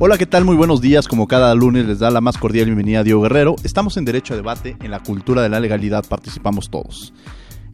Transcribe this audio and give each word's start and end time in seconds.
Hola, 0.00 0.16
¿qué 0.16 0.26
tal? 0.26 0.44
Muy 0.44 0.54
buenos 0.54 0.80
días. 0.80 1.08
Como 1.08 1.26
cada 1.26 1.52
lunes 1.56 1.84
les 1.84 1.98
da 1.98 2.12
la 2.12 2.20
más 2.20 2.38
cordial 2.38 2.66
bienvenida 2.66 3.00
a 3.00 3.02
Diego 3.02 3.22
Guerrero. 3.22 3.56
Estamos 3.64 3.96
en 3.96 4.04
Derecho 4.04 4.32
a 4.32 4.36
Debate, 4.36 4.76
en 4.80 4.92
la 4.92 5.02
cultura 5.02 5.42
de 5.42 5.48
la 5.48 5.58
legalidad 5.58 6.04
participamos 6.08 6.70
todos. 6.70 7.12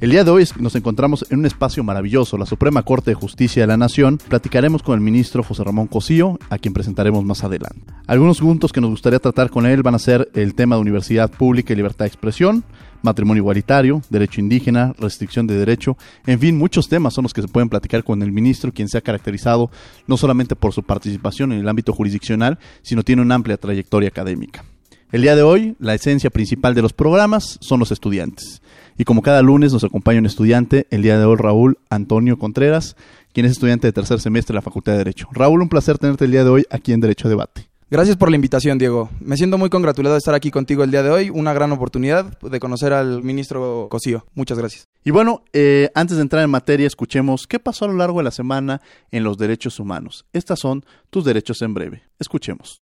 El 0.01 0.11
día 0.11 0.25
de 0.25 0.31
hoy 0.31 0.49
nos 0.59 0.75
encontramos 0.75 1.27
en 1.29 1.41
un 1.41 1.45
espacio 1.45 1.85
maravilloso, 1.85 2.39
la 2.39 2.47
Suprema 2.47 2.83
Corte 2.83 3.11
de 3.11 3.15
Justicia 3.15 3.65
de 3.65 3.67
la 3.67 3.77
Nación. 3.77 4.19
Platicaremos 4.27 4.83
con 4.83 4.95
el 4.95 5.03
ministro 5.03 5.43
José 5.43 5.65
Ramón 5.65 5.87
Cosío, 5.87 6.39
a 6.49 6.57
quien 6.57 6.73
presentaremos 6.73 7.27
más 7.27 7.45
adelante. 7.45 7.93
Algunos 8.07 8.41
puntos 8.41 8.73
que 8.73 8.81
nos 8.81 8.89
gustaría 8.89 9.19
tratar 9.19 9.51
con 9.51 9.67
él 9.67 9.83
van 9.83 9.95
a 9.95 9.99
ser 9.99 10.31
el 10.33 10.55
tema 10.55 10.77
de 10.77 10.81
universidad 10.81 11.31
pública 11.31 11.75
y 11.75 11.77
libertad 11.77 12.07
de 12.07 12.09
expresión, 12.09 12.65
matrimonio 13.05 13.43
igualitario, 13.43 14.03
derecho 14.11 14.41
indígena, 14.41 14.95
restricción 14.99 15.47
de 15.47 15.57
derecho, 15.57 15.97
en 16.27 16.41
fin, 16.41 16.59
muchos 16.59 16.89
temas 16.89 17.15
son 17.15 17.23
los 17.23 17.33
que 17.33 17.43
se 17.43 17.49
pueden 17.49 17.69
platicar 17.69 18.03
con 18.03 18.23
el 18.23 18.33
ministro, 18.33 18.73
quien 18.73 18.89
se 18.89 18.99
ha 18.99 19.03
caracterizado 19.03 19.71
no 20.07 20.17
solamente 20.17 20.57
por 20.57 20.73
su 20.73 20.83
participación 20.83 21.53
en 21.53 21.61
el 21.61 21.69
ámbito 21.69 21.93
jurisdiccional, 21.93 22.59
sino 22.83 23.03
tiene 23.03 23.23
una 23.23 23.37
amplia 23.37 23.57
trayectoria 23.57 24.09
académica. 24.09 24.65
El 25.13 25.23
día 25.23 25.37
de 25.37 25.43
hoy, 25.43 25.77
la 25.79 25.95
esencia 25.95 26.31
principal 26.31 26.75
de 26.75 26.83
los 26.83 26.93
programas 26.93 27.59
son 27.61 27.79
los 27.79 27.93
estudiantes. 27.93 28.63
Y 28.99 29.05
como 29.05 29.23
cada 29.23 29.43
lunes 29.43 29.73
nos 29.73 29.85
acompaña 29.85 30.19
un 30.19 30.27
estudiante, 30.27 30.87
el 30.91 31.03
día 31.03 31.19
de 31.19 31.25
hoy 31.25 31.37
Raúl 31.37 31.79
Antonio 31.89 32.39
Contreras, 32.39 32.97
quien 33.33 33.47
es 33.47 33.53
estudiante 33.53 33.87
de 33.87 33.93
tercer 33.93 34.21
semestre 34.21 34.55
de 34.55 34.59
la 34.59 34.63
Facultad 34.63 34.93
de 34.93 34.99
Derecho. 34.99 35.29
Raúl, 35.33 35.63
un 35.63 35.69
placer 35.69 35.99
tenerte 35.99 36.25
el 36.25 36.33
día 36.33 36.43
de 36.43 36.51
hoy 36.51 36.65
aquí 36.71 36.93
en 36.93 37.01
Derecho 37.01 37.29
a 37.29 37.31
Debate. 37.31 37.69
Gracias 37.95 38.17
por 38.17 38.29
la 38.29 38.35
invitación, 38.35 38.77
Diego. 38.77 39.09
Me 39.21 39.37
siento 39.37 39.57
muy 39.57 39.71
congratulado 39.71 40.17
de 40.17 40.19
estar 40.19 40.35
aquí 40.35 40.51
contigo 40.51 40.83
el 40.83 40.91
día 40.91 41.05
de 41.05 41.11
hoy. 41.11 41.31
Una 41.31 41.53
gran 41.53 41.71
oportunidad 41.71 42.37
de 42.41 42.59
conocer 42.59 42.93
al 42.93 43.23
ministro 43.23 43.87
Cosío. 43.89 44.27
Muchas 44.35 44.59
gracias. 44.59 44.89
Y 45.05 45.13
bueno, 45.13 45.45
eh, 45.53 45.91
antes 45.95 46.17
de 46.17 46.23
entrar 46.23 46.43
en 46.43 46.51
materia, 46.51 46.89
escuchemos 46.89 47.47
qué 47.47 47.61
pasó 47.61 47.85
a 47.85 47.89
lo 47.89 47.95
largo 47.95 48.19
de 48.19 48.25
la 48.25 48.33
semana 48.33 48.81
en 49.13 49.23
los 49.23 49.39
derechos 49.39 49.79
humanos. 49.79 50.27
Estas 50.33 50.59
son 50.59 50.85
tus 51.11 51.25
derechos 51.25 51.63
en 51.63 51.73
breve. 51.73 52.03
Escuchemos. 52.19 52.83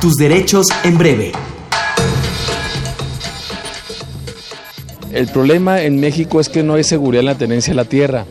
Tus 0.00 0.14
derechos 0.14 0.68
en 0.84 0.96
breve. 0.96 1.32
El 5.12 5.28
problema 5.28 5.82
en 5.82 6.00
México 6.00 6.40
es 6.40 6.48
que 6.48 6.62
no 6.62 6.76
hay 6.76 6.84
seguridad 6.84 7.20
en 7.20 7.26
la 7.26 7.36
tenencia 7.36 7.72
de 7.72 7.76
la 7.76 7.84
tierra. 7.84 8.24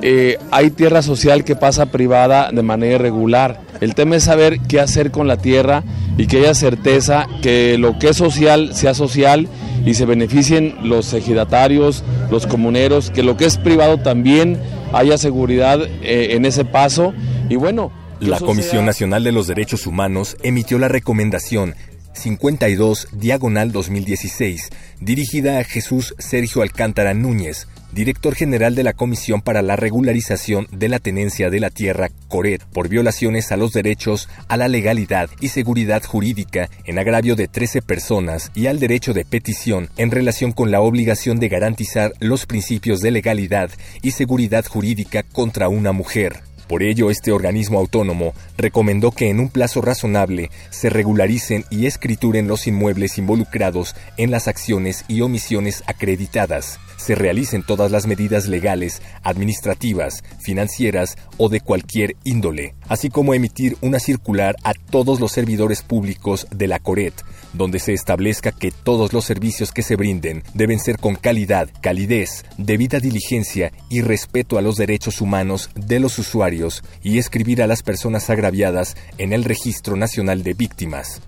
Eh, 0.00 0.38
hay 0.50 0.70
tierra 0.70 1.02
social 1.02 1.44
que 1.44 1.56
pasa 1.56 1.86
privada 1.86 2.50
de 2.50 2.62
manera 2.62 2.94
irregular. 2.94 3.60
El 3.80 3.94
tema 3.94 4.16
es 4.16 4.24
saber 4.24 4.60
qué 4.60 4.80
hacer 4.80 5.10
con 5.10 5.28
la 5.28 5.36
tierra 5.36 5.84
y 6.16 6.26
que 6.26 6.38
haya 6.38 6.54
certeza 6.54 7.26
que 7.42 7.76
lo 7.78 7.98
que 7.98 8.08
es 8.08 8.16
social 8.16 8.74
sea 8.74 8.94
social 8.94 9.48
y 9.84 9.94
se 9.94 10.06
beneficien 10.06 10.76
los 10.82 11.12
ejidatarios, 11.12 12.04
los 12.30 12.46
comuneros, 12.46 13.10
que 13.10 13.22
lo 13.22 13.36
que 13.36 13.44
es 13.44 13.58
privado 13.58 13.98
también 13.98 14.58
haya 14.92 15.18
seguridad 15.18 15.80
eh, 15.82 16.28
en 16.32 16.44
ese 16.44 16.64
paso. 16.64 17.12
Y 17.48 17.56
bueno, 17.56 17.92
la 18.20 18.38
Comisión 18.38 18.86
Nacional 18.86 19.24
de 19.24 19.32
los 19.32 19.46
Derechos 19.48 19.86
Humanos 19.86 20.36
emitió 20.42 20.78
la 20.78 20.88
recomendación 20.88 21.74
52 22.14 23.08
diagonal 23.12 23.72
2016, 23.72 24.70
dirigida 25.00 25.58
a 25.58 25.64
Jesús 25.64 26.14
Sergio 26.18 26.62
Alcántara 26.62 27.14
Núñez, 27.14 27.66
director 27.92 28.34
general 28.34 28.74
de 28.74 28.82
la 28.82 28.94
Comisión 28.94 29.42
para 29.42 29.62
la 29.62 29.76
Regularización 29.76 30.66
de 30.70 30.88
la 30.88 30.98
Tenencia 30.98 31.50
de 31.50 31.60
la 31.60 31.70
Tierra, 31.70 32.10
CORET, 32.28 32.62
por 32.64 32.88
violaciones 32.88 33.52
a 33.52 33.56
los 33.56 33.72
derechos 33.72 34.28
a 34.48 34.56
la 34.56 34.68
legalidad 34.68 35.30
y 35.40 35.48
seguridad 35.48 36.02
jurídica 36.02 36.70
en 36.84 36.98
agravio 36.98 37.36
de 37.36 37.48
13 37.48 37.82
personas 37.82 38.50
y 38.54 38.66
al 38.66 38.80
derecho 38.80 39.12
de 39.12 39.24
petición 39.24 39.90
en 39.96 40.10
relación 40.10 40.52
con 40.52 40.70
la 40.70 40.80
obligación 40.80 41.38
de 41.38 41.48
garantizar 41.48 42.12
los 42.20 42.46
principios 42.46 43.00
de 43.00 43.10
legalidad 43.10 43.70
y 44.02 44.12
seguridad 44.12 44.64
jurídica 44.64 45.22
contra 45.22 45.68
una 45.68 45.92
mujer. 45.92 46.40
Por 46.72 46.82
ello, 46.82 47.10
este 47.10 47.32
organismo 47.32 47.78
autónomo 47.78 48.32
recomendó 48.56 49.10
que 49.10 49.28
en 49.28 49.40
un 49.40 49.50
plazo 49.50 49.82
razonable 49.82 50.50
se 50.70 50.88
regularicen 50.88 51.66
y 51.68 51.84
escrituren 51.84 52.48
los 52.48 52.66
inmuebles 52.66 53.18
involucrados 53.18 53.94
en 54.16 54.30
las 54.30 54.48
acciones 54.48 55.04
y 55.06 55.20
omisiones 55.20 55.82
acreditadas, 55.86 56.78
se 57.02 57.14
realicen 57.14 57.62
todas 57.62 57.90
las 57.90 58.06
medidas 58.06 58.46
legales, 58.46 59.02
administrativas, 59.22 60.22
financieras 60.40 61.16
o 61.36 61.48
de 61.48 61.60
cualquier 61.60 62.16
índole, 62.24 62.74
así 62.88 63.10
como 63.10 63.34
emitir 63.34 63.76
una 63.80 63.98
circular 63.98 64.56
a 64.62 64.72
todos 64.74 65.20
los 65.20 65.32
servidores 65.32 65.82
públicos 65.82 66.46
de 66.50 66.68
la 66.68 66.78
CORET, 66.78 67.14
donde 67.52 67.80
se 67.80 67.92
establezca 67.92 68.52
que 68.52 68.70
todos 68.70 69.12
los 69.12 69.24
servicios 69.24 69.72
que 69.72 69.82
se 69.82 69.96
brinden 69.96 70.42
deben 70.54 70.78
ser 70.78 70.98
con 70.98 71.16
calidad, 71.16 71.68
calidez, 71.80 72.44
debida 72.56 73.00
diligencia 73.00 73.72
y 73.90 74.02
respeto 74.02 74.58
a 74.58 74.62
los 74.62 74.76
derechos 74.76 75.20
humanos 75.20 75.70
de 75.74 76.00
los 76.00 76.18
usuarios 76.18 76.82
y 77.02 77.18
escribir 77.18 77.62
a 77.62 77.66
las 77.66 77.82
personas 77.82 78.30
agraviadas 78.30 78.96
en 79.18 79.32
el 79.32 79.44
Registro 79.44 79.96
Nacional 79.96 80.42
de 80.42 80.54
Víctimas 80.54 81.20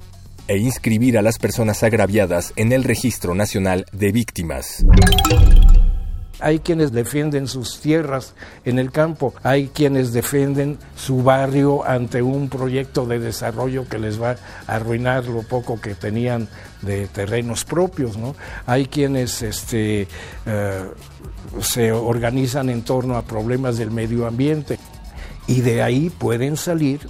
e 0.49 0.59
inscribir 0.59 1.19
a 1.19 1.23
las 1.23 1.39
personas 1.39 1.83
agraviadas 1.83 2.53
en 2.57 2.73
el 2.73 2.85
Registro 2.85 3.35
Nacional 3.35 3.87
de 3.93 4.13
Víctimas. 4.13 4.85
Hay 6.41 6.59
quienes 6.59 6.93
defienden 6.93 7.47
sus 7.49 7.81
tierras 7.81 8.35
en 8.65 8.79
el 8.79 8.91
campo, 8.91 9.33
hay 9.43 9.69
quienes 9.69 10.13
defienden 10.13 10.79
su 10.97 11.23
barrio 11.23 11.87
ante 11.87 12.23
un 12.23 12.49
proyecto 12.49 13.07
de 13.07 13.19
desarrollo 13.19 13.89
que 13.89 13.99
les 13.99 14.21
va 14.21 14.37
a 14.67 14.75
arruinar 14.75 15.25
lo 15.27 15.43
poco 15.43 15.81
que 15.81 15.95
tenían 15.95 16.49
de 16.83 17.07
terrenos 17.07 17.65
propios, 17.65 18.19
¿no? 18.19 18.35
Hay 18.67 18.87
quienes 18.87 19.41
este, 19.43 20.09
eh, 20.45 20.85
se 21.61 21.93
organizan 21.93 22.69
en 22.69 22.83
torno 22.83 23.17
a 23.17 23.23
problemas 23.23 23.79
del 23.79 23.91
medio 23.91 24.27
ambiente 24.27 24.79
y 25.47 25.61
de 25.61 25.83
ahí 25.83 26.11
pueden 26.11 26.57
salir 26.57 27.01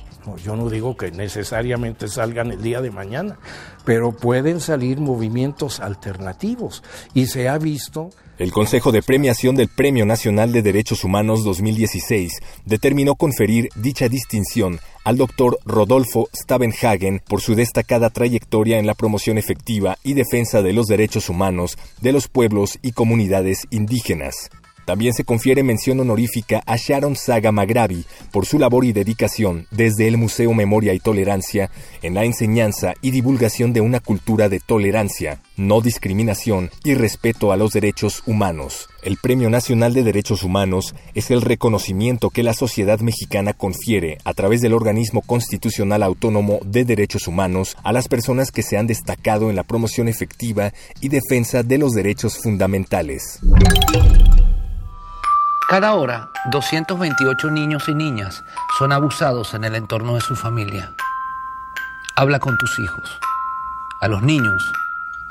yo 0.43 0.57
no 0.57 0.69
digo 0.69 0.97
que 0.97 1.11
necesariamente 1.11 2.09
salgan 2.09 2.53
el 2.53 2.63
día 2.63 2.81
de 2.81 2.91
mañana, 2.91 3.39
pero 3.85 4.13
pueden 4.13 4.61
salir 4.61 5.01
movimientos 5.01 5.81
alternativos 5.81 6.83
y 7.15 7.27
se 7.27 7.49
ha 7.49 7.59
visto 7.59 8.11
el 8.37 8.51
Consejo 8.51 8.91
de 8.91 9.01
Premiación 9.01 9.55
del 9.55 9.69
Premio 9.69 10.05
Nacional 10.05 10.51
de 10.51 10.61
Derechos 10.61 11.05
Humanos 11.05 11.45
2016 11.45 12.33
determinó 12.65 13.15
conferir 13.15 13.69
dicha 13.77 14.09
distinción 14.09 14.81
al 15.05 15.17
doctor 15.17 15.61
Rodolfo 15.65 16.29
Stavenhagen 16.35 17.23
por 17.29 17.41
su 17.41 17.55
destacada 17.55 18.11
trayectoria 18.11 18.81
en 18.81 18.87
la 18.89 18.95
promoción 18.95 19.39
efectiva 19.39 19.99
y 20.03 20.15
defensa 20.15 20.63
de 20.63 20.73
los 20.73 20.87
derechos 20.87 21.29
humanos 21.29 21.79
de 22.01 22.11
los 22.11 22.27
pueblos 22.27 22.81
y 22.83 22.91
comunidades 22.91 23.69
indígenas. 23.71 24.51
También 24.85 25.15
se 25.15 25.25
confiere 25.25 25.63
mención 25.63 26.01
honorífica 26.01 26.63
a 26.67 26.77
Sharon 26.77 27.17
Saga 27.17 27.53
Magravi 27.53 28.05
por 28.33 28.47
su 28.47 28.59
labor 28.59 28.85
y 28.85 28.93
dedicación 28.93 29.67
desde 29.71 30.09
el 30.09 30.19
Museo 30.19 30.53
Memoria 30.53 30.93
y 30.93 30.99
Tolerancia 30.99 31.71
en 32.03 32.15
la 32.15 32.25
enseñanza 32.25 32.95
y 33.01 33.11
divulgación 33.11 33.73
de 33.73 33.81
una 33.81 34.01
cultura 34.01 34.49
de 34.49 34.61
tolerancia, 34.61 35.41
no 35.57 35.81
discriminación 35.81 36.71
y 36.85 36.95
respeto 36.95 37.53
a 37.53 37.57
los 37.57 37.73
derechos 37.73 38.23
humanos. 38.27 38.89
El 39.03 39.19
Premio 39.19 39.51
Nacional 39.51 39.93
de 39.93 40.03
Derechos 40.03 40.43
Humanos 40.43 40.95
es 41.15 41.31
el 41.31 41.43
reconocimiento 41.43 42.31
que 42.31 42.43
la 42.43 42.55
sociedad 42.55 43.01
mexicana 43.01 43.53
confiere 43.53 44.17
a 44.25 44.33
través 44.33 44.63
del 44.63 44.73
organismo 44.73 45.21
constitucional 45.21 46.03
autónomo 46.03 46.61
de 46.65 46.85
derechos 46.85 47.29
humanos 47.29 47.77
a 47.83 47.93
las 47.93 48.09
personas 48.09 48.51
que 48.51 48.63
se 48.63 48.79
han 48.79 48.87
destacado 48.87 49.51
en 49.51 49.57
la 49.57 49.63
promoción 49.63 50.09
efectiva 50.09 50.73
y 51.01 51.09
defensa 51.09 51.63
de 51.63 51.79
los 51.79 51.93
derechos 51.93 52.39
fundamentales. 52.39 53.41
Cada 55.69 55.95
hora, 55.95 56.29
228 56.51 57.51
niños 57.51 57.89
y 57.89 57.95
niñas 57.95 58.45
son 58.79 58.93
abusados 58.93 59.55
en 59.55 59.65
el 59.65 59.75
entorno 59.75 60.15
de 60.15 60.21
su 60.21 60.37
familia. 60.37 60.93
Habla 62.17 62.39
con 62.39 62.59
tus 62.59 62.79
hijos. 62.79 63.19
A 64.03 64.09
los 64.09 64.23
niños 64.23 64.63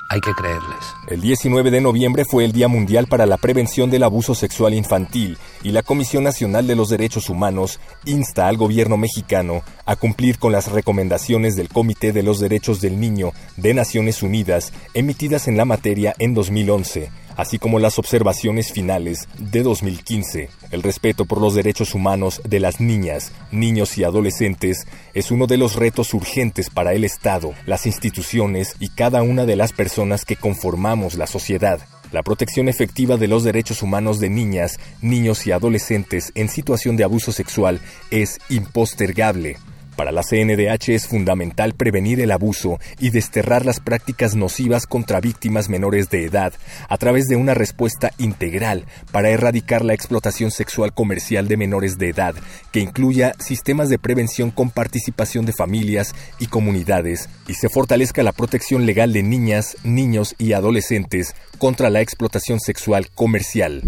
hay 0.10 0.22
que 0.22 0.34
creerles. 0.34 0.96
El 1.08 1.22
19 1.22 1.70
de 1.70 1.82
noviembre 1.82 2.26
fue 2.26 2.46
el 2.46 2.52
Día 2.52 2.68
Mundial 2.68 3.06
para 3.06 3.28
la 3.28 3.38
Prevención 3.38 3.92
del 3.92 4.04
Abuso 4.04 4.34
Sexual 4.34 4.74
Infantil 4.74 5.38
y 5.62 5.72
la 5.72 5.84
Comisión 5.84 6.24
Nacional 6.24 6.66
de 6.66 6.76
los 6.76 6.90
Derechos 6.90 7.30
Humanos 7.30 7.80
insta 8.06 8.48
al 8.48 8.58
gobierno 8.58 8.98
mexicano 8.98 9.62
a 9.86 9.96
cumplir 9.96 10.40
con 10.40 10.52
las 10.52 10.72
recomendaciones 10.72 11.56
del 11.56 11.70
Comité 11.70 12.12
de 12.12 12.24
los 12.24 12.40
Derechos 12.40 12.82
del 12.82 13.00
Niño 13.00 13.34
de 13.58 13.76
Naciones 13.76 14.24
Unidas 14.24 14.74
emitidas 14.96 15.48
en 15.48 15.58
la 15.58 15.66
materia 15.66 16.16
en 16.18 16.34
2011 16.34 17.12
así 17.38 17.60
como 17.60 17.80
las 17.80 18.00
observaciones 18.00 18.72
finales 18.72 19.28
de 19.38 19.64
2015. 19.64 20.50
El 20.72 20.84
respeto 20.84 21.26
por 21.26 21.42
los 21.42 21.56
derechos 21.56 21.94
humanos 21.94 22.42
de 22.44 22.60
las 22.60 22.80
niñas, 22.80 23.32
niños 23.52 23.98
y 23.98 24.04
adolescentes 24.04 24.86
es 25.14 25.32
uno 25.32 25.48
de 25.48 25.58
los 25.58 25.76
retos 25.76 26.14
urgentes 26.14 26.70
para 26.70 26.94
el 26.94 27.04
Estado, 27.04 27.54
las 27.66 27.86
instituciones 27.86 28.76
y 28.80 28.90
cada 28.90 29.22
una 29.22 29.46
de 29.46 29.56
las 29.56 29.74
personas 29.74 30.26
que 30.26 30.36
conformamos 30.36 31.16
la 31.16 31.28
sociedad. 31.28 31.80
La 32.12 32.22
protección 32.22 32.70
efectiva 32.70 33.18
de 33.18 33.28
los 33.28 33.44
derechos 33.44 33.82
humanos 33.82 34.20
de 34.20 34.30
niñas, 34.30 34.80
niños 35.02 35.48
y 35.48 35.52
adolescentes 35.52 36.32
en 36.36 36.48
situación 36.48 36.96
de 36.96 37.04
abuso 37.04 37.32
sexual 37.32 37.82
es 38.12 38.40
impostergable. 38.50 39.58
Para 39.96 40.12
la 40.12 40.24
CNDH 40.24 40.90
es 40.90 41.08
fundamental 41.08 41.74
prevenir 41.74 42.20
el 42.20 42.32
abuso 42.32 42.80
y 43.00 43.12
desterrar 43.12 43.66
las 43.66 43.80
prácticas 43.80 44.36
nocivas 44.36 44.88
contra 44.88 45.22
víctimas 45.22 45.70
menores 45.70 46.10
de 46.10 46.26
edad 46.26 46.54
a 46.90 46.98
través 46.98 47.28
de 47.28 47.36
una 47.36 47.54
respuesta 47.54 48.12
integral 48.18 48.86
para 49.12 49.30
erradicar 49.30 49.86
la 49.86 49.94
explotación 49.94 50.50
sexual 50.50 50.94
comercial 50.94 51.48
de 51.48 51.58
menores 51.58 51.98
de 52.00 52.10
edad, 52.10 52.34
que 52.72 52.80
incluya 52.80 53.34
sistemas 53.40 53.90
de 53.90 54.00
prevención 54.00 54.50
con 54.50 54.72
participación 54.72 55.46
de 55.46 55.54
familias 55.54 56.16
y 56.40 56.48
comunidades 56.48 57.30
y 57.48 57.54
se 57.54 57.70
fortalezca 57.70 58.24
la 58.24 58.32
protección 58.32 58.86
legal 58.86 59.14
de 59.14 59.22
niñas, 59.22 59.78
niños 59.84 60.36
y 60.40 60.54
adolescentes 60.54 61.36
contra 61.60 61.90
la 61.90 62.02
explotación 62.02 62.60
sexual 62.60 63.10
comercial. 63.14 63.84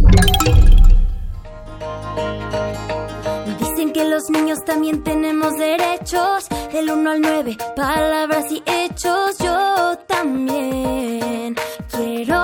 Los 4.26 4.42
niños 4.42 4.66
también 4.66 5.04
tenemos 5.04 5.58
derechos, 5.58 6.48
del 6.72 6.90
1 6.90 7.12
al 7.12 7.22
9, 7.22 7.58
palabras 7.76 8.46
y 8.52 8.64
hechos, 8.66 9.38
yo 9.38 9.98
también 10.08 11.56
quiero 11.92 12.36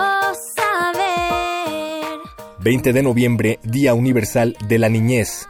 saber. 0.56 2.20
20 2.60 2.94
de 2.94 3.04
noviembre, 3.04 3.60
Día 3.64 3.94
Universal 3.94 4.56
de 4.68 4.78
la 4.78 4.90
Niñez. 4.90 5.48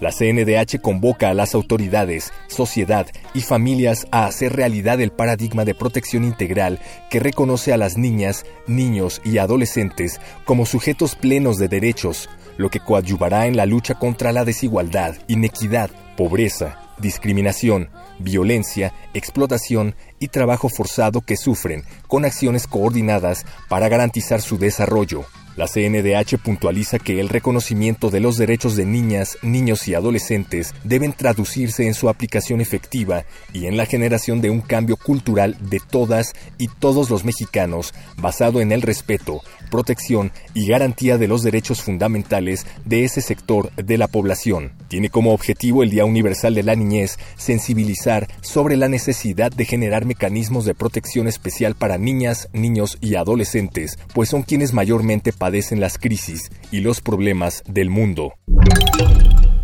La 0.00 0.12
CNDH 0.12 0.80
convoca 0.80 1.28
a 1.28 1.34
las 1.34 1.54
autoridades, 1.54 2.32
sociedad 2.48 3.06
y 3.34 3.42
familias 3.42 4.06
a 4.10 4.26
hacer 4.26 4.54
realidad 4.54 5.00
el 5.00 5.12
paradigma 5.12 5.64
de 5.64 5.74
protección 5.74 6.24
integral 6.24 6.78
que 7.10 7.20
reconoce 7.20 7.72
a 7.72 7.76
las 7.76 7.96
niñas, 7.98 8.44
niños 8.66 9.20
y 9.24 9.38
adolescentes 9.38 10.20
como 10.44 10.64
sujetos 10.64 11.16
plenos 11.16 11.58
de 11.58 11.68
derechos, 11.68 12.30
lo 12.60 12.68
que 12.68 12.78
coadyuvará 12.78 13.46
en 13.46 13.56
la 13.56 13.64
lucha 13.64 13.94
contra 13.94 14.32
la 14.32 14.44
desigualdad, 14.44 15.16
inequidad, 15.28 15.90
pobreza, 16.14 16.78
discriminación, 16.98 17.88
violencia, 18.18 18.92
explotación 19.14 19.94
y 20.18 20.28
trabajo 20.28 20.68
forzado 20.68 21.22
que 21.22 21.38
sufren, 21.38 21.84
con 22.06 22.26
acciones 22.26 22.66
coordinadas 22.66 23.46
para 23.70 23.88
garantizar 23.88 24.42
su 24.42 24.58
desarrollo. 24.58 25.24
La 25.56 25.66
CNDH 25.66 26.38
puntualiza 26.38 26.98
que 26.98 27.18
el 27.18 27.28
reconocimiento 27.28 28.10
de 28.10 28.20
los 28.20 28.36
derechos 28.36 28.76
de 28.76 28.86
niñas, 28.86 29.36
niños 29.42 29.88
y 29.88 29.94
adolescentes 29.94 30.74
deben 30.84 31.12
traducirse 31.12 31.86
en 31.86 31.94
su 31.94 32.08
aplicación 32.08 32.60
efectiva 32.60 33.24
y 33.52 33.66
en 33.66 33.76
la 33.76 33.84
generación 33.84 34.40
de 34.40 34.50
un 34.50 34.60
cambio 34.60 34.96
cultural 34.96 35.56
de 35.60 35.80
todas 35.80 36.34
y 36.56 36.68
todos 36.68 37.10
los 37.10 37.24
mexicanos 37.24 37.92
basado 38.16 38.60
en 38.60 38.70
el 38.70 38.80
respeto, 38.80 39.42
protección 39.70 40.32
y 40.52 40.66
garantía 40.66 41.16
de 41.16 41.28
los 41.28 41.42
derechos 41.42 41.80
fundamentales 41.80 42.66
de 42.84 43.04
ese 43.04 43.22
sector 43.22 43.72
de 43.76 43.96
la 43.96 44.08
población. 44.08 44.72
Tiene 44.88 45.08
como 45.08 45.32
objetivo 45.32 45.82
el 45.82 45.90
Día 45.90 46.04
Universal 46.04 46.54
de 46.54 46.62
la 46.62 46.74
Niñez 46.74 47.18
sensibilizar 47.36 48.28
sobre 48.42 48.76
la 48.76 48.88
necesidad 48.88 49.50
de 49.50 49.64
generar 49.64 50.04
mecanismos 50.04 50.64
de 50.64 50.74
protección 50.74 51.28
especial 51.28 51.74
para 51.74 51.96
niñas, 51.96 52.48
niños 52.52 52.98
y 53.00 53.14
adolescentes, 53.14 53.98
pues 54.12 54.28
son 54.28 54.42
quienes 54.42 54.72
mayormente 54.72 55.32
padecen 55.32 55.80
las 55.80 55.96
crisis 55.96 56.50
y 56.70 56.80
los 56.80 57.00
problemas 57.00 57.62
del 57.66 57.88
mundo. 57.88 58.34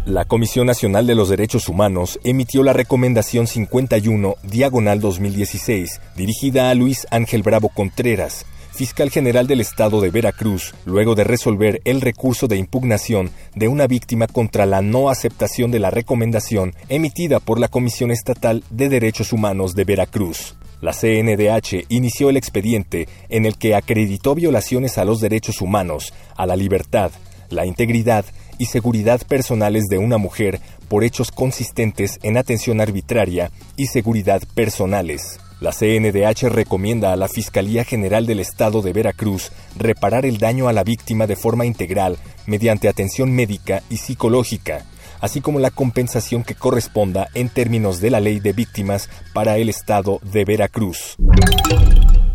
La 0.07 0.25
Comisión 0.25 0.69
Nacional 0.69 1.05
de 1.09 1.17
los 1.17 1.31
Derechos 1.31 1.69
Humanos 1.69 2.21
emitió 2.23 2.63
la 2.63 2.73
Recomendación 2.73 3.49
51, 3.49 4.37
diagonal 4.45 5.01
2016, 5.01 6.01
dirigida 6.17 6.71
a 6.71 6.75
Luis 6.75 7.09
Ángel 7.11 7.43
Bravo 7.43 7.71
Contreras, 7.71 8.47
fiscal 8.77 9.11
general 9.11 9.47
del 9.47 9.61
estado 9.61 10.01
de 10.01 10.11
Veracruz, 10.11 10.75
luego 10.85 11.15
de 11.15 11.25
resolver 11.25 11.81
el 11.85 12.01
recurso 12.01 12.47
de 12.47 12.59
impugnación 12.59 13.31
de 13.55 13.69
una 13.69 13.87
víctima 13.87 14.27
contra 14.27 14.67
la 14.67 14.83
no 14.83 15.09
aceptación 15.09 15.71
de 15.71 15.81
la 15.81 15.91
recomendación 15.91 16.75
emitida 16.89 17.41
por 17.41 17.59
la 17.59 17.69
Comisión 17.69 18.11
Estatal 18.11 18.63
de 18.71 18.89
Derechos 18.89 19.33
Humanos 19.33 19.75
de 19.75 19.85
Veracruz. 19.85 20.55
La 20.83 20.93
CNDH 20.93 21.87
inició 21.89 22.29
el 22.29 22.37
expediente 22.37 23.09
en 23.31 23.47
el 23.47 23.57
que 23.57 23.75
acreditó 23.75 24.35
violaciones 24.35 24.99
a 24.99 25.07
los 25.07 25.21
derechos 25.21 25.63
humanos, 25.63 26.13
a 26.37 26.45
la 26.45 26.55
libertad, 26.55 27.11
la 27.49 27.65
integridad 27.65 28.27
y 28.59 28.67
seguridad 28.67 29.23
personales 29.27 29.85
de 29.89 29.99
una 29.99 30.19
mujer 30.19 30.61
por 30.89 31.03
hechos 31.03 31.31
consistentes 31.33 32.19
en 32.23 32.37
atención 32.37 32.81
arbitraria 32.83 33.51
y 33.77 33.87
seguridad 33.87 34.43
personales. 34.55 35.41
La 35.59 35.73
CNDH 35.73 36.51
recomienda 36.51 37.15
a 37.15 37.17
la 37.17 37.29
Fiscalía 37.29 37.83
General 37.85 38.27
del 38.27 38.41
Estado 38.41 38.83
de 38.83 38.93
Veracruz 38.93 39.53
reparar 39.75 40.27
el 40.27 40.37
daño 40.37 40.69
a 40.69 40.75
la 40.75 40.85
víctima 40.85 41.27
de 41.27 41.35
forma 41.35 41.65
integral 41.65 42.19
mediante 42.45 42.89
atención 42.89 43.33
médica 43.33 43.83
y 43.89 43.97
psicológica, 43.97 44.85
así 45.19 45.41
como 45.41 45.59
la 45.59 45.71
compensación 45.71 46.45
que 46.45 46.55
corresponda 46.55 47.29
en 47.33 47.49
términos 47.49 48.03
de 48.03 48.11
la 48.11 48.21
ley 48.21 48.39
de 48.39 48.53
víctimas 48.53 49.09
para 49.33 49.57
el 49.57 49.71
estado 49.71 50.21
de 50.23 50.45
Veracruz. 50.45 51.17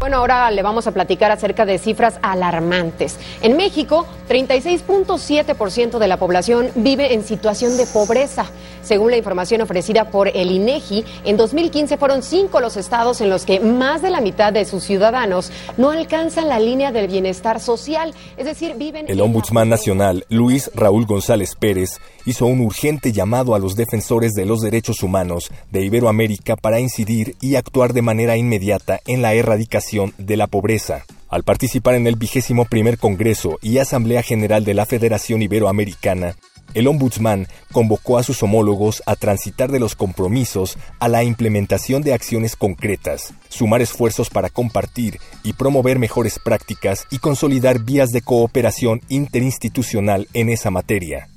Bueno, 0.01 0.17
ahora 0.17 0.49
le 0.49 0.63
vamos 0.63 0.87
a 0.87 0.93
platicar 0.93 1.29
acerca 1.29 1.63
de 1.63 1.77
cifras 1.77 2.17
alarmantes. 2.23 3.19
En 3.43 3.55
México, 3.55 4.07
36.7% 4.27 5.99
de 5.99 6.07
la 6.07 6.17
población 6.17 6.71
vive 6.73 7.13
en 7.13 7.23
situación 7.23 7.77
de 7.77 7.85
pobreza. 7.85 8.47
Según 8.81 9.11
la 9.11 9.17
información 9.17 9.61
ofrecida 9.61 10.09
por 10.09 10.27
el 10.29 10.49
INEGI, 10.49 11.05
en 11.23 11.37
2015 11.37 11.97
fueron 11.97 12.23
cinco 12.23 12.59
los 12.61 12.77
estados 12.77 13.21
en 13.21 13.29
los 13.29 13.45
que 13.45 13.59
más 13.59 14.01
de 14.01 14.09
la 14.09 14.21
mitad 14.21 14.51
de 14.51 14.65
sus 14.65 14.83
ciudadanos 14.83 15.51
no 15.77 15.91
alcanzan 15.91 16.49
la 16.49 16.59
línea 16.59 16.91
del 16.91 17.07
bienestar 17.07 17.59
social, 17.59 18.15
es 18.37 18.45
decir, 18.45 18.73
viven 18.77 19.05
El 19.07 19.21
Ombudsman 19.21 19.69
Nacional, 19.69 20.25
Luis 20.29 20.71
Raúl 20.73 21.05
González 21.05 21.53
Pérez, 21.53 21.99
hizo 22.25 22.47
un 22.47 22.61
urgente 22.61 23.11
llamado 23.11 23.53
a 23.53 23.59
los 23.59 23.75
defensores 23.75 24.31
de 24.31 24.47
los 24.47 24.61
derechos 24.61 25.03
humanos 25.03 25.51
de 25.69 25.85
Iberoamérica 25.85 26.55
para 26.55 26.79
incidir 26.79 27.35
y 27.39 27.55
actuar 27.55 27.93
de 27.93 28.01
manera 28.01 28.35
inmediata 28.35 28.99
en 29.05 29.21
la 29.21 29.35
erradicación 29.35 29.90
de 30.17 30.37
la 30.37 30.47
pobreza. 30.47 31.05
Al 31.27 31.43
participar 31.43 31.95
en 31.95 32.07
el 32.07 32.15
vigésimo 32.15 32.65
primer 32.65 32.97
Congreso 32.97 33.59
y 33.61 33.77
Asamblea 33.77 34.21
General 34.21 34.63
de 34.63 34.73
la 34.73 34.85
Federación 34.85 35.41
Iberoamericana, 35.41 36.35
el 36.73 36.87
ombudsman 36.87 37.47
convocó 37.73 38.17
a 38.17 38.23
sus 38.23 38.41
homólogos 38.43 39.03
a 39.05 39.15
transitar 39.15 39.71
de 39.71 39.79
los 39.79 39.95
compromisos 39.95 40.77
a 40.99 41.09
la 41.09 41.23
implementación 41.23 42.01
de 42.01 42.13
acciones 42.13 42.55
concretas, 42.55 43.33
sumar 43.49 43.81
esfuerzos 43.81 44.29
para 44.29 44.49
compartir 44.49 45.19
y 45.43 45.53
promover 45.53 45.99
mejores 45.99 46.39
prácticas 46.39 47.07
y 47.11 47.19
consolidar 47.19 47.79
vías 47.79 48.09
de 48.11 48.21
cooperación 48.21 49.01
interinstitucional 49.09 50.29
en 50.33 50.49
esa 50.49 50.71
materia. 50.71 51.30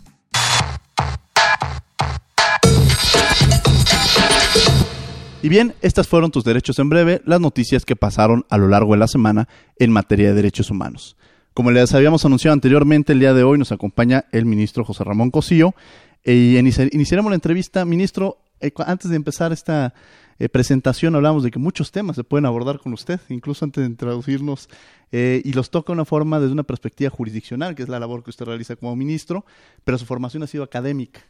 Y 5.44 5.50
bien, 5.50 5.74
estas 5.82 6.08
fueron 6.08 6.30
tus 6.30 6.42
derechos 6.42 6.78
en 6.78 6.88
breve, 6.88 7.20
las 7.26 7.38
noticias 7.38 7.84
que 7.84 7.96
pasaron 7.96 8.46
a 8.48 8.56
lo 8.56 8.66
largo 8.66 8.94
de 8.94 8.98
la 8.98 9.06
semana 9.06 9.46
en 9.78 9.92
materia 9.92 10.28
de 10.28 10.32
derechos 10.32 10.70
humanos. 10.70 11.18
Como 11.52 11.70
les 11.70 11.92
habíamos 11.92 12.24
anunciado 12.24 12.54
anteriormente, 12.54 13.12
el 13.12 13.20
día 13.20 13.34
de 13.34 13.42
hoy 13.42 13.58
nos 13.58 13.70
acompaña 13.70 14.24
el 14.32 14.46
ministro 14.46 14.86
José 14.86 15.04
Ramón 15.04 15.30
Cosío 15.30 15.74
y 16.24 16.56
iniciaremos 16.56 17.30
la 17.30 17.34
entrevista. 17.34 17.84
Ministro, 17.84 18.38
eh, 18.58 18.72
antes 18.86 19.10
de 19.10 19.16
empezar 19.16 19.52
esta 19.52 19.92
eh, 20.38 20.48
presentación 20.48 21.14
hablamos 21.14 21.42
de 21.42 21.50
que 21.50 21.58
muchos 21.58 21.92
temas 21.92 22.16
se 22.16 22.24
pueden 22.24 22.46
abordar 22.46 22.78
con 22.78 22.94
usted, 22.94 23.20
incluso 23.28 23.66
antes 23.66 23.82
de 23.82 23.90
introducirnos, 23.90 24.70
eh, 25.12 25.42
y 25.44 25.52
los 25.52 25.68
toca 25.68 25.92
de 25.92 25.96
una 25.96 26.06
forma 26.06 26.40
desde 26.40 26.54
una 26.54 26.62
perspectiva 26.62 27.10
jurisdiccional, 27.10 27.74
que 27.74 27.82
es 27.82 27.90
la 27.90 28.00
labor 28.00 28.24
que 28.24 28.30
usted 28.30 28.46
realiza 28.46 28.76
como 28.76 28.96
ministro, 28.96 29.44
pero 29.84 29.98
su 29.98 30.06
formación 30.06 30.42
ha 30.42 30.46
sido 30.46 30.64
académica 30.64 31.20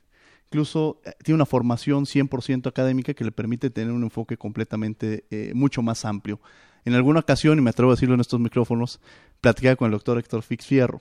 incluso 0.49 1.01
eh, 1.05 1.13
tiene 1.23 1.37
una 1.37 1.47
formación 1.47 2.05
100% 2.05 2.67
académica 2.69 3.15
que 3.15 3.25
le 3.25 3.33
permite 3.33 3.71
tener 3.71 3.93
un 3.93 4.03
enfoque 4.03 4.37
completamente 4.37 5.25
eh, 5.31 5.53
mucho 5.55 5.83
más 5.83 6.05
amplio. 6.05 6.41
En 6.85 6.95
alguna 6.95 7.21
ocasión, 7.21 7.59
y 7.59 7.63
me 7.63 7.71
atrevo 7.71 7.93
a 7.93 7.95
decirlo 7.95 8.15
en 8.15 8.21
estos 8.21 8.41
micrófonos, 8.41 9.01
platicaba 9.41 9.77
con 9.77 9.87
el 9.87 9.93
doctor 9.93 10.19
Héctor 10.19 10.43
Fix 10.43 10.67
Fierro, 10.67 11.01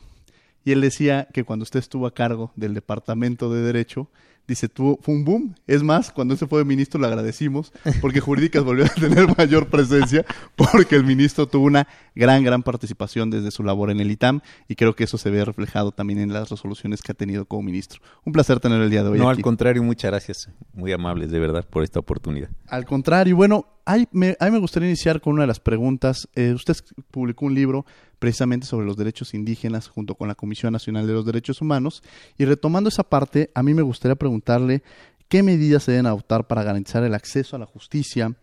y 0.66 0.72
él 0.72 0.82
decía 0.82 1.28
que 1.34 1.44
cuando 1.44 1.64
usted 1.64 1.80
estuvo 1.80 2.08
a 2.08 2.14
cargo 2.14 2.52
del 2.56 2.74
Departamento 2.74 3.54
de 3.54 3.62
Derecho, 3.62 4.10
dice, 4.48 4.70
tuvo, 4.70 5.00
fue 5.02 5.14
un 5.16 5.24
boom. 5.24 5.56
Es 5.68 5.84
más, 5.84 6.12
cuando 6.12 6.34
ese 6.34 6.48
fue 6.48 6.64
ministro 6.66 7.00
le 7.00 7.08
agradecimos 7.08 7.72
porque 8.02 8.20
Jurídicas 8.20 8.64
volvió 8.64 8.86
a 8.86 8.90
tener 8.90 9.28
mayor 9.38 9.68
presencia 9.68 10.26
porque 10.56 10.96
el 10.96 11.06
ministro 11.06 11.48
tuvo 11.48 11.66
una 11.66 11.88
gran, 12.16 12.44
gran 12.44 12.64
participación 12.64 13.30
desde 13.30 13.52
su 13.52 13.64
labor 13.64 13.90
en 13.90 14.00
el 14.00 14.12
ITAM 14.12 14.42
y 14.68 14.76
creo 14.76 14.96
que 14.96 15.06
eso 15.06 15.18
se 15.18 15.30
ve 15.30 15.44
reflejado 15.46 15.92
también 15.92 16.20
en 16.20 16.34
las 16.34 16.50
resoluciones 16.50 17.02
que 17.02 17.12
ha 17.12 17.16
tenido 17.16 17.46
como 17.46 17.64
ministro. 17.64 18.02
Un 18.24 18.34
placer 18.34 18.60
tener 18.60 18.82
el 18.82 18.90
día 18.90 19.04
de 19.04 19.10
hoy. 19.10 19.20
No, 19.20 19.30
al 19.30 19.42
contrario, 19.42 19.84
muchas 19.84 20.12
gracias. 20.12 20.50
Muy 20.74 20.92
amables, 20.92 21.32
de 21.32 21.40
verdad, 21.40 21.66
por 21.70 21.84
esta 21.84 22.00
oportunidad. 22.00 22.50
Al 22.68 22.86
contrario, 22.86 23.36
bueno, 23.36 23.66
a 23.86 23.98
mí 23.98 24.06
me 24.12 24.60
gustaría 24.60 24.88
iniciar 24.88 25.22
con 25.22 25.34
una 25.34 25.44
de 25.44 25.48
las 25.48 25.60
preguntas. 25.60 26.30
Eh, 26.36 26.54
usted 26.54 26.76
publicó 27.12 27.46
un 27.46 27.56
libro 27.56 27.86
precisamente 28.24 28.66
sobre 28.66 28.86
los 28.86 28.96
derechos 28.96 29.34
indígenas 29.34 29.90
junto 29.90 30.16
con 30.16 30.30
la 30.30 30.36
Comisión 30.36 30.72
Nacional 30.72 31.06
de 31.06 31.12
los 31.12 31.26
Derechos 31.26 31.60
Humanos. 31.60 32.02
Y 32.38 32.46
retomando 32.46 32.88
esa 32.88 33.04
parte, 33.04 33.52
a 33.54 33.62
mí 33.64 33.74
me 33.74 33.82
gustaría 33.82 34.16
preguntarle 34.16 34.82
qué 35.28 35.44
medidas 35.44 35.84
se 35.84 35.92
deben 35.92 36.06
adoptar 36.06 36.48
para 36.48 36.64
garantizar 36.64 37.04
el 37.04 37.16
acceso 37.16 37.58
a 37.58 37.60
la 37.60 37.66
justicia, 37.66 38.34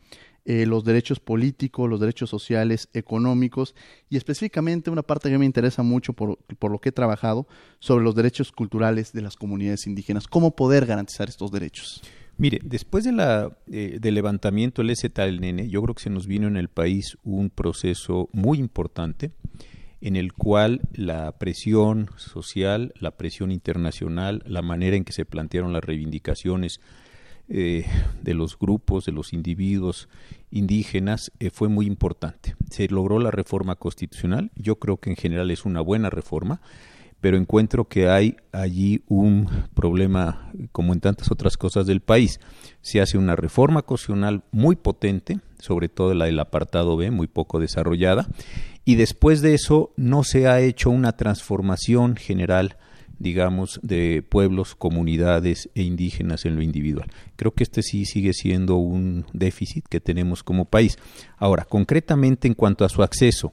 eh, 0.44 0.66
los 0.66 0.84
derechos 0.84 1.18
políticos, 1.18 1.88
los 1.88 1.98
derechos 1.98 2.28
sociales, 2.28 2.90
económicos 2.92 3.74
y 4.10 4.18
específicamente 4.18 4.90
una 4.90 5.02
parte 5.02 5.30
que 5.30 5.38
me 5.38 5.46
interesa 5.46 5.82
mucho 5.82 6.12
por, 6.12 6.36
por, 6.58 6.70
lo 6.70 6.78
que 6.78 6.90
he 6.90 6.92
trabajado 6.92 7.46
sobre 7.78 8.04
los 8.04 8.14
derechos 8.14 8.52
culturales 8.52 9.14
de 9.14 9.22
las 9.22 9.36
comunidades 9.36 9.86
indígenas. 9.86 10.26
¿Cómo 10.28 10.54
poder 10.54 10.84
garantizar 10.84 11.30
estos 11.30 11.50
derechos? 11.50 12.02
Mire, 12.36 12.60
después 12.62 13.04
de 13.04 13.12
la, 13.12 13.56
eh, 13.72 13.96
del 13.98 14.14
levantamiento 14.14 14.82
del 14.82 14.94
ZLN, 14.94 15.70
yo 15.70 15.80
creo 15.80 15.94
que 15.94 16.02
se 16.02 16.10
nos 16.10 16.26
vino 16.26 16.48
en 16.48 16.58
el 16.58 16.68
país 16.68 17.16
un 17.24 17.48
proceso 17.48 18.28
muy 18.34 18.58
importante 18.58 19.30
en 20.00 20.16
el 20.16 20.32
cual 20.32 20.80
la 20.92 21.32
presión 21.38 22.10
social, 22.16 22.92
la 22.98 23.12
presión 23.12 23.52
internacional, 23.52 24.42
la 24.46 24.62
manera 24.62 24.96
en 24.96 25.04
que 25.04 25.12
se 25.12 25.24
plantearon 25.24 25.72
las 25.72 25.84
reivindicaciones 25.84 26.80
eh, 27.48 27.84
de 28.22 28.34
los 28.34 28.58
grupos, 28.58 29.04
de 29.04 29.12
los 29.12 29.32
individuos 29.32 30.08
indígenas, 30.50 31.32
eh, 31.40 31.50
fue 31.50 31.68
muy 31.68 31.86
importante. 31.86 32.54
Se 32.70 32.88
logró 32.88 33.18
la 33.18 33.30
reforma 33.30 33.74
constitucional, 33.76 34.50
yo 34.54 34.76
creo 34.76 34.98
que 34.98 35.10
en 35.10 35.16
general 35.16 35.50
es 35.50 35.64
una 35.64 35.80
buena 35.80 36.10
reforma, 36.10 36.60
pero 37.20 37.36
encuentro 37.36 37.86
que 37.86 38.08
hay 38.08 38.36
allí 38.52 39.02
un 39.08 39.48
problema, 39.74 40.50
como 40.72 40.92
en 40.92 41.00
tantas 41.00 41.30
otras 41.30 41.56
cosas 41.56 41.86
del 41.86 42.00
país. 42.00 42.40
Se 42.80 43.00
hace 43.00 43.18
una 43.18 43.36
reforma 43.36 43.82
constitucional 43.82 44.42
muy 44.50 44.76
potente, 44.76 45.40
sobre 45.58 45.88
todo 45.88 46.14
la 46.14 46.26
del 46.26 46.38
apartado 46.38 46.96
B, 46.96 47.10
muy 47.10 47.26
poco 47.26 47.60
desarrollada, 47.60 48.26
y 48.84 48.94
después 48.94 49.42
de 49.42 49.54
eso 49.54 49.92
no 49.96 50.24
se 50.24 50.48
ha 50.48 50.60
hecho 50.60 50.90
una 50.90 51.16
transformación 51.16 52.16
general 52.16 52.76
digamos, 53.20 53.78
de 53.82 54.24
pueblos, 54.26 54.74
comunidades 54.74 55.68
e 55.74 55.82
indígenas 55.82 56.46
en 56.46 56.56
lo 56.56 56.62
individual. 56.62 57.10
Creo 57.36 57.52
que 57.52 57.64
este 57.64 57.82
sí 57.82 58.06
sigue 58.06 58.32
siendo 58.32 58.76
un 58.76 59.26
déficit 59.34 59.86
que 59.86 60.00
tenemos 60.00 60.42
como 60.42 60.64
país. 60.64 60.98
Ahora, 61.36 61.66
concretamente 61.66 62.48
en 62.48 62.54
cuanto 62.54 62.82
a 62.82 62.88
su 62.88 63.02
acceso, 63.02 63.52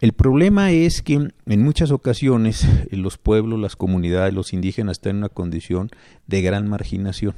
el 0.00 0.12
problema 0.12 0.70
es 0.70 1.02
que 1.02 1.14
en 1.46 1.62
muchas 1.62 1.90
ocasiones 1.90 2.66
los 2.92 3.18
pueblos, 3.18 3.58
las 3.58 3.74
comunidades, 3.74 4.32
los 4.32 4.52
indígenas 4.52 4.98
están 4.98 5.10
en 5.10 5.16
una 5.18 5.28
condición 5.28 5.90
de 6.26 6.42
gran 6.42 6.68
marginación. 6.68 7.34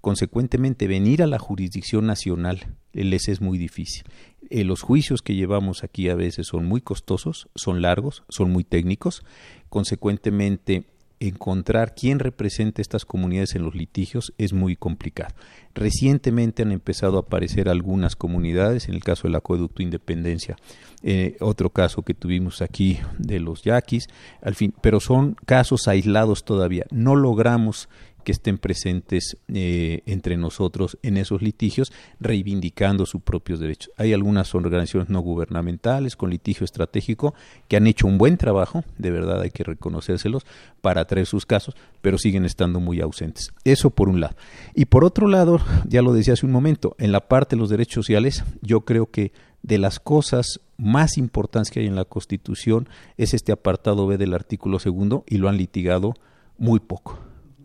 Consecuentemente, 0.00 0.88
venir 0.88 1.22
a 1.22 1.26
la 1.26 1.38
jurisdicción 1.38 2.06
nacional 2.06 2.76
les 2.92 3.28
es 3.28 3.40
muy 3.40 3.58
difícil. 3.58 4.04
Eh, 4.48 4.64
los 4.64 4.82
juicios 4.82 5.22
que 5.22 5.36
llevamos 5.36 5.84
aquí 5.84 6.08
a 6.08 6.16
veces 6.16 6.48
son 6.48 6.64
muy 6.66 6.80
costosos, 6.80 7.48
son 7.54 7.82
largos, 7.82 8.24
son 8.28 8.50
muy 8.50 8.64
técnicos. 8.64 9.22
Consecuentemente, 9.68 10.86
encontrar 11.20 11.94
quién 11.94 12.18
representa 12.18 12.80
estas 12.80 13.04
comunidades 13.04 13.54
en 13.54 13.62
los 13.62 13.74
litigios 13.74 14.32
es 14.38 14.54
muy 14.54 14.74
complicado. 14.74 15.34
Recientemente 15.74 16.62
han 16.62 16.72
empezado 16.72 17.18
a 17.18 17.20
aparecer 17.20 17.68
algunas 17.68 18.16
comunidades, 18.16 18.88
en 18.88 18.94
el 18.94 19.04
caso 19.04 19.28
del 19.28 19.36
acueducto 19.36 19.82
Independencia, 19.82 20.56
eh, 21.02 21.36
otro 21.40 21.70
caso 21.70 22.02
que 22.02 22.14
tuvimos 22.14 22.62
aquí 22.62 22.98
de 23.18 23.38
los 23.38 23.62
yaquis, 23.62 24.08
al 24.42 24.54
fin, 24.54 24.74
pero 24.80 24.98
son 24.98 25.36
casos 25.44 25.86
aislados 25.88 26.44
todavía. 26.44 26.86
No 26.90 27.14
logramos 27.14 27.90
que 28.20 28.32
estén 28.32 28.58
presentes 28.58 29.36
eh, 29.48 30.02
entre 30.06 30.36
nosotros 30.36 30.98
en 31.02 31.16
esos 31.16 31.42
litigios, 31.42 31.92
reivindicando 32.20 33.06
sus 33.06 33.22
propios 33.22 33.60
derechos. 33.60 33.92
Hay 33.96 34.12
algunas 34.12 34.54
organizaciones 34.54 35.08
no 35.08 35.20
gubernamentales 35.20 36.16
con 36.16 36.30
litigio 36.30 36.64
estratégico 36.64 37.34
que 37.68 37.76
han 37.76 37.86
hecho 37.86 38.06
un 38.06 38.18
buen 38.18 38.36
trabajo, 38.36 38.84
de 38.98 39.10
verdad 39.10 39.40
hay 39.40 39.50
que 39.50 39.64
reconocérselos, 39.64 40.46
para 40.80 41.04
traer 41.06 41.26
sus 41.26 41.46
casos, 41.46 41.74
pero 42.00 42.18
siguen 42.18 42.44
estando 42.44 42.80
muy 42.80 43.00
ausentes. 43.00 43.52
Eso 43.64 43.90
por 43.90 44.08
un 44.08 44.20
lado. 44.20 44.36
Y 44.74 44.86
por 44.86 45.04
otro 45.04 45.28
lado, 45.28 45.60
ya 45.86 46.02
lo 46.02 46.12
decía 46.12 46.34
hace 46.34 46.46
un 46.46 46.52
momento, 46.52 46.94
en 46.98 47.12
la 47.12 47.20
parte 47.20 47.56
de 47.56 47.60
los 47.60 47.70
derechos 47.70 48.04
sociales, 48.06 48.44
yo 48.62 48.82
creo 48.82 49.10
que 49.10 49.32
de 49.62 49.78
las 49.78 50.00
cosas 50.00 50.60
más 50.78 51.18
importantes 51.18 51.70
que 51.70 51.80
hay 51.80 51.86
en 51.86 51.96
la 51.96 52.06
Constitución 52.06 52.88
es 53.18 53.34
este 53.34 53.52
apartado 53.52 54.06
B 54.06 54.16
del 54.16 54.34
artículo 54.34 54.78
segundo 54.78 55.24
y 55.26 55.36
lo 55.36 55.48
han 55.48 55.58
litigado 55.58 56.14
muy 56.56 56.80
poco 56.80 57.18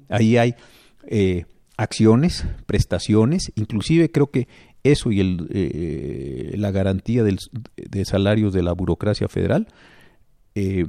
Ahí 0.09 0.37
hay 0.37 0.55
eh, 1.07 1.45
acciones, 1.77 2.45
prestaciones, 2.65 3.51
inclusive 3.55 4.11
creo 4.11 4.31
que 4.31 4.47
eso 4.83 5.11
y 5.11 5.19
el, 5.19 5.47
eh, 5.51 6.53
la 6.57 6.71
garantía 6.71 7.23
de 7.23 8.05
salarios 8.05 8.53
de 8.53 8.61
la 8.61 8.73
burocracia 8.73 9.27
federal 9.27 9.67
eh, 10.53 10.85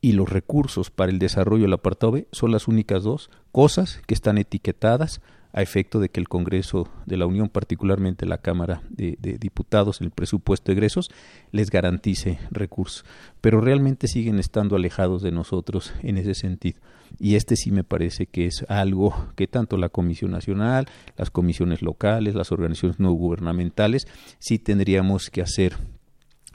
y 0.00 0.12
los 0.12 0.28
recursos 0.28 0.90
para 0.90 1.10
el 1.10 1.18
desarrollo 1.18 1.62
del 1.62 1.72
apartado 1.72 2.12
B 2.12 2.28
son 2.30 2.52
las 2.52 2.68
únicas 2.68 3.02
dos 3.02 3.30
cosas 3.50 4.00
que 4.06 4.14
están 4.14 4.38
etiquetadas 4.38 5.20
a 5.52 5.62
efecto 5.62 5.98
de 5.98 6.10
que 6.10 6.20
el 6.20 6.28
Congreso 6.28 6.88
de 7.06 7.16
la 7.16 7.26
Unión, 7.26 7.48
particularmente 7.48 8.26
la 8.26 8.38
Cámara 8.38 8.82
de, 8.90 9.16
Diputados, 9.40 10.00
el 10.00 10.10
presupuesto 10.10 10.70
de 10.70 10.74
egresos, 10.74 11.10
les 11.50 11.70
garantice 11.70 12.38
recursos. 12.50 13.04
Pero 13.40 13.60
realmente 13.60 14.08
siguen 14.08 14.38
estando 14.38 14.76
alejados 14.76 15.22
de 15.22 15.32
nosotros 15.32 15.92
en 16.02 16.18
ese 16.18 16.34
sentido. 16.34 16.80
Y 17.18 17.36
este 17.36 17.56
sí 17.56 17.70
me 17.70 17.84
parece 17.84 18.26
que 18.26 18.46
es 18.46 18.64
algo 18.68 19.32
que 19.36 19.46
tanto 19.46 19.76
la 19.76 19.88
Comisión 19.88 20.30
Nacional, 20.30 20.86
las 21.16 21.30
comisiones 21.30 21.82
locales, 21.82 22.34
las 22.34 22.52
organizaciones 22.52 23.00
no 23.00 23.12
gubernamentales, 23.12 24.06
sí 24.38 24.58
tendríamos 24.58 25.30
que 25.30 25.42
hacer 25.42 25.76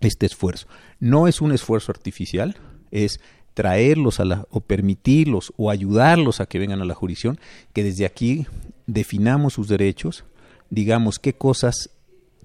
este 0.02 0.26
esfuerzo. 0.26 0.68
No 1.00 1.28
es 1.28 1.42
un 1.42 1.52
esfuerzo 1.52 1.92
artificial, 1.92 2.56
es 2.92 3.20
traerlos 3.54 4.20
a 4.20 4.26
la, 4.26 4.48
o 4.50 4.62
permitirlos 4.62 5.54
o 5.58 5.70
ayudarlos 5.70 6.42
a 6.42 6.46
que 6.46 6.60
vengan 6.60 6.82
a 6.82 6.86
la 6.86 6.96
jurisdicción, 6.96 7.40
que 7.74 7.84
desde 7.84 8.06
aquí 8.06 8.48
definamos 8.88 9.54
sus 9.54 9.68
derechos, 9.68 10.26
digamos 10.70 11.20
qué 11.20 11.34
cosas 11.34 11.92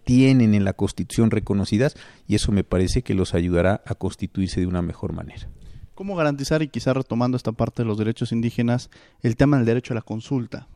tienen 0.05 0.55
en 0.55 0.65
la 0.65 0.73
Constitución 0.73 1.31
reconocidas 1.31 1.95
y 2.27 2.35
eso 2.35 2.53
me 2.53 2.65
parece 2.65 3.03
que 3.03 3.15
los 3.15 3.35
ayudará 3.35 3.83
a 3.85 3.95
constituirse 3.95 4.61
de 4.61 4.67
una 4.67 4.81
mejor 4.81 5.12
manera. 5.12 5.49
¿Cómo 5.99 6.14
garantizar, 6.14 6.62
y 6.62 6.69
quizá 6.69 6.95
retomando 6.95 7.37
esta 7.37 7.50
parte 7.50 7.83
de 7.83 7.88
los 7.88 7.99
derechos 7.99 8.31
indígenas, 8.31 8.88
el 9.21 9.35
tema 9.35 9.57
del 9.57 9.67
derecho 9.67 9.95
a 9.95 9.97
la 9.97 10.02
consulta? 10.02 10.69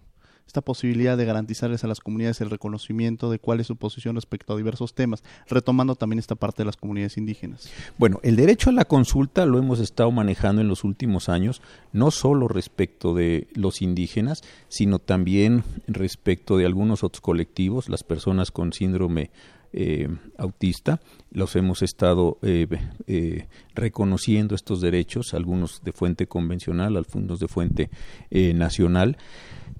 esta 0.44 0.60
posibilidad 0.60 1.16
de 1.16 1.24
garantizarles 1.24 1.84
a 1.84 1.86
las 1.86 2.00
comunidades 2.00 2.40
el 2.40 2.50
reconocimiento 2.50 3.30
de 3.30 3.38
cuál 3.38 3.60
es 3.60 3.68
su 3.68 3.76
posición 3.76 4.16
respecto 4.16 4.52
a 4.52 4.56
diversos 4.56 4.92
temas, 4.92 5.22
retomando 5.48 5.94
también 5.94 6.18
esta 6.18 6.34
parte 6.34 6.62
de 6.62 6.66
las 6.66 6.76
comunidades 6.76 7.16
indígenas. 7.16 7.70
Bueno, 7.96 8.18
el 8.24 8.34
derecho 8.34 8.68
a 8.68 8.72
la 8.72 8.84
consulta 8.84 9.46
lo 9.46 9.58
hemos 9.58 9.78
estado 9.78 10.10
manejando 10.10 10.60
en 10.60 10.68
los 10.68 10.82
últimos 10.82 11.28
años, 11.28 11.62
no 11.92 12.10
solo 12.10 12.48
respecto 12.48 13.14
de 13.14 13.46
los 13.54 13.80
indígenas, 13.80 14.42
sino 14.68 14.98
también 14.98 15.62
respecto 15.86 16.56
de 16.56 16.66
algunos 16.66 17.04
otros 17.04 17.20
colectivos, 17.20 17.88
las 17.88 18.02
personas 18.02 18.50
con 18.50 18.72
síndrome 18.72 19.30
eh, 19.72 20.08
autista, 20.38 21.00
los 21.30 21.56
hemos 21.56 21.82
estado 21.82 22.38
eh, 22.42 22.66
eh, 23.06 23.46
reconociendo 23.74 24.54
estos 24.54 24.80
derechos, 24.80 25.34
algunos 25.34 25.82
de 25.82 25.92
fuente 25.92 26.26
convencional, 26.26 26.96
algunos 26.96 27.40
de 27.40 27.48
fuente 27.48 27.90
nacional. 28.30 29.16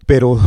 Pero, 0.07 0.39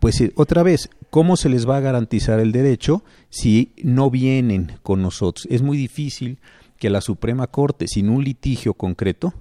pues 0.00 0.20
eh, 0.20 0.32
otra 0.36 0.62
vez, 0.62 0.88
¿cómo 1.10 1.36
se 1.36 1.48
les 1.48 1.68
va 1.68 1.76
a 1.76 1.80
garantizar 1.80 2.40
el 2.40 2.52
derecho 2.52 3.02
si 3.28 3.72
no 3.82 4.10
vienen 4.10 4.72
con 4.82 5.02
nosotros? 5.02 5.46
Es 5.50 5.62
muy 5.62 5.76
difícil 5.76 6.38
que 6.78 6.90
la 6.90 7.00
Suprema 7.00 7.46
Corte, 7.48 7.86
sin 7.88 8.08
un 8.08 8.24
litigio 8.24 8.74
concreto, 8.74 9.34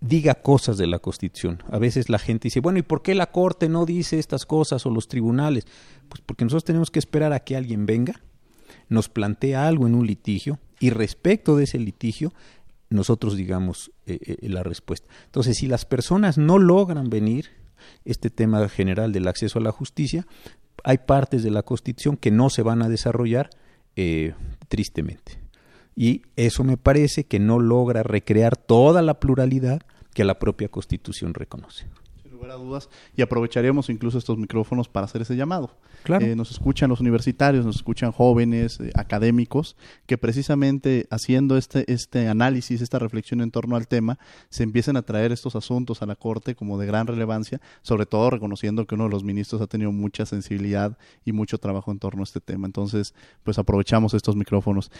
diga 0.00 0.34
cosas 0.34 0.76
de 0.76 0.86
la 0.86 0.98
Constitución. 0.98 1.62
A 1.70 1.78
veces 1.78 2.08
la 2.08 2.18
gente 2.18 2.44
dice, 2.48 2.60
bueno, 2.60 2.78
¿y 2.78 2.82
por 2.82 3.02
qué 3.02 3.14
la 3.14 3.30
Corte 3.30 3.68
no 3.68 3.86
dice 3.86 4.18
estas 4.18 4.44
cosas 4.44 4.84
o 4.86 4.90
los 4.90 5.08
tribunales? 5.08 5.66
Pues 6.08 6.20
porque 6.24 6.44
nosotros 6.44 6.64
tenemos 6.64 6.90
que 6.90 6.98
esperar 6.98 7.32
a 7.32 7.40
que 7.40 7.56
alguien 7.56 7.86
venga, 7.86 8.20
nos 8.88 9.08
plantea 9.08 9.66
algo 9.66 9.86
en 9.86 9.94
un 9.94 10.06
litigio 10.06 10.58
y 10.80 10.90
respecto 10.90 11.56
de 11.56 11.64
ese 11.64 11.78
litigio 11.78 12.32
nosotros 12.90 13.36
digamos 13.36 13.90
eh, 14.06 14.18
eh, 14.20 14.48
la 14.48 14.62
respuesta. 14.62 15.08
Entonces, 15.26 15.58
si 15.58 15.66
las 15.66 15.84
personas 15.84 16.38
no 16.38 16.58
logran 16.58 17.10
venir, 17.10 17.50
este 18.04 18.30
tema 18.30 18.68
general 18.68 19.12
del 19.12 19.28
acceso 19.28 19.58
a 19.58 19.62
la 19.62 19.72
justicia, 19.72 20.26
hay 20.84 20.98
partes 20.98 21.42
de 21.42 21.50
la 21.50 21.62
Constitución 21.62 22.16
que 22.16 22.30
no 22.30 22.50
se 22.50 22.62
van 22.62 22.82
a 22.82 22.88
desarrollar 22.88 23.50
eh, 23.96 24.34
tristemente. 24.68 25.38
Y 25.94 26.22
eso 26.36 26.64
me 26.64 26.76
parece 26.76 27.24
que 27.24 27.40
no 27.40 27.58
logra 27.58 28.02
recrear 28.02 28.56
toda 28.56 29.02
la 29.02 29.18
pluralidad 29.18 29.82
que 30.14 30.24
la 30.24 30.38
propia 30.38 30.68
Constitución 30.68 31.34
reconoce. 31.34 31.86
Lugar 32.38 32.52
a 32.52 32.54
dudas 32.54 32.88
y 33.16 33.22
aprovecharíamos 33.22 33.90
incluso 33.90 34.16
estos 34.16 34.38
micrófonos 34.38 34.88
para 34.88 35.04
hacer 35.04 35.22
ese 35.22 35.36
llamado. 35.36 35.70
Claro. 36.04 36.24
Eh, 36.24 36.36
nos 36.36 36.50
escuchan 36.50 36.88
los 36.88 37.00
universitarios, 37.00 37.66
nos 37.66 37.76
escuchan 37.76 38.12
jóvenes, 38.12 38.78
eh, 38.80 38.90
académicos, 38.94 39.76
que 40.06 40.16
precisamente 40.16 41.06
haciendo 41.10 41.56
este, 41.56 41.90
este 41.92 42.28
análisis, 42.28 42.80
esta 42.80 42.98
reflexión 42.98 43.40
en 43.40 43.50
torno 43.50 43.76
al 43.76 43.88
tema, 43.88 44.18
se 44.48 44.62
empiezan 44.62 44.96
a 44.96 45.02
traer 45.02 45.32
estos 45.32 45.56
asuntos 45.56 46.00
a 46.02 46.06
la 46.06 46.14
Corte 46.14 46.54
como 46.54 46.78
de 46.78 46.86
gran 46.86 47.06
relevancia, 47.06 47.60
sobre 47.82 48.06
todo 48.06 48.30
reconociendo 48.30 48.86
que 48.86 48.94
uno 48.94 49.04
de 49.04 49.10
los 49.10 49.24
ministros 49.24 49.60
ha 49.60 49.66
tenido 49.66 49.90
mucha 49.90 50.24
sensibilidad 50.24 50.96
y 51.24 51.32
mucho 51.32 51.58
trabajo 51.58 51.90
en 51.90 51.98
torno 51.98 52.22
a 52.22 52.24
este 52.24 52.40
tema. 52.40 52.66
Entonces, 52.66 53.14
pues 53.42 53.58
aprovechamos 53.58 54.14
estos 54.14 54.36
micrófonos. 54.36 54.90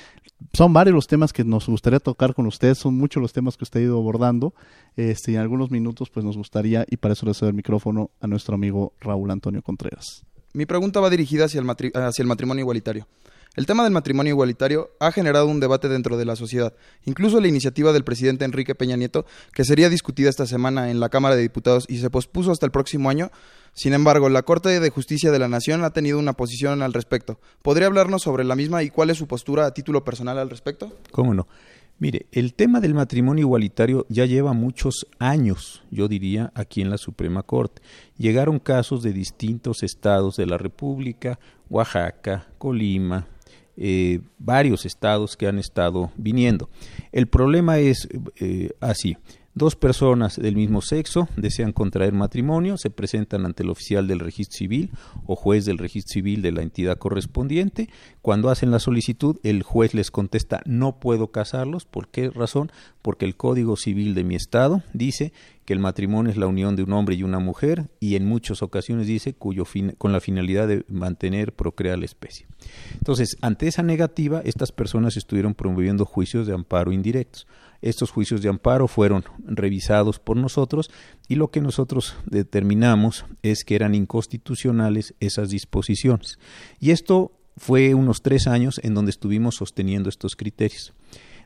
Son 0.52 0.72
varios 0.72 0.94
los 0.94 1.06
temas 1.06 1.32
que 1.32 1.44
nos 1.44 1.68
gustaría 1.68 2.00
tocar 2.00 2.34
con 2.34 2.46
usted, 2.46 2.74
son 2.74 2.96
muchos 2.96 3.22
los 3.22 3.32
temas 3.32 3.56
que 3.56 3.64
usted 3.64 3.80
ha 3.80 3.82
ido 3.84 3.98
abordando. 3.98 4.54
Este, 4.96 5.32
y 5.32 5.34
en 5.36 5.42
algunos 5.42 5.70
minutos, 5.70 6.10
pues 6.10 6.26
nos 6.26 6.36
gustaría, 6.36 6.84
y 6.90 6.96
para 6.96 7.12
eso 7.12 7.27
le 7.28 7.34
cedo 7.34 7.48
el 7.48 7.54
micrófono 7.54 8.10
a 8.20 8.26
nuestro 8.26 8.54
amigo 8.54 8.92
Raúl 9.00 9.30
Antonio 9.30 9.62
Contreras. 9.62 10.24
Mi 10.52 10.66
pregunta 10.66 11.00
va 11.00 11.10
dirigida 11.10 11.44
hacia 11.44 11.60
el, 11.60 11.66
matri- 11.66 11.94
hacia 11.94 12.22
el 12.22 12.28
matrimonio 12.28 12.62
igualitario. 12.62 13.06
El 13.54 13.66
tema 13.66 13.82
del 13.82 13.92
matrimonio 13.92 14.32
igualitario 14.32 14.90
ha 15.00 15.10
generado 15.10 15.46
un 15.46 15.58
debate 15.58 15.88
dentro 15.88 16.16
de 16.16 16.24
la 16.24 16.36
sociedad. 16.36 16.74
Incluso 17.06 17.40
la 17.40 17.48
iniciativa 17.48 17.92
del 17.92 18.04
presidente 18.04 18.44
Enrique 18.44 18.74
Peña 18.74 18.96
Nieto, 18.96 19.26
que 19.52 19.64
sería 19.64 19.88
discutida 19.88 20.30
esta 20.30 20.46
semana 20.46 20.90
en 20.90 21.00
la 21.00 21.08
Cámara 21.08 21.34
de 21.34 21.42
Diputados 21.42 21.84
y 21.88 21.98
se 21.98 22.08
pospuso 22.08 22.52
hasta 22.52 22.66
el 22.66 22.72
próximo 22.72 23.10
año. 23.10 23.30
Sin 23.72 23.94
embargo, 23.94 24.28
la 24.28 24.42
Corte 24.42 24.78
de 24.80 24.90
Justicia 24.90 25.32
de 25.32 25.38
la 25.38 25.48
Nación 25.48 25.82
ha 25.82 25.90
tenido 25.90 26.18
una 26.18 26.34
posición 26.34 26.82
al 26.82 26.92
respecto. 26.92 27.40
¿Podría 27.62 27.88
hablarnos 27.88 28.22
sobre 28.22 28.44
la 28.44 28.54
misma 28.54 28.82
y 28.82 28.90
cuál 28.90 29.10
es 29.10 29.18
su 29.18 29.26
postura 29.26 29.66
a 29.66 29.74
título 29.74 30.04
personal 30.04 30.38
al 30.38 30.50
respecto? 30.50 30.92
¿Cómo 31.10 31.34
no? 31.34 31.48
Mire, 32.00 32.26
el 32.30 32.54
tema 32.54 32.80
del 32.80 32.94
matrimonio 32.94 33.42
igualitario 33.42 34.06
ya 34.08 34.24
lleva 34.24 34.52
muchos 34.52 35.06
años, 35.18 35.82
yo 35.90 36.06
diría, 36.06 36.52
aquí 36.54 36.80
en 36.80 36.90
la 36.90 36.98
Suprema 36.98 37.42
Corte. 37.42 37.82
Llegaron 38.16 38.60
casos 38.60 39.02
de 39.02 39.12
distintos 39.12 39.82
estados 39.82 40.36
de 40.36 40.46
la 40.46 40.58
República, 40.58 41.40
Oaxaca, 41.68 42.46
Colima, 42.56 43.26
eh, 43.76 44.20
varios 44.38 44.86
estados 44.86 45.36
que 45.36 45.48
han 45.48 45.58
estado 45.58 46.12
viniendo. 46.16 46.70
El 47.10 47.26
problema 47.26 47.78
es 47.78 48.08
eh, 48.40 48.70
así. 48.80 49.16
Dos 49.58 49.74
personas 49.74 50.36
del 50.36 50.54
mismo 50.54 50.82
sexo 50.82 51.28
desean 51.36 51.72
contraer 51.72 52.12
matrimonio, 52.12 52.78
se 52.78 52.90
presentan 52.90 53.44
ante 53.44 53.64
el 53.64 53.70
oficial 53.70 54.06
del 54.06 54.20
registro 54.20 54.56
civil 54.56 54.92
o 55.26 55.34
juez 55.34 55.64
del 55.64 55.78
registro 55.78 56.12
civil 56.12 56.42
de 56.42 56.52
la 56.52 56.62
entidad 56.62 56.96
correspondiente. 56.96 57.88
Cuando 58.22 58.50
hacen 58.50 58.70
la 58.70 58.78
solicitud, 58.78 59.40
el 59.42 59.64
juez 59.64 59.94
les 59.94 60.12
contesta 60.12 60.62
no 60.64 61.00
puedo 61.00 61.32
casarlos. 61.32 61.86
¿Por 61.86 62.06
qué 62.06 62.30
razón? 62.30 62.70
Porque 63.02 63.24
el 63.24 63.34
Código 63.34 63.74
Civil 63.76 64.14
de 64.14 64.22
mi 64.22 64.36
estado 64.36 64.84
dice 64.92 65.32
que 65.64 65.72
el 65.72 65.80
matrimonio 65.80 66.30
es 66.30 66.38
la 66.38 66.46
unión 66.46 66.76
de 66.76 66.84
un 66.84 66.92
hombre 66.92 67.16
y 67.16 67.24
una 67.24 67.40
mujer 67.40 67.88
y 67.98 68.14
en 68.14 68.26
muchas 68.26 68.62
ocasiones 68.62 69.08
dice 69.08 69.34
cuyo 69.34 69.64
fin, 69.64 69.96
con 69.98 70.12
la 70.12 70.20
finalidad 70.20 70.68
de 70.68 70.84
mantener, 70.88 71.52
procrear 71.52 71.98
la 71.98 72.04
especie. 72.04 72.46
Entonces, 72.94 73.36
ante 73.40 73.66
esa 73.66 73.82
negativa, 73.82 74.40
estas 74.44 74.70
personas 74.70 75.16
estuvieron 75.16 75.54
promoviendo 75.54 76.04
juicios 76.04 76.46
de 76.46 76.54
amparo 76.54 76.92
indirectos. 76.92 77.48
Estos 77.80 78.10
juicios 78.10 78.42
de 78.42 78.48
amparo 78.48 78.88
fueron 78.88 79.24
revisados 79.44 80.18
por 80.18 80.36
nosotros 80.36 80.90
y 81.28 81.36
lo 81.36 81.50
que 81.50 81.60
nosotros 81.60 82.16
determinamos 82.26 83.24
es 83.42 83.64
que 83.64 83.76
eran 83.76 83.94
inconstitucionales 83.94 85.14
esas 85.20 85.50
disposiciones. 85.50 86.38
Y 86.80 86.90
esto 86.90 87.32
fue 87.56 87.94
unos 87.94 88.22
tres 88.22 88.46
años 88.46 88.80
en 88.82 88.94
donde 88.94 89.10
estuvimos 89.10 89.56
sosteniendo 89.56 90.08
estos 90.08 90.36
criterios. 90.36 90.92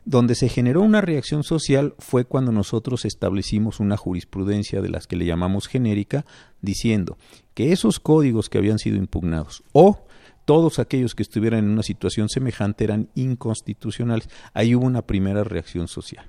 Donde 0.05 0.35
se 0.35 0.49
generó 0.49 0.81
una 0.81 1.01
reacción 1.01 1.43
social 1.43 1.95
fue 1.97 2.25
cuando 2.25 2.51
nosotros 2.51 3.05
establecimos 3.05 3.79
una 3.79 3.95
jurisprudencia 3.95 4.81
de 4.81 4.89
las 4.89 5.07
que 5.07 5.15
le 5.15 5.25
llamamos 5.25 5.67
genérica, 5.67 6.25
diciendo 6.61 7.17
que 7.53 7.71
esos 7.71 7.99
códigos 7.99 8.49
que 8.49 8.57
habían 8.57 8.79
sido 8.79 8.97
impugnados 8.97 9.63
o 9.71 10.05
todos 10.45 10.79
aquellos 10.79 11.15
que 11.15 11.23
estuvieran 11.23 11.65
en 11.65 11.71
una 11.71 11.83
situación 11.83 12.29
semejante 12.29 12.83
eran 12.83 13.09
inconstitucionales. 13.15 14.29
Ahí 14.53 14.75
hubo 14.75 14.85
una 14.85 15.01
primera 15.01 15.43
reacción 15.43 15.87
social. 15.87 16.25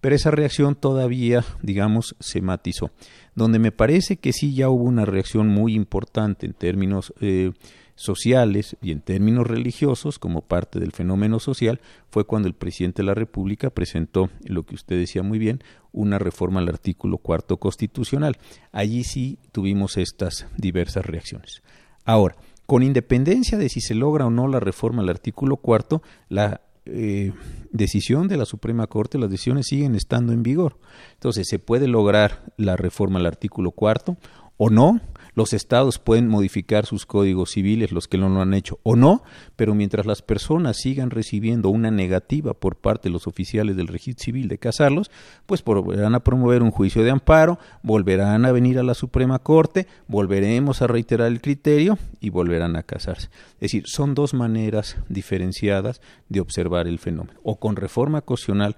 Pero 0.00 0.14
esa 0.14 0.30
reacción 0.30 0.74
todavía, 0.74 1.44
digamos, 1.62 2.16
se 2.20 2.40
matizó. 2.40 2.90
Donde 3.34 3.58
me 3.58 3.72
parece 3.72 4.16
que 4.16 4.32
sí 4.32 4.54
ya 4.54 4.68
hubo 4.68 4.84
una 4.84 5.04
reacción 5.04 5.48
muy 5.48 5.74
importante 5.74 6.46
en 6.46 6.54
términos 6.54 7.12
eh, 7.20 7.52
sociales 7.94 8.76
y 8.80 8.92
en 8.92 9.00
términos 9.00 9.46
religiosos, 9.46 10.18
como 10.18 10.40
parte 10.42 10.78
del 10.78 10.92
fenómeno 10.92 11.40
social, 11.40 11.80
fue 12.10 12.24
cuando 12.24 12.48
el 12.48 12.54
presidente 12.54 13.02
de 13.02 13.06
la 13.06 13.14
República 13.14 13.70
presentó, 13.70 14.30
lo 14.44 14.62
que 14.62 14.76
usted 14.76 14.96
decía 14.98 15.22
muy 15.22 15.38
bien, 15.38 15.62
una 15.92 16.18
reforma 16.18 16.60
al 16.60 16.68
artículo 16.68 17.18
cuarto 17.18 17.56
constitucional. 17.56 18.38
Allí 18.70 19.02
sí 19.02 19.38
tuvimos 19.50 19.96
estas 19.96 20.46
diversas 20.56 21.04
reacciones. 21.04 21.62
Ahora, 22.04 22.36
con 22.68 22.82
independencia 22.82 23.56
de 23.56 23.70
si 23.70 23.80
se 23.80 23.94
logra 23.94 24.26
o 24.26 24.30
no 24.30 24.46
la 24.46 24.60
reforma 24.60 25.00
al 25.00 25.08
artículo 25.08 25.56
cuarto, 25.56 26.02
la 26.28 26.60
eh, 26.84 27.32
decisión 27.72 28.28
de 28.28 28.36
la 28.36 28.44
Suprema 28.44 28.86
Corte, 28.88 29.16
las 29.16 29.30
decisiones 29.30 29.68
siguen 29.68 29.94
estando 29.94 30.34
en 30.34 30.42
vigor. 30.42 30.76
Entonces, 31.14 31.48
se 31.48 31.58
puede 31.58 31.88
lograr 31.88 32.52
la 32.58 32.76
reforma 32.76 33.20
al 33.20 33.24
artículo 33.24 33.70
cuarto 33.70 34.18
o 34.58 34.68
no, 34.68 35.00
los 35.38 35.52
estados 35.52 36.00
pueden 36.00 36.26
modificar 36.26 36.84
sus 36.84 37.06
códigos 37.06 37.52
civiles, 37.52 37.92
los 37.92 38.08
que 38.08 38.18
no 38.18 38.28
lo 38.28 38.42
han 38.42 38.54
hecho, 38.54 38.80
o 38.82 38.96
no, 38.96 39.22
pero 39.54 39.72
mientras 39.72 40.04
las 40.04 40.20
personas 40.20 40.78
sigan 40.78 41.10
recibiendo 41.10 41.70
una 41.70 41.92
negativa 41.92 42.54
por 42.54 42.74
parte 42.74 43.08
de 43.08 43.12
los 43.12 43.28
oficiales 43.28 43.76
del 43.76 43.86
registro 43.86 44.24
civil 44.24 44.48
de 44.48 44.58
casarlos, 44.58 45.12
pues 45.46 45.62
volverán 45.62 46.16
a 46.16 46.24
promover 46.24 46.64
un 46.64 46.72
juicio 46.72 47.04
de 47.04 47.12
amparo, 47.12 47.60
volverán 47.84 48.46
a 48.46 48.52
venir 48.52 48.80
a 48.80 48.82
la 48.82 48.94
Suprema 48.94 49.38
Corte, 49.38 49.86
volveremos 50.08 50.82
a 50.82 50.88
reiterar 50.88 51.28
el 51.28 51.40
criterio 51.40 51.98
y 52.20 52.30
volverán 52.30 52.74
a 52.74 52.82
casarse. 52.82 53.28
Es 53.54 53.60
decir, 53.60 53.84
son 53.86 54.16
dos 54.16 54.34
maneras 54.34 54.96
diferenciadas 55.08 56.00
de 56.28 56.40
observar 56.40 56.88
el 56.88 56.98
fenómeno, 56.98 57.38
o 57.44 57.60
con 57.60 57.76
reforma 57.76 58.22
constitucional 58.22 58.76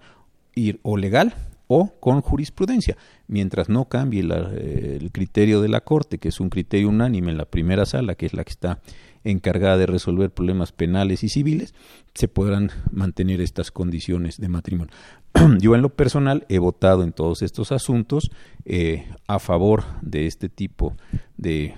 o 0.83 0.99
legal, 0.99 1.35
o 1.73 1.95
con 2.01 2.21
jurisprudencia. 2.21 2.97
Mientras 3.29 3.69
no 3.69 3.85
cambie 3.85 4.23
eh, 4.29 4.99
el 5.01 5.13
criterio 5.13 5.61
de 5.63 5.69
la 5.69 5.83
Corte, 5.83 6.19
que 6.19 6.31
es 6.31 6.41
un 6.41 6.51
criterio 6.51 6.89
unánime 6.89 7.31
en 7.31 7.39
la 7.39 7.45
primera 7.45 7.87
sala, 7.87 8.17
que 8.17 8.27
es 8.27 8.35
la 8.35 8.43
que 8.43 8.51
está 8.51 8.81
encargada 9.23 9.79
de 9.79 9.87
resolver 9.87 10.33
problemas 10.33 10.73
penales 10.73 11.23
y 11.23 11.29
civiles, 11.29 11.73
se 12.13 12.27
podrán 12.27 12.73
mantener 12.91 13.41
estas 13.41 13.71
condiciones 13.71 14.41
de 14.41 14.49
matrimonio. 14.49 14.93
Yo 15.61 15.75
en 15.75 15.83
lo 15.83 15.91
personal 15.91 16.45
he 16.49 16.59
votado 16.59 17.03
en 17.03 17.13
todos 17.13 17.43
estos 17.43 17.73
asuntos 17.73 18.31
eh, 18.65 19.09
a 19.29 19.39
favor 19.39 19.85
de 20.03 20.27
este 20.27 20.49
tipo 20.49 20.97
de, 21.37 21.75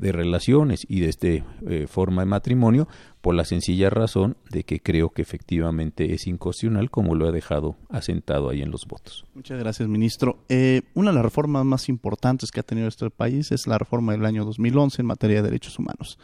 relaciones 0.00 0.84
y 0.88 1.00
de 1.00 1.08
esta 1.08 1.28
eh, 1.28 1.86
forma 1.88 2.22
de 2.22 2.26
matrimonio 2.26 2.88
por 3.20 3.34
la 3.34 3.44
sencilla 3.44 3.88
razón 3.90 4.36
de 4.50 4.64
que 4.64 4.80
creo 4.80 5.10
que 5.10 5.22
efectivamente 5.22 6.12
es 6.12 6.26
inconstitucional 6.26 6.90
como 6.90 7.14
lo 7.14 7.26
ha 7.26 7.32
dejado 7.32 7.76
asentado 7.88 8.50
ahí 8.50 8.60
en 8.60 8.70
los 8.70 8.86
votos. 8.86 9.24
Muchas 9.34 9.58
gracias, 9.58 9.88
ministro. 9.88 10.38
Eh, 10.48 10.82
una 10.94 11.10
de 11.10 11.14
las 11.14 11.24
reformas 11.24 11.64
más 11.64 11.88
importantes 11.88 12.50
que 12.50 12.60
ha 12.60 12.64
tenido 12.64 12.88
este 12.88 13.08
país 13.08 13.50
es 13.52 13.66
la 13.66 13.78
reforma 13.78 14.12
del 14.12 14.26
año 14.26 14.44
2011 14.44 15.00
en 15.00 15.06
materia 15.06 15.36
de 15.36 15.42
derechos 15.42 15.78
humanos. 15.78 16.18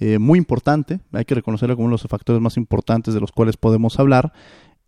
Eh, 0.00 0.18
muy 0.18 0.38
importante, 0.38 1.00
hay 1.12 1.24
que 1.24 1.34
reconocerlo 1.34 1.74
como 1.74 1.86
uno 1.86 1.96
de 1.96 2.02
los 2.02 2.10
factores 2.10 2.40
más 2.40 2.56
importantes 2.56 3.14
de 3.14 3.20
los 3.20 3.32
cuales 3.32 3.56
podemos 3.56 3.98
hablar. 3.98 4.32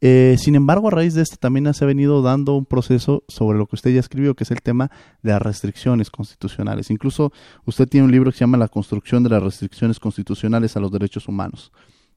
Eh, 0.03 0.37
sin 0.39 0.55
embargo, 0.55 0.89
a 0.89 0.91
raíz 0.91 1.15
de 1.15 1.23
esto 1.23 1.37
también 1.37 1.73
se 1.75 1.85
ha 1.85 1.87
venido 1.87 2.23
dando 2.23 2.55
un 2.55 2.65
proceso 2.65 3.23
sobre 3.29 3.59
lo 3.59 3.67
que 3.67 3.77
usted 3.77 3.93
ya 3.93 4.01
escribió, 4.01 4.35
que 4.35 4.45
es 4.45 4.51
el 4.51 4.63
tema 4.63 4.91
de 5.23 5.33
las 5.33 5.43
restricciones 5.43 6.11
constitucionales. 6.11 6.91
Incluso 6.91 7.33
usted 7.67 7.87
tiene 7.87 8.07
un 8.07 8.13
libro 8.13 8.31
que 8.31 8.39
se 8.39 8.45
llama 8.45 8.57
La 8.57 8.69
construcción 8.69 9.23
de 9.23 9.31
las 9.31 9.43
restricciones 9.43 10.01
constitucionales 10.01 10.77
a 10.77 10.81
los 10.81 10.91
derechos 10.91 11.29
humanos. 11.29 11.71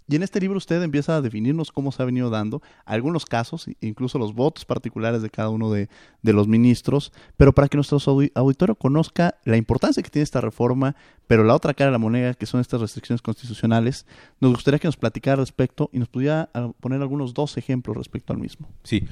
Y 0.07 0.15
en 0.15 0.23
este 0.23 0.39
libro 0.39 0.57
usted 0.57 0.81
empieza 0.81 1.15
a 1.15 1.21
definirnos 1.21 1.71
cómo 1.71 1.91
se 1.91 2.01
ha 2.01 2.05
venido 2.05 2.29
dando 2.29 2.61
algunos 2.85 3.25
casos, 3.25 3.67
incluso 3.81 4.19
los 4.19 4.33
votos 4.33 4.65
particulares 4.65 5.21
de 5.21 5.29
cada 5.29 5.49
uno 5.49 5.71
de, 5.71 5.87
los 6.23 6.47
ministros, 6.47 7.11
pero 7.37 7.53
para 7.53 7.67
que 7.67 7.77
nuestro 7.77 7.99
auditorio 8.35 8.75
conozca 8.75 9.35
la 9.45 9.57
importancia 9.57 10.01
que 10.01 10.09
tiene 10.09 10.23
esta 10.23 10.41
reforma, 10.41 10.95
pero 11.27 11.43
la 11.43 11.55
otra 11.55 11.73
cara 11.73 11.87
de 11.89 11.93
la 11.93 11.99
moneda, 11.99 12.33
que 12.33 12.45
son 12.45 12.59
estas 12.59 12.81
restricciones 12.81 13.21
constitucionales, 13.21 14.05
nos 14.39 14.51
gustaría 14.53 14.79
que 14.79 14.87
nos 14.87 14.97
platicara 14.97 15.35
al 15.35 15.39
respecto 15.39 15.89
y 15.93 15.99
nos 15.99 16.09
pudiera 16.09 16.49
poner 16.79 17.01
algunos 17.01 17.33
dos 17.33 17.57
ejemplos 17.57 17.95
respecto 17.95 18.33
al 18.33 18.39
mismo. 18.39 18.67
Sí, 18.83 19.07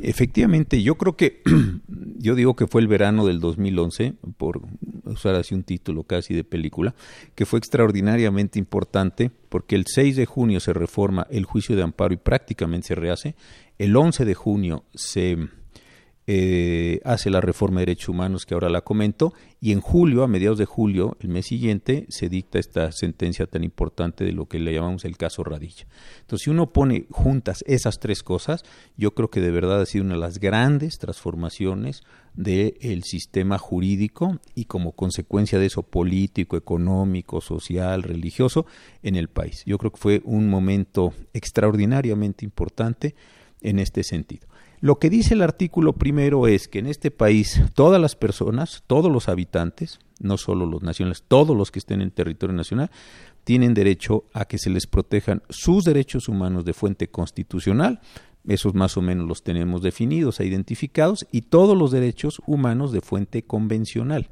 efectivamente, 0.00 0.82
yo 0.82 0.96
creo 0.96 1.16
que, 1.16 1.42
yo 2.18 2.34
digo 2.34 2.54
que 2.56 2.66
fue 2.66 2.80
el 2.80 2.88
verano 2.88 3.26
del 3.26 3.40
2011, 3.40 4.14
por 4.36 4.62
usar 5.04 5.34
así 5.34 5.54
un 5.54 5.64
título 5.64 6.04
casi 6.04 6.34
de 6.34 6.44
película, 6.44 6.94
que 7.34 7.46
fue 7.46 7.58
extraordinariamente 7.58 8.58
importante 8.58 9.30
porque 9.48 9.76
el 9.76 9.84
6 9.86 10.16
de 10.16 10.26
junio 10.26 10.60
se 10.60 10.72
reforma 10.72 11.26
el 11.30 11.44
juicio 11.44 11.76
de 11.76 11.82
amparo 11.82 12.14
y 12.14 12.18
prácticamente 12.18 12.88
se 12.88 12.94
rehace, 12.94 13.36
el 13.78 13.96
11 13.96 14.24
de 14.24 14.34
junio 14.34 14.84
se 14.94 15.36
eh, 16.28 17.00
hace 17.04 17.30
la 17.30 17.40
reforma 17.40 17.78
de 17.78 17.86
derechos 17.86 18.08
humanos 18.08 18.46
que 18.46 18.54
ahora 18.54 18.68
la 18.68 18.80
comento 18.80 19.32
y 19.60 19.70
en 19.70 19.80
julio, 19.80 20.24
a 20.24 20.28
mediados 20.28 20.58
de 20.58 20.64
julio, 20.64 21.16
el 21.20 21.28
mes 21.28 21.46
siguiente, 21.46 22.04
se 22.08 22.28
dicta 22.28 22.58
esta 22.58 22.90
sentencia 22.90 23.46
tan 23.46 23.62
importante 23.62 24.24
de 24.24 24.32
lo 24.32 24.46
que 24.46 24.58
le 24.58 24.74
llamamos 24.74 25.04
el 25.04 25.16
caso 25.16 25.44
Radilla. 25.44 25.86
Entonces, 26.20 26.44
si 26.44 26.50
uno 26.50 26.72
pone 26.72 27.06
juntas 27.10 27.62
esas 27.68 28.00
tres 28.00 28.24
cosas, 28.24 28.64
yo 28.96 29.14
creo 29.14 29.30
que 29.30 29.40
de 29.40 29.52
verdad 29.52 29.80
ha 29.80 29.86
sido 29.86 30.04
una 30.04 30.14
de 30.14 30.20
las 30.20 30.40
grandes 30.40 30.98
transformaciones 30.98 32.02
del 32.36 33.02
sistema 33.02 33.58
jurídico 33.58 34.38
y 34.54 34.66
como 34.66 34.92
consecuencia 34.92 35.58
de 35.58 35.66
eso 35.66 35.82
político, 35.82 36.56
económico, 36.56 37.40
social, 37.40 38.02
religioso 38.02 38.66
en 39.02 39.16
el 39.16 39.28
país. 39.28 39.62
Yo 39.66 39.78
creo 39.78 39.90
que 39.90 40.00
fue 40.00 40.22
un 40.24 40.48
momento 40.48 41.14
extraordinariamente 41.32 42.44
importante 42.44 43.14
en 43.62 43.78
este 43.78 44.04
sentido. 44.04 44.46
Lo 44.80 44.98
que 44.98 45.08
dice 45.08 45.34
el 45.34 45.42
artículo 45.42 45.94
primero 45.94 46.46
es 46.46 46.68
que 46.68 46.78
en 46.78 46.86
este 46.86 47.10
país 47.10 47.62
todas 47.74 48.00
las 48.00 48.14
personas, 48.14 48.84
todos 48.86 49.10
los 49.10 49.28
habitantes, 49.28 49.98
no 50.20 50.36
solo 50.36 50.66
los 50.66 50.82
nacionales, 50.82 51.24
todos 51.26 51.56
los 51.56 51.70
que 51.70 51.78
estén 51.78 52.02
en 52.02 52.10
territorio 52.10 52.54
nacional, 52.54 52.90
tienen 53.44 53.74
derecho 53.74 54.24
a 54.34 54.44
que 54.44 54.58
se 54.58 54.70
les 54.70 54.86
protejan 54.86 55.42
sus 55.48 55.84
derechos 55.84 56.28
humanos 56.28 56.64
de 56.64 56.74
fuente 56.74 57.08
constitucional, 57.08 58.00
esos 58.46 58.74
más 58.74 58.96
o 58.96 59.02
menos 59.02 59.26
los 59.26 59.42
tenemos 59.42 59.82
definidos 59.82 60.40
e 60.40 60.46
identificados, 60.46 61.26
y 61.32 61.42
todos 61.42 61.76
los 61.76 61.90
derechos 61.90 62.40
humanos 62.46 62.92
de 62.92 63.00
fuente 63.00 63.42
convencional 63.42 64.28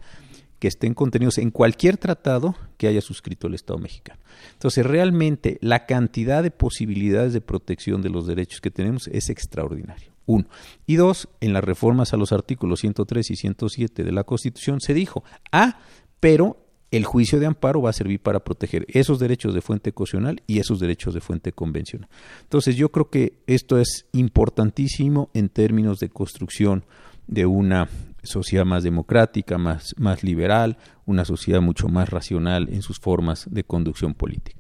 que 0.59 0.69
estén 0.69 0.95
contenidos 0.95 1.39
en 1.39 1.51
cualquier 1.51 1.99
tratado 1.99 2.55
que 2.79 2.87
haya 2.87 3.03
suscrito 3.03 3.49
el 3.49 3.55
Estado 3.55 3.79
mexicano. 3.79 4.21
Entonces, 4.53 4.87
realmente 4.87 5.59
la 5.61 5.85
cantidad 5.85 6.43
de 6.43 6.51
posibilidades 6.51 7.33
de 7.35 7.43
protección 7.43 8.01
de 8.01 8.09
los 8.09 8.27
derechos 8.27 8.61
que 8.61 8.71
tenemos 8.71 9.09
es 9.09 9.29
extraordinario. 9.29 10.15
Uno. 10.27 10.47
Y 10.87 10.97
dos, 10.97 11.29
en 11.41 11.53
las 11.53 11.65
reformas 11.65 12.15
a 12.15 12.17
los 12.17 12.33
artículos 12.33 12.81
103 12.81 13.31
y 13.31 13.37
107 13.37 14.05
de 14.05 14.13
la 14.13 14.25
Constitución 14.25 14.81
se 14.81 14.95
dijo, 14.95 15.23
ah, 15.53 15.81
pero 16.19 16.64
el 16.97 17.05
juicio 17.05 17.41
de 17.41 17.47
amparo 17.47 17.83
va 17.83 17.91
a 17.91 17.95
servir 17.95 18.21
para 18.21 18.41
proteger 18.41 18.87
esos 18.89 19.19
derechos 19.19 19.55
de 19.55 19.61
fuente 19.61 19.93
constitucional 19.93 20.43
y 20.47 20.59
esos 20.59 20.81
derechos 20.81 21.15
de 21.15 21.21
fuente 21.21 21.53
convencional. 21.53 22.09
Entonces, 22.43 22.77
yo 22.77 22.91
creo 22.91 23.11
que 23.11 23.39
esto 23.47 23.79
es 23.79 24.07
importantísimo 24.13 25.31
en 25.35 25.49
términos 25.49 25.99
de 25.99 26.09
construcción 26.09 26.85
de 27.27 27.47
una 27.47 27.89
sociedad 28.23 28.65
más 28.65 28.83
democrática, 28.83 29.59
más, 29.59 29.95
más 29.99 30.23
liberal, 30.23 30.77
una 31.07 31.25
sociedad 31.25 31.61
mucho 31.61 31.89
más 31.89 32.11
racional 32.11 32.69
en 32.71 32.83
sus 32.83 32.99
formas 32.99 33.47
de 33.51 33.65
conducción 33.65 34.15
política. 34.15 34.59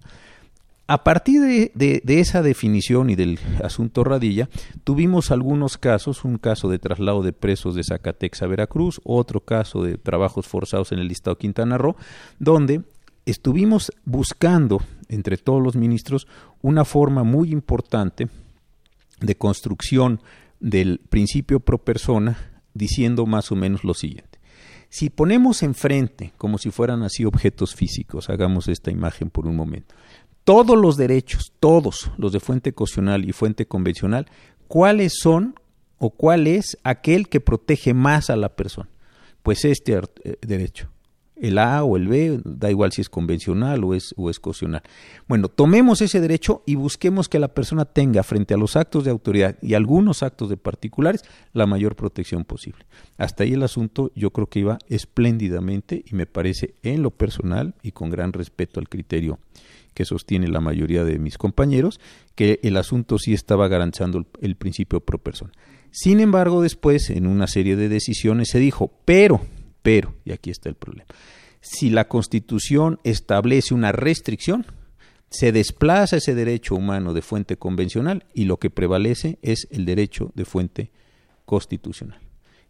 A 0.86 1.02
partir 1.02 1.70
de, 1.74 2.02
esa 2.06 2.42
definición 2.42 3.08
y 3.08 3.14
del 3.14 3.38
asunto 3.62 4.04
Radilla, 4.04 4.50
tuvimos 4.84 5.30
algunos 5.30 5.78
casos, 5.78 6.24
un 6.24 6.36
caso 6.36 6.68
de 6.68 6.78
traslado 6.78 7.22
de 7.22 7.32
presos 7.32 7.74
de 7.74 7.82
Zacatecas 7.82 8.42
a 8.42 8.46
Veracruz, 8.46 9.00
otro 9.02 9.40
caso 9.40 9.82
de 9.82 9.96
trabajos 9.96 10.46
forzados 10.46 10.92
en 10.92 10.98
el 10.98 11.10
estado 11.10 11.38
Quintana 11.38 11.78
Roo, 11.78 11.96
donde 12.38 12.82
estuvimos 13.24 13.92
buscando 14.04 14.82
entre 15.08 15.38
todos 15.38 15.62
los 15.62 15.74
ministros 15.74 16.26
una 16.60 16.84
forma 16.84 17.24
muy 17.24 17.50
importante 17.50 18.28
de 19.20 19.36
construcción 19.36 20.20
del 20.60 21.00
principio 21.08 21.60
pro 21.60 21.78
persona, 21.78 22.36
diciendo 22.74 23.24
más 23.24 23.50
o 23.50 23.56
menos 23.56 23.84
lo 23.84 23.94
siguiente. 23.94 24.34
Si 24.94 25.10
ponemos 25.10 25.64
enfrente, 25.64 26.32
como 26.36 26.56
si 26.56 26.70
fueran 26.70 27.02
así 27.02 27.24
objetos 27.24 27.74
físicos, 27.74 28.30
hagamos 28.30 28.68
esta 28.68 28.92
imagen 28.92 29.28
por 29.28 29.48
un 29.48 29.56
momento, 29.56 29.92
todos 30.44 30.78
los 30.78 30.96
derechos, 30.96 31.52
todos 31.58 32.10
los 32.18 32.32
de 32.32 32.40
fuente 32.40 32.72
constitucional 32.72 33.24
y 33.28 33.32
fuente 33.32 33.66
convencional, 33.66 34.26
cuáles 34.68 35.14
son 35.18 35.54
o 35.98 36.10
cuál 36.10 36.46
es 36.46 36.78
aquel 36.84 37.28
que 37.28 37.40
protege 37.40 37.94
más 37.94 38.30
a 38.30 38.36
la 38.36 38.50
persona. 38.50 38.88
Pues 39.42 39.64
este 39.64 39.94
eh, 39.94 40.36
derecho, 40.42 40.90
el 41.36 41.58
A 41.58 41.82
o 41.82 41.96
el 41.96 42.08
B, 42.08 42.40
da 42.44 42.70
igual 42.70 42.92
si 42.92 43.00
es 43.00 43.08
convencional 43.08 43.84
o 43.84 43.94
es, 43.94 44.14
o 44.16 44.28
es 44.28 44.38
constitucional. 44.38 44.82
Bueno, 45.28 45.48
tomemos 45.48 46.02
ese 46.02 46.20
derecho 46.20 46.62
y 46.66 46.74
busquemos 46.74 47.28
que 47.28 47.38
la 47.38 47.48
persona 47.48 47.86
tenga 47.86 48.22
frente 48.22 48.54
a 48.54 48.56
los 48.56 48.76
actos 48.76 49.04
de 49.04 49.10
autoridad 49.10 49.56
y 49.62 49.74
algunos 49.74 50.22
actos 50.22 50.48
de 50.50 50.56
particulares 50.56 51.22
la 51.52 51.66
mayor 51.66 51.96
protección 51.96 52.44
posible. 52.44 52.84
Hasta 53.16 53.44
ahí 53.44 53.54
el 53.54 53.62
asunto 53.62 54.12
yo 54.14 54.30
creo 54.30 54.46
que 54.46 54.60
iba 54.60 54.78
espléndidamente 54.88 56.04
y 56.06 56.14
me 56.14 56.26
parece 56.26 56.74
en 56.82 57.02
lo 57.02 57.10
personal 57.10 57.74
y 57.82 57.92
con 57.92 58.10
gran 58.10 58.32
respeto 58.32 58.78
al 58.78 58.88
criterio 58.88 59.38
que 59.94 60.04
sostiene 60.04 60.48
la 60.48 60.60
mayoría 60.60 61.04
de 61.04 61.18
mis 61.18 61.38
compañeros, 61.38 62.00
que 62.34 62.60
el 62.62 62.76
asunto 62.76 63.18
sí 63.18 63.32
estaba 63.32 63.68
garantizando 63.68 64.26
el, 64.40 64.56
principio 64.56 65.00
pro 65.00 65.18
persona. 65.18 65.52
Sin 65.90 66.20
embargo, 66.20 66.60
después, 66.60 67.10
en 67.10 67.26
una 67.26 67.46
serie 67.46 67.76
de 67.76 67.88
decisiones, 67.88 68.48
se 68.48 68.58
dijo, 68.58 68.92
pero, 69.04 69.40
pero, 69.82 70.14
y 70.24 70.32
aquí 70.32 70.50
está 70.50 70.68
el 70.68 70.74
problema, 70.74 71.06
si 71.60 71.88
la 71.88 72.08
Constitución 72.08 72.98
establece 73.04 73.72
una 73.72 73.92
restricción, 73.92 74.66
se 75.30 75.50
desplaza 75.50 76.18
ese 76.18 76.34
derecho 76.34 76.74
humano 76.74 77.14
de 77.14 77.22
fuente 77.22 77.56
convencional 77.56 78.24
y 78.34 78.44
lo 78.44 78.58
que 78.58 78.70
prevalece 78.70 79.38
es 79.42 79.66
el 79.70 79.84
derecho 79.84 80.30
de 80.34 80.44
fuente 80.44 80.92
constitucional. 81.44 82.20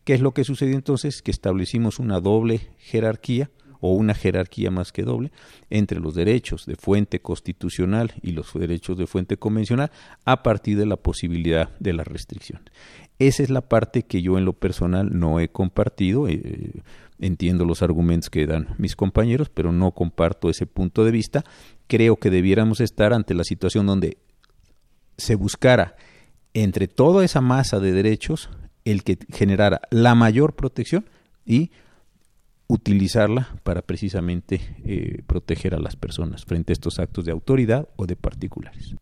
¿Qué 0.04 0.14
es 0.14 0.20
lo 0.20 0.32
que 0.32 0.44
sucedió 0.44 0.74
entonces? 0.74 1.20
Que 1.22 1.30
establecimos 1.30 1.98
una 1.98 2.20
doble 2.20 2.60
jerarquía 2.78 3.50
o 3.86 3.92
una 3.92 4.14
jerarquía 4.14 4.70
más 4.70 4.92
que 4.92 5.02
doble 5.02 5.30
entre 5.68 6.00
los 6.00 6.14
derechos 6.14 6.64
de 6.64 6.74
fuente 6.74 7.20
constitucional 7.20 8.14
y 8.22 8.32
los 8.32 8.50
derechos 8.54 8.96
de 8.96 9.06
fuente 9.06 9.36
convencional 9.36 9.90
a 10.24 10.42
partir 10.42 10.78
de 10.78 10.86
la 10.86 10.96
posibilidad 10.96 11.68
de 11.80 11.92
la 11.92 12.02
restricción. 12.02 12.62
Esa 13.18 13.42
es 13.42 13.50
la 13.50 13.60
parte 13.68 14.04
que 14.04 14.22
yo 14.22 14.38
en 14.38 14.46
lo 14.46 14.54
personal 14.54 15.10
no 15.12 15.38
he 15.38 15.48
compartido. 15.48 16.28
Eh, 16.28 16.80
entiendo 17.18 17.66
los 17.66 17.82
argumentos 17.82 18.30
que 18.30 18.46
dan 18.46 18.74
mis 18.78 18.96
compañeros, 18.96 19.50
pero 19.52 19.70
no 19.70 19.90
comparto 19.92 20.48
ese 20.48 20.64
punto 20.64 21.04
de 21.04 21.10
vista. 21.10 21.44
Creo 21.86 22.16
que 22.16 22.30
debiéramos 22.30 22.80
estar 22.80 23.12
ante 23.12 23.34
la 23.34 23.44
situación 23.44 23.84
donde 23.84 24.16
se 25.18 25.34
buscara 25.34 25.94
entre 26.54 26.88
toda 26.88 27.22
esa 27.22 27.42
masa 27.42 27.80
de 27.80 27.92
derechos 27.92 28.48
el 28.86 29.04
que 29.04 29.18
generara 29.30 29.82
la 29.90 30.14
mayor 30.14 30.54
protección 30.54 31.04
y 31.44 31.70
utilizarla 32.66 33.48
para 33.62 33.82
precisamente 33.82 34.60
eh, 34.84 35.22
proteger 35.26 35.74
a 35.74 35.78
las 35.78 35.96
personas 35.96 36.44
frente 36.44 36.72
a 36.72 36.74
estos 36.74 36.98
actos 36.98 37.24
de 37.24 37.32
autoridad 37.32 37.88
o 37.96 38.06
de 38.06 38.16
particulares. 38.16 38.94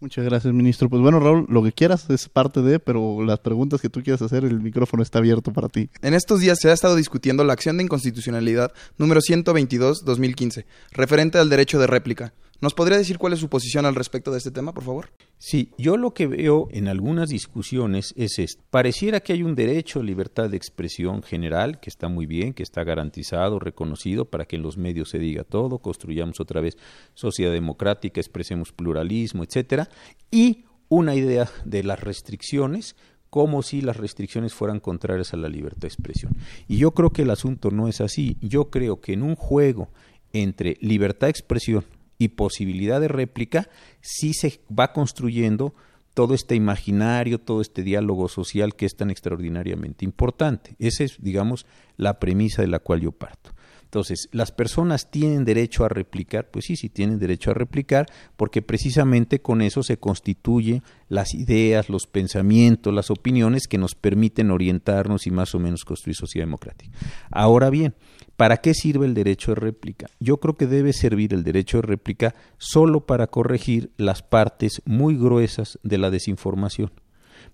Muchas 0.00 0.24
gracias, 0.24 0.54
ministro. 0.54 0.88
Pues 0.88 1.02
bueno, 1.02 1.18
Raúl, 1.18 1.46
lo 1.48 1.60
que 1.62 1.72
quieras 1.72 2.08
es 2.08 2.28
parte 2.28 2.62
de, 2.62 2.78
pero 2.78 3.24
las 3.24 3.40
preguntas 3.40 3.80
que 3.80 3.88
tú 3.88 4.00
quieras 4.00 4.22
hacer, 4.22 4.44
el 4.44 4.60
micrófono 4.60 5.02
está 5.02 5.18
abierto 5.18 5.52
para 5.52 5.68
ti. 5.68 5.90
En 6.02 6.14
estos 6.14 6.40
días 6.40 6.58
se 6.60 6.70
ha 6.70 6.72
estado 6.72 6.94
discutiendo 6.94 7.42
la 7.42 7.52
acción 7.52 7.76
de 7.76 7.82
inconstitucionalidad 7.82 8.72
número 8.96 9.20
122-2015, 9.20 10.66
referente 10.92 11.38
al 11.38 11.48
derecho 11.50 11.80
de 11.80 11.88
réplica. 11.88 12.32
¿Nos 12.60 12.74
podría 12.74 12.98
decir 12.98 13.18
cuál 13.18 13.34
es 13.34 13.38
su 13.38 13.48
posición 13.48 13.86
al 13.86 13.94
respecto 13.94 14.32
de 14.32 14.38
este 14.38 14.50
tema, 14.50 14.74
por 14.74 14.82
favor? 14.82 15.10
Sí, 15.38 15.70
yo 15.78 15.96
lo 15.96 16.12
que 16.12 16.26
veo 16.26 16.66
en 16.72 16.88
algunas 16.88 17.28
discusiones 17.28 18.12
es 18.16 18.40
esto. 18.40 18.64
Pareciera 18.70 19.20
que 19.20 19.32
hay 19.32 19.44
un 19.44 19.54
derecho 19.54 20.00
a 20.00 20.02
libertad 20.02 20.50
de 20.50 20.56
expresión 20.56 21.22
general, 21.22 21.78
que 21.78 21.88
está 21.88 22.08
muy 22.08 22.26
bien, 22.26 22.54
que 22.54 22.64
está 22.64 22.82
garantizado, 22.82 23.60
reconocido, 23.60 24.24
para 24.24 24.44
que 24.44 24.56
en 24.56 24.62
los 24.62 24.76
medios 24.76 25.10
se 25.10 25.20
diga 25.20 25.44
todo, 25.44 25.78
construyamos 25.78 26.40
otra 26.40 26.60
vez 26.60 26.76
sociedad 27.14 27.52
democrática, 27.52 28.20
expresemos 28.20 28.72
pluralismo, 28.72 29.44
etcétera, 29.44 29.88
y 30.28 30.64
una 30.88 31.14
idea 31.14 31.48
de 31.64 31.84
las 31.84 32.00
restricciones 32.00 32.96
como 33.30 33.62
si 33.62 33.82
las 33.82 33.98
restricciones 33.98 34.52
fueran 34.52 34.80
contrarias 34.80 35.32
a 35.32 35.36
la 35.36 35.48
libertad 35.48 35.82
de 35.82 35.88
expresión. 35.88 36.36
Y 36.66 36.78
yo 36.78 36.90
creo 36.90 37.10
que 37.10 37.22
el 37.22 37.30
asunto 37.30 37.70
no 37.70 37.86
es 37.86 38.00
así. 38.00 38.36
Yo 38.40 38.70
creo 38.70 39.00
que 39.00 39.12
en 39.12 39.22
un 39.22 39.36
juego 39.36 39.90
entre 40.32 40.76
libertad 40.80 41.28
de 41.28 41.32
expresión 41.32 41.84
y 42.18 42.28
posibilidad 42.28 43.00
de 43.00 43.08
réplica, 43.08 43.68
sí 44.00 44.34
se 44.34 44.60
va 44.76 44.92
construyendo 44.92 45.74
todo 46.14 46.34
este 46.34 46.56
imaginario, 46.56 47.38
todo 47.38 47.60
este 47.60 47.82
diálogo 47.84 48.28
social 48.28 48.74
que 48.74 48.86
es 48.86 48.96
tan 48.96 49.10
extraordinariamente 49.10 50.04
importante. 50.04 50.74
Esa 50.80 51.04
es, 51.04 51.22
digamos, 51.22 51.64
la 51.96 52.18
premisa 52.18 52.62
de 52.62 52.68
la 52.68 52.80
cual 52.80 53.02
yo 53.02 53.12
parto. 53.12 53.52
Entonces, 53.88 54.28
¿las 54.32 54.52
personas 54.52 55.10
tienen 55.10 55.46
derecho 55.46 55.82
a 55.82 55.88
replicar? 55.88 56.50
Pues 56.50 56.66
sí, 56.66 56.76
sí 56.76 56.90
tienen 56.90 57.18
derecho 57.18 57.52
a 57.52 57.54
replicar, 57.54 58.06
porque 58.36 58.60
precisamente 58.60 59.40
con 59.40 59.62
eso 59.62 59.82
se 59.82 59.96
constituyen 59.96 60.82
las 61.08 61.32
ideas, 61.32 61.88
los 61.88 62.06
pensamientos, 62.06 62.92
las 62.92 63.10
opiniones 63.10 63.66
que 63.66 63.78
nos 63.78 63.94
permiten 63.94 64.50
orientarnos 64.50 65.26
y 65.26 65.30
más 65.30 65.54
o 65.54 65.58
menos 65.58 65.86
construir 65.86 66.16
sociedad 66.16 66.46
democrática. 66.46 66.98
Ahora 67.30 67.70
bien, 67.70 67.94
¿Para 68.38 68.58
qué 68.58 68.72
sirve 68.72 69.04
el 69.04 69.14
derecho 69.14 69.50
de 69.50 69.56
réplica? 69.56 70.06
Yo 70.20 70.36
creo 70.36 70.56
que 70.56 70.68
debe 70.68 70.92
servir 70.92 71.34
el 71.34 71.42
derecho 71.42 71.78
de 71.78 71.88
réplica 71.88 72.36
solo 72.56 73.04
para 73.04 73.26
corregir 73.26 73.90
las 73.96 74.22
partes 74.22 74.80
muy 74.84 75.16
gruesas 75.16 75.80
de 75.82 75.98
la 75.98 76.08
desinformación. 76.08 76.92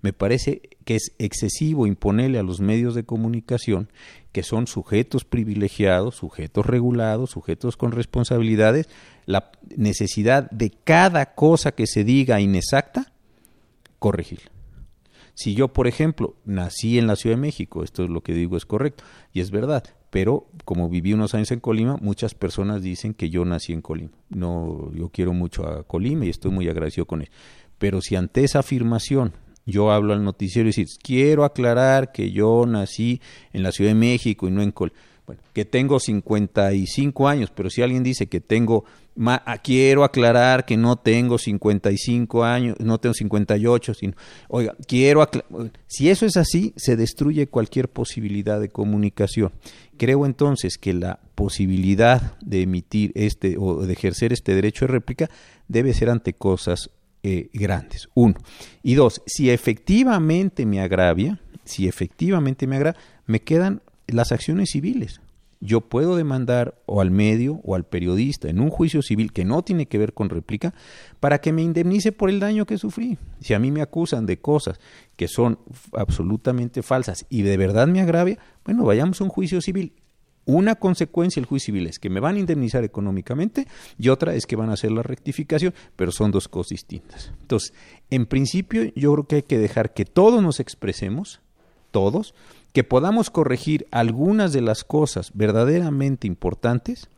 Me 0.03 0.13
parece 0.13 0.61
que 0.85 0.97
es 0.97 1.13
excesivo 1.19 1.87
imponerle 1.87 2.39
a 2.39 2.43
los 2.43 2.61
medios 2.61 2.95
de 2.95 3.05
comunicación, 3.05 3.89
que 4.31 4.43
son 4.43 4.67
sujetos 4.67 5.25
privilegiados, 5.25 6.17
sujetos 6.17 6.67
regulados, 6.67 7.31
sujetos 7.31 7.79
con 7.79 7.91
responsabilidades, 7.91 8.91
la 9.25 9.53
necesidad 9.79 10.51
de 10.51 10.69
cada 10.69 11.35
cosa 11.35 11.73
que 11.73 11.87
se 11.87 12.05
diga 12.05 12.43
inexacta, 12.43 13.11
corregirla. 13.99 14.51
Si 15.33 15.55
yo, 15.55 15.69
por 15.69 15.87
ejemplo, 15.87 16.37
nací 16.45 16.99
en 16.99 17.07
la 17.07 17.17
Ciudad 17.17 17.37
de 17.37 17.41
México, 17.41 17.83
esto 17.83 18.05
es 18.05 18.11
lo 18.11 18.23
que 18.23 18.35
digo 18.35 18.59
es 18.59 18.67
correcto, 18.67 19.03
y 19.33 19.41
es 19.41 19.51
verdad, 19.51 19.85
pero 20.15 20.47
como 20.65 20.89
viví 20.89 21.13
unos 21.13 21.35
años 21.35 21.51
en 21.51 21.59
Colima, 21.59 21.97
muchas 22.01 22.35
personas 22.37 22.83
dicen 22.83 23.15
que 23.15 23.31
yo 23.31 23.45
nací 23.45 23.73
en 23.73 23.83
Colima. 23.83 24.13
No, 24.29 24.93
yo 24.95 25.09
quiero 25.09 25.33
mucho 25.33 25.67
a 25.67 25.83
Colima 25.83 26.25
y 26.25 26.29
estoy 26.29 26.53
muy 26.53 26.69
agradecido 26.69 27.05
con 27.05 27.23
él. 27.23 27.31
Pero 27.79 28.01
si 28.01 28.15
ante 28.15 28.45
esa 28.45 28.61
afirmación 28.61 29.33
yo 29.67 29.91
hablo 29.91 30.13
al 30.13 30.23
noticiero 30.23 30.69
y 30.69 30.71
decir, 30.71 30.87
quiero 31.03 31.43
aclarar 31.43 32.13
que 32.13 32.31
yo 32.31 32.65
nací 32.65 33.21
en 33.53 33.65
la 33.65 33.73
Ciudad 33.73 33.91
de 33.91 33.97
México 33.97 34.47
y 34.47 34.53
no 34.53 34.63
en 34.63 34.71
Colima 34.71 34.97
bueno, 35.27 35.43
que 35.53 35.65
tengo 35.65 35.99
55 35.99 37.29
años, 37.29 37.51
pero 37.51 37.71
si 37.71 37.83
alguien 37.83 38.03
dice 38.03 38.27
que 38.27 38.41
tengo, 38.41 38.85
ah, 39.27 39.59
quiero 39.63 40.05
aclarar 40.05 40.65
que 40.65 40.77
no 40.77 40.97
tengo 40.97 41.39
55 41.39 42.45
años, 42.45 42.77
no 42.81 42.99
tengo 42.99 43.15
58, 43.15 43.95
sino, 43.95 44.15
oiga, 44.49 44.75
quiero 44.87 45.29
si 45.87 46.11
eso 46.11 46.27
es 46.27 46.37
así, 46.37 46.73
se 46.77 46.97
destruye 46.97 47.47
cualquier 47.47 47.89
posibilidad 47.89 48.61
de 48.61 48.69
comunicación. 48.69 49.53
Creo 49.97 50.27
entonces 50.27 50.79
que 50.79 50.93
la 50.93 51.21
posibilidad 51.35 52.39
de 52.41 52.63
emitir 52.63 53.13
este 53.15 53.57
o 53.59 53.87
de 53.87 53.93
ejercer 53.93 54.33
este 54.33 54.55
derecho 54.55 54.87
de 54.87 54.93
réplica 54.93 55.31
debe 55.69 55.95
ser 55.95 56.11
ante 56.11 56.35
cosas 56.35 56.91
eh, 57.23 57.49
grandes, 57.53 58.09
uno. 58.15 58.35
Y 58.83 58.95
dos, 58.95 59.23
si 59.27 59.51
efectivamente 59.51 60.67
me 60.67 60.81
agravia, 60.81 61.41
si 61.65 61.89
efectivamente 61.89 62.67
me 62.67 62.77
agravia, 62.77 63.01
me 63.27 63.41
quedan 63.41 63.83
las 64.07 64.33
acciones 64.33 64.71
civiles. 64.71 65.21
Yo 65.61 65.81
puedo 65.81 66.17
demandar 66.17 66.81
o 66.87 67.01
al 67.01 67.11
medio 67.11 67.61
o 67.65 67.75
al 67.75 67.85
periodista 67.85 68.49
en 68.49 68.61
un 68.61 68.71
juicio 68.71 69.03
civil 69.03 69.33
que 69.33 69.45
no 69.45 69.63
tiene 69.63 69.87
que 69.87 69.99
ver 69.99 70.13
con 70.13 70.29
réplica 70.29 70.75
para 71.21 71.41
que 71.41 71.53
me 71.53 71.63
indemnice 71.63 72.13
por 72.13 72.31
el 72.31 72.41
daño 72.41 72.67
que 72.67 72.79
sufrí. 72.79 73.19
Si 73.41 73.55
a 73.55 73.59
mí 73.59 73.71
me 73.71 73.83
acusan 73.83 74.27
de 74.27 74.39
cosas 74.39 74.79
que 75.17 75.29
son 75.29 75.59
absolutamente 75.93 76.83
falsas 76.83 77.27
y 77.29 77.43
de 77.43 77.57
verdad 77.57 77.87
me 77.87 78.01
agravia, 78.01 78.39
bueno, 78.65 78.85
vayamos 78.85 79.21
a 79.21 79.25
un 79.25 79.31
juicio 79.31 79.61
civil. 79.61 79.93
Una 80.47 80.75
consecuencia 80.75 81.41
del 81.41 81.47
juicio 81.47 81.67
civil 81.67 81.87
es 81.87 81.99
que 81.99 82.11
me 82.11 82.21
van 82.21 82.37
a 82.37 82.39
indemnizar 82.39 82.85
económicamente 82.85 83.67
y 83.99 84.11
otra 84.11 84.35
es 84.35 84.45
que 84.45 84.57
van 84.57 84.69
a 84.69 84.75
hacer 84.75 84.93
la 84.93 85.03
rectificación, 85.03 85.73
pero 85.97 86.13
son 86.13 86.31
dos 86.31 86.49
cosas 86.49 86.71
distintas. 86.71 87.33
Entonces, 87.41 87.73
en 88.11 88.27
principio 88.27 88.85
yo 88.95 89.13
creo 89.15 89.27
que 89.27 89.37
hay 89.37 89.43
que 89.43 89.59
dejar 89.59 89.95
que 89.95 90.05
todos 90.05 90.43
nos 90.43 90.61
expresemos, 90.61 91.41
todos, 91.91 92.35
que 92.75 92.83
podamos 92.83 93.31
corregir 93.31 93.87
algunas 93.93 94.53
de 94.53 94.61
las 94.61 94.83
cosas 94.83 95.31
verdaderamente 95.33 96.27
importantes 96.27 97.09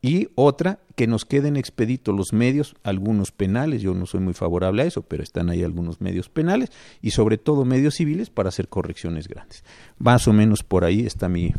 y 0.00 0.28
otra, 0.36 0.78
que 0.96 1.06
nos 1.06 1.24
queden 1.24 1.56
expeditos 1.56 2.14
los 2.14 2.32
medios, 2.32 2.76
algunos 2.84 3.32
penales, 3.32 3.82
yo 3.82 3.94
no 3.94 4.06
soy 4.06 4.20
muy 4.20 4.32
favorable 4.32 4.82
a 4.82 4.84
eso, 4.84 5.02
pero 5.02 5.24
están 5.24 5.50
ahí 5.50 5.64
algunos 5.64 6.00
medios 6.00 6.28
penales 6.28 6.70
y 7.00 7.10
sobre 7.10 7.36
todo 7.36 7.64
medios 7.64 7.96
civiles 7.96 8.30
para 8.30 8.48
hacer 8.48 8.68
correcciones 8.68 9.26
grandes. 9.26 9.64
Más 9.98 10.26
o 10.28 10.32
menos 10.32 10.62
por 10.62 10.84
ahí 10.84 11.04
está 11.04 11.28
mi, 11.28 11.52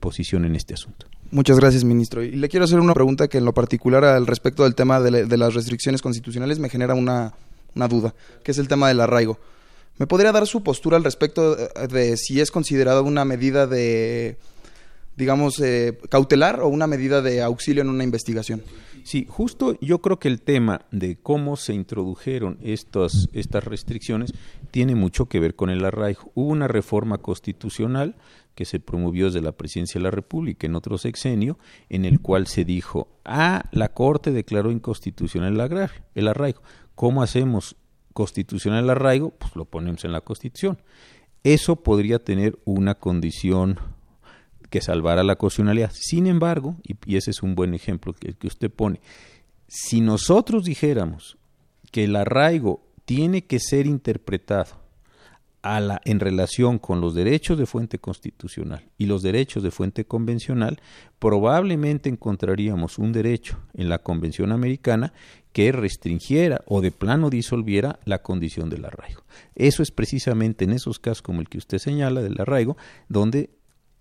posición 0.00 0.44
en 0.44 0.56
este 0.56 0.74
asunto. 0.74 1.06
Muchas 1.30 1.58
gracias, 1.58 1.84
ministro. 1.84 2.22
Y 2.24 2.32
le 2.32 2.48
quiero 2.48 2.64
hacer 2.64 2.80
una 2.80 2.94
pregunta 2.94 3.28
que 3.28 3.38
en 3.38 3.44
lo 3.44 3.54
particular 3.54 4.04
al 4.04 4.26
respecto 4.26 4.64
del 4.64 4.74
tema 4.74 5.00
de, 5.00 5.26
de 5.26 5.36
las 5.36 5.54
restricciones 5.54 6.02
constitucionales 6.02 6.58
me 6.58 6.68
genera 6.68 6.94
una, 6.94 7.34
una 7.76 7.86
duda, 7.86 8.14
que 8.42 8.50
es 8.50 8.58
el 8.58 8.66
tema 8.66 8.88
del 8.88 9.00
arraigo. 9.00 9.38
¿Me 10.02 10.08
podría 10.08 10.32
dar 10.32 10.48
su 10.48 10.64
postura 10.64 10.96
al 10.96 11.04
respecto 11.04 11.54
de 11.54 12.16
si 12.16 12.40
es 12.40 12.50
considerada 12.50 13.02
una 13.02 13.24
medida 13.24 13.68
de, 13.68 14.36
digamos, 15.16 15.60
eh, 15.60 15.96
cautelar 16.08 16.58
o 16.58 16.66
una 16.66 16.88
medida 16.88 17.22
de 17.22 17.40
auxilio 17.40 17.82
en 17.82 17.88
una 17.88 18.02
investigación? 18.02 18.64
Sí, 19.04 19.26
justo 19.28 19.78
yo 19.80 20.00
creo 20.00 20.18
que 20.18 20.26
el 20.26 20.42
tema 20.42 20.86
de 20.90 21.20
cómo 21.22 21.56
se 21.56 21.74
introdujeron 21.74 22.58
estas, 22.62 23.28
estas 23.32 23.62
restricciones 23.62 24.32
tiene 24.72 24.96
mucho 24.96 25.26
que 25.26 25.38
ver 25.38 25.54
con 25.54 25.70
el 25.70 25.84
arraigo. 25.84 26.32
Hubo 26.34 26.50
una 26.50 26.66
reforma 26.66 27.18
constitucional 27.18 28.16
que 28.56 28.64
se 28.64 28.80
promovió 28.80 29.26
desde 29.26 29.40
la 29.40 29.52
presidencia 29.52 30.00
de 30.00 30.02
la 30.02 30.10
República 30.10 30.66
en 30.66 30.74
otro 30.74 30.98
sexenio, 30.98 31.60
en 31.88 32.06
el 32.06 32.18
cual 32.18 32.48
se 32.48 32.64
dijo, 32.64 33.06
ah, 33.24 33.66
la 33.70 33.92
Corte 33.92 34.32
declaró 34.32 34.72
inconstitucional 34.72 35.52
el 36.16 36.26
arraigo. 36.26 36.60
¿Cómo 36.96 37.22
hacemos 37.22 37.76
constitucional 38.12 38.90
arraigo, 38.90 39.30
pues 39.30 39.56
lo 39.56 39.64
ponemos 39.64 40.04
en 40.04 40.12
la 40.12 40.20
Constitución. 40.20 40.78
Eso 41.44 41.76
podría 41.76 42.18
tener 42.18 42.58
una 42.64 42.94
condición 42.94 43.78
que 44.70 44.80
salvara 44.80 45.22
la 45.22 45.36
constitucionalidad. 45.36 45.92
Sin 45.92 46.26
embargo, 46.26 46.76
y, 46.82 47.16
ese 47.16 47.30
es 47.30 47.42
un 47.42 47.54
buen 47.54 47.74
ejemplo 47.74 48.12
que, 48.12 48.34
que 48.34 48.46
usted 48.46 48.70
pone, 48.70 49.00
si 49.66 50.00
nosotros 50.00 50.64
dijéramos 50.64 51.36
que 51.90 52.04
el 52.04 52.16
arraigo 52.16 52.82
tiene 53.04 53.44
que 53.44 53.58
ser 53.58 53.86
interpretado 53.86 54.81
a 55.62 55.80
la, 55.80 56.00
en 56.04 56.20
relación 56.20 56.78
con 56.78 57.00
los 57.00 57.14
derechos 57.14 57.56
de 57.56 57.66
fuente 57.66 57.98
constitucional 57.98 58.84
y 58.98 59.06
los 59.06 59.22
derechos 59.22 59.62
de 59.62 59.70
fuente 59.70 60.04
convencional, 60.04 60.80
probablemente 61.18 62.08
encontraríamos 62.08 62.98
un 62.98 63.12
derecho 63.12 63.58
en 63.74 63.88
la 63.88 63.98
Convención 63.98 64.52
Americana 64.52 65.12
que 65.52 65.70
restringiera 65.70 66.62
o 66.66 66.80
de 66.80 66.90
plano 66.90 67.30
disolviera 67.30 68.00
la 68.04 68.22
condición 68.22 68.70
del 68.70 68.84
arraigo. 68.84 69.22
Eso 69.54 69.82
es 69.82 69.90
precisamente 69.90 70.64
en 70.64 70.72
esos 70.72 70.98
casos 70.98 71.22
como 71.22 71.40
el 71.40 71.48
que 71.48 71.58
usted 71.58 71.78
señala 71.78 72.22
del 72.22 72.40
arraigo, 72.40 72.76
donde 73.08 73.50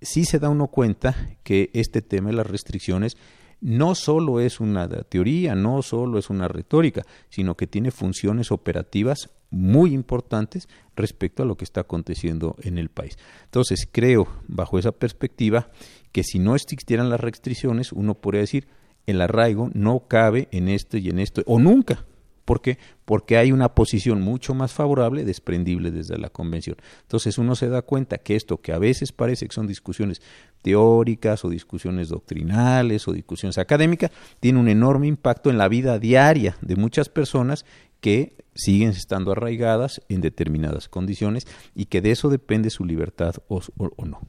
sí 0.02 0.26
se 0.26 0.40
da 0.40 0.50
uno 0.50 0.68
cuenta 0.68 1.16
que 1.44 1.70
este 1.74 2.02
tema 2.02 2.30
de 2.30 2.38
las 2.38 2.48
restricciones 2.48 3.18
no 3.62 3.96
solo 3.96 4.40
es 4.40 4.60
una 4.60 4.88
teoría, 4.88 5.56
no 5.56 5.82
solo 5.82 6.18
es 6.18 6.30
una 6.30 6.48
retórica, 6.48 7.04
sino 7.30 7.56
que 7.56 7.68
tiene 7.68 7.92
funciones 7.92 8.52
operativas 8.52 9.30
muy 9.52 9.94
importantes 9.94 10.68
respecto 10.96 11.44
a 11.44 11.46
lo 11.46 11.56
que 11.56 11.66
está 11.66 11.82
aconteciendo 11.82 12.56
en 12.62 12.78
el 12.78 12.90
país. 12.90 13.18
Entonces, 13.46 13.88
creo, 13.92 14.28
bajo 14.48 14.80
esa 14.80 14.92
perspectiva, 14.92 15.70
que 16.12 16.24
si 16.24 16.40
no 16.40 16.56
existieran 16.56 17.10
las 17.10 17.20
restricciones, 17.20 17.92
uno 17.92 18.16
podría 18.16 18.42
decir, 18.42 18.68
el 19.06 19.22
arraigo 19.22 19.70
no 19.74 20.08
cabe 20.08 20.48
en 20.52 20.68
esto 20.68 20.98
y 20.98 21.10
en 21.10 21.20
esto, 21.20 21.44
o 21.46 21.60
nunca. 21.60 22.06
¿Por 22.46 22.62
qué? 22.62 22.78
Porque 23.06 23.38
hay 23.38 23.52
una 23.52 23.76
posición 23.76 24.22
mucho 24.22 24.54
más 24.54 24.74
favorable, 24.74 25.24
desprendible 25.26 25.92
desde 25.92 26.18
la 26.18 26.30
convención. 26.30 26.78
Entonces 27.04 27.38
uno 27.38 27.56
se 27.56 27.70
da 27.70 27.82
cuenta 27.82 28.18
que 28.18 28.36
esto 28.36 28.58
que 28.58 28.74
a 28.74 28.80
veces 28.80 29.12
parece 29.12 29.48
que 29.48 29.54
son 29.54 29.68
discusiones 29.68 30.22
teóricas 30.62 31.44
o 31.46 31.50
discusiones 31.50 32.10
doctrinales 32.10 33.08
o 33.08 33.14
discusiones 33.14 33.58
académicas, 33.58 34.12
tiene 34.40 34.60
un 34.60 34.68
enorme 34.68 35.08
impacto 35.08 35.50
en 35.50 35.58
la 35.58 35.68
vida 35.68 36.00
diaria 36.00 36.58
de 36.62 36.76
muchas 36.76 37.10
personas 37.10 37.66
que 38.00 38.36
siguen 38.54 38.90
estando 38.90 39.32
arraigadas 39.32 40.02
en 40.10 40.22
determinadas 40.22 40.90
condiciones 40.90 41.48
y 41.76 41.86
que 41.86 42.02
de 42.02 42.12
eso 42.12 42.30
depende 42.30 42.70
su 42.70 42.84
libertad 42.84 43.36
o, 43.48 43.62
no. 44.06 44.20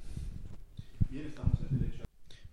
Bien, 1.10 1.26
estamos 1.26 1.58
en 1.70 1.91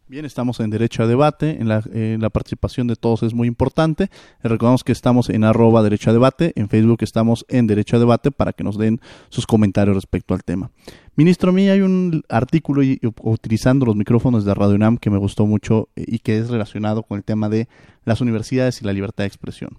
derecho 0.09 1.03
a 1.03 1.07
debate, 1.07 1.61
en 1.61 1.67
la, 1.67 2.29
participación 2.29 2.87
de 2.87 2.95
todos 2.95 3.21
es 3.21 3.33
muy 3.35 3.47
importante. 3.47 4.09
recordamos 4.41 4.83
que 4.83 4.91
estamos 4.91 5.29
en 5.29 5.43
arroba 5.43 5.83
derecho 5.83 6.09
a 6.09 6.13
debate, 6.13 6.51
en 6.55 6.67
Facebook 6.67 6.97
estamos 7.01 7.45
en 7.47 7.67
derecho 7.67 7.95
a 7.95 7.99
debate 7.99 8.31
para 8.31 8.53
que 8.53 8.63
nos 8.63 8.77
den 8.77 8.99
sus 9.29 9.45
comentarios 9.45 9.95
respecto 9.95 10.33
al 10.33 10.43
tema. 10.43 10.71
Ministro, 11.15 11.51
a 11.51 11.53
mí 11.53 11.69
hay 11.69 11.81
un 11.81 12.23
artículo 12.27 12.81
utilizando 13.21 13.85
los 13.85 13.95
micrófonos 13.95 14.45
de 14.45 14.53
Radio 14.55 14.75
UNAM 14.75 14.97
que 14.97 15.11
me 15.11 15.17
gustó 15.17 15.45
mucho 15.45 15.89
y 15.95 16.19
que 16.19 16.39
es 16.39 16.49
relacionado 16.49 17.03
con 17.03 17.17
el 17.17 17.23
tema 17.23 17.47
de 17.47 17.67
las 18.03 18.19
universidades 18.19 18.81
y 18.81 18.85
la 18.85 18.93
libertad 18.93 19.25
de 19.25 19.27
expresión. 19.27 19.77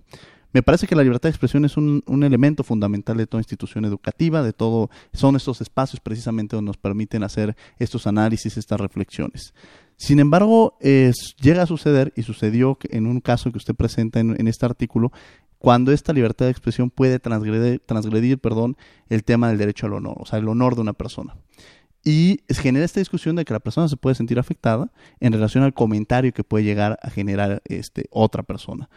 Me 0.52 0.62
parece 0.62 0.86
que 0.86 0.96
la 0.96 1.02
libertad 1.02 1.28
de 1.28 1.30
expresión 1.30 1.64
es 1.64 1.76
un, 1.76 2.02
un, 2.06 2.24
elemento 2.24 2.64
fundamental 2.64 3.16
de 3.16 3.26
toda 3.26 3.40
institución 3.40 3.84
educativa, 3.84 4.42
de 4.42 4.52
todo, 4.52 4.90
son 5.12 5.36
estos 5.36 5.60
espacios 5.60 6.00
precisamente 6.00 6.56
donde 6.56 6.70
nos 6.70 6.76
permiten 6.76 7.22
hacer 7.22 7.56
estos 7.78 8.08
análisis, 8.08 8.56
estas 8.56 8.80
reflexiones. 8.80 9.54
Sin 10.00 10.18
embargo, 10.18 10.78
llega 10.80 11.62
a 11.62 11.66
suceder, 11.66 12.14
y 12.16 12.22
sucedió 12.22 12.78
en 12.84 13.06
un 13.06 13.20
caso 13.20 13.52
que 13.52 13.58
usted 13.58 13.74
presenta 13.74 14.18
en, 14.18 14.48
este 14.48 14.64
artículo, 14.64 15.12
cuando 15.58 15.92
esta 15.92 16.14
libertad 16.14 16.46
de 16.46 16.52
expresión 16.52 16.88
puede 16.88 17.18
transgredir, 17.18 17.82
el 19.10 19.24
tema 19.24 19.48
del 19.48 19.58
derecho 19.58 19.86
al 19.86 19.92
honor, 19.92 20.16
o 20.18 20.24
sea, 20.24 20.38
el 20.38 20.48
honor 20.48 20.74
de 20.74 20.80
una 20.80 20.94
persona. 20.94 21.36
Y 22.02 22.40
genera 22.48 22.86
esta 22.86 22.98
discusión 22.98 23.36
de 23.36 23.44
que 23.44 23.52
la 23.52 23.60
persona 23.60 23.88
se 23.88 23.98
puede 23.98 24.14
sentir 24.14 24.38
afectada 24.38 24.90
en 25.20 25.34
relación 25.34 25.64
al 25.64 25.74
comentario 25.74 26.32
que 26.32 26.44
puede 26.44 26.64
llegar 26.64 26.98
a 27.02 27.10
generar 27.10 27.60
este, 27.66 28.06
otra 28.10 28.42
persona. 28.42 28.88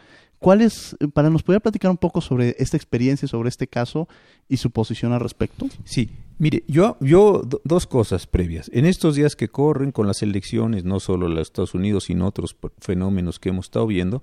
¿Cuál 0.43 0.59
es, 0.59 0.97
para 1.13 1.29
nos 1.29 1.41
poder 1.41 1.61
platicar 1.61 1.89
un 1.89 1.95
poco 1.95 2.19
sobre 2.19 2.57
esta 2.59 2.75
experiencia, 2.75 3.29
sobre 3.29 3.47
este 3.47 3.65
caso 3.65 4.09
y 4.49 4.57
su 4.57 4.71
posición 4.71 5.13
al 5.13 5.21
respecto? 5.21 5.69
Sí, 5.85 6.09
mire, 6.37 6.65
yo, 6.67 6.97
yo 6.99 7.43
dos 7.63 7.87
cosas 7.87 8.27
previas. 8.27 8.69
En 8.73 8.83
estos 8.85 9.15
días 9.15 9.37
que 9.37 9.47
corren 9.47 9.93
con 9.93 10.05
las 10.05 10.21
elecciones, 10.21 10.83
no 10.83 10.99
solo 10.99 11.27
en 11.27 11.35
los 11.35 11.47
Estados 11.47 11.73
Unidos, 11.73 12.03
sino 12.03 12.27
otros 12.27 12.57
fenómenos 12.79 13.39
que 13.39 13.49
hemos 13.49 13.67
estado 13.67 13.87
viendo, 13.87 14.21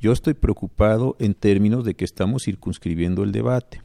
yo 0.00 0.12
estoy 0.12 0.32
preocupado 0.32 1.16
en 1.18 1.34
términos 1.34 1.84
de 1.84 1.94
que 1.94 2.06
estamos 2.06 2.44
circunscribiendo 2.44 3.22
el 3.22 3.32
debate 3.32 3.82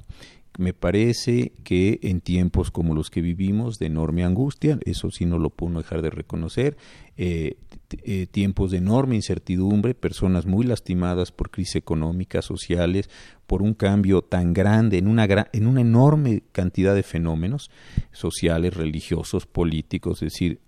me 0.58 0.74
parece 0.74 1.54
que 1.64 2.00
en 2.04 2.22
tiempos 2.22 2.70
como 2.70 2.94
los 2.94 3.10
que 3.10 3.22
vivimos 3.22 3.80
de 3.80 3.88
enorme 3.88 4.24
angustia, 4.24 4.78
eso 4.86 5.10
sí 5.10 5.26
no 5.26 5.40
lo 5.40 5.50
puedo 5.50 5.80
dejar 5.80 6.02
de 6.02 6.12
reconocer, 6.12 6.78
eh, 7.18 7.58
eh, 8.04 8.28
tiempos 8.30 8.72
de 8.72 8.78
enorme 8.78 9.16
incertidumbre, 9.16 9.96
personas 9.96 10.46
muy 10.46 10.66
lastimadas 10.66 11.32
por 11.32 11.50
crisis 11.50 11.78
económicas, 11.78 12.46
sociales, 12.46 13.10
por 13.48 13.62
un 13.62 13.74
cambio 13.74 14.22
tan 14.22 14.54
grande 14.54 14.98
en 14.98 15.08
una, 15.08 15.28
en 15.52 15.68
una 15.68 15.82
enorme 15.82 16.44
cantidad 16.52 16.96
de 16.96 17.04
fenómenos 17.04 17.72
sociales, 18.12 18.76
religiosos, 18.76 19.46
políticos, 19.46 20.22
es 20.22 20.34
decir, 20.34 20.60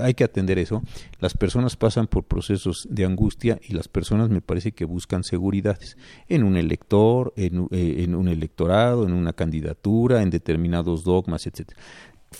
hay 0.00 0.14
que 0.14 0.24
atender 0.24 0.58
eso. 0.58 0.82
Las 1.20 1.34
personas 1.34 1.76
pasan 1.76 2.06
por 2.06 2.24
procesos 2.24 2.86
de 2.90 3.04
angustia 3.04 3.58
y 3.62 3.74
las 3.74 3.88
personas 3.88 4.30
me 4.30 4.40
parece 4.40 4.72
que 4.72 4.84
buscan 4.84 5.24
seguridades 5.24 5.96
en 6.28 6.44
un 6.44 6.56
elector, 6.56 7.32
en, 7.36 7.68
eh, 7.70 8.06
un 8.08 8.28
electorado, 8.28 9.06
en 9.06 9.12
una 9.12 9.32
candidatura, 9.32 10.22
en 10.22 10.30
determinados 10.30 11.04
dogmas, 11.04 11.46
etcétera. 11.46 11.80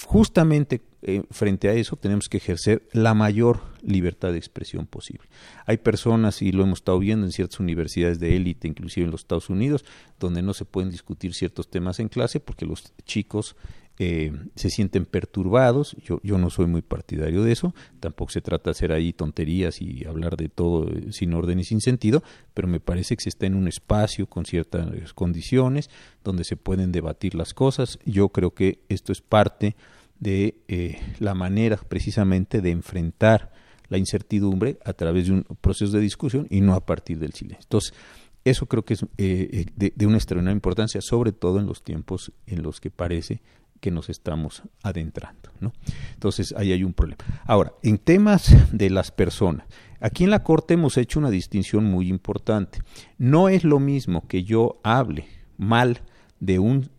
Justamente 0.07 0.81
eh, 1.02 1.22
frente 1.31 1.68
a 1.68 1.74
eso 1.74 1.96
tenemos 1.96 2.28
que 2.28 2.38
ejercer 2.38 2.88
la 2.92 3.12
mayor 3.12 3.61
libertad 3.83 4.33
de 4.33 4.38
expresión 4.38 4.87
posible. 4.87 5.28
Hay 5.66 5.78
personas, 5.78 6.40
y 6.40 6.52
lo 6.52 6.62
hemos 6.62 6.78
estado 6.78 6.98
viendo 6.98 7.26
en 7.26 7.33
ciertas 7.33 7.61
universidades 7.61 8.18
de 8.18 8.37
élite, 8.37 8.68
inclusive 8.68 9.05
en 9.05 9.11
los 9.11 9.22
Estados 9.22 9.50
Unidos, 9.50 9.85
donde 10.18 10.42
no 10.42 10.55
se 10.55 10.64
pueden 10.64 10.90
discutir 10.90 11.35
ciertos 11.35 11.68
temas 11.68 11.98
en 11.98 12.09
clase 12.09 12.40
porque 12.40 12.64
los 12.64 12.92
chicos 13.05 13.57
eh, 13.98 14.33
se 14.57 14.70
sienten 14.70 15.05
perturbados. 15.05 15.96
Yo, 16.02 16.18
yo 16.22 16.38
no 16.38 16.50
soy 16.50 16.66
muy 16.66 16.83
partidario 16.83 17.42
de 17.42 17.52
eso. 17.52 17.74
Tampoco 18.00 18.33
se 18.33 18.40
trata 18.40 18.64
de 18.64 18.70
hacer 18.72 18.92
ahí 18.92 19.12
tonterías 19.12 19.83
y 19.83 20.05
hablar 20.07 20.37
de 20.37 20.48
todo 20.48 20.88
eh, 20.88 21.12
sin 21.12 21.35
orden 21.35 21.61
y 21.61 21.64
sin 21.64 21.81
sentido, 21.81 22.22
pero 22.55 22.68
me 22.68 22.81
parece 22.81 23.16
que 23.16 23.22
se 23.22 23.28
está 23.28 23.46
en 23.46 23.55
un 23.55 23.68
espacio 23.68 24.26
con 24.26 24.46
ciertas 24.46 25.12
condiciones 25.12 25.90
donde 26.24 26.44
se 26.44 26.57
pueden 26.57 26.90
debatir 26.90 27.35
las 27.35 27.52
cosas. 27.52 27.98
Yo 28.05 28.31
creo 28.31 28.55
que 28.55 28.81
esto 28.88 29.12
es 29.12 29.20
parte 29.20 29.76
de 30.18 30.57
eh, 30.68 30.98
la 31.18 31.35
manera 31.35 31.76
precisamente 31.76 32.61
de 32.61 32.70
enfrentar 32.70 33.52
la 33.88 33.98
incertidumbre 33.98 34.78
a 34.85 34.94
través 34.94 35.26
de 35.26 35.33
un 35.33 35.42
proceso 35.61 35.92
de 35.92 36.00
discusión 36.00 36.46
y 36.48 36.62
no 36.62 36.74
a 36.74 36.87
partir 36.87 37.18
del 37.18 37.35
silencio. 37.35 37.64
Entonces, 37.64 37.92
eso 38.44 38.66
creo 38.66 38.85
que 38.85 38.94
es 38.94 39.07
de, 39.16 39.92
de, 39.94 40.07
una 40.07 40.16
extraordinaria 40.16 40.57
importancia, 40.57 41.00
sobre 41.00 41.31
todo 41.31 41.61
en 41.61 41.66
los 41.66 41.85
tiempos 41.85 42.33
en 42.46 42.62
los 42.62 42.81
que 42.81 42.90
parece 42.90 43.40
que 43.82 43.90
nos 43.90 44.08
estamos 44.08 44.62
adentrando. 44.84 45.50
¿no? 45.58 45.72
Entonces, 46.14 46.54
ahí 46.56 46.70
hay 46.70 46.84
un 46.84 46.92
problema. 46.92 47.18
Ahora, 47.44 47.72
en 47.82 47.98
temas 47.98 48.54
de 48.72 48.88
las 48.90 49.10
personas, 49.10 49.66
aquí 49.98 50.22
en 50.22 50.30
la 50.30 50.44
Corte 50.44 50.74
hemos 50.74 50.96
hecho 50.96 51.18
una 51.18 51.30
distinción 51.30 51.84
muy 51.84 52.08
importante. 52.08 52.78
No 53.18 53.48
es 53.48 53.64
lo 53.64 53.80
mismo 53.80 54.28
que 54.28 54.44
yo 54.44 54.78
hable 54.84 55.26
mal 55.58 56.02
de 56.38 56.60
un 56.60 56.90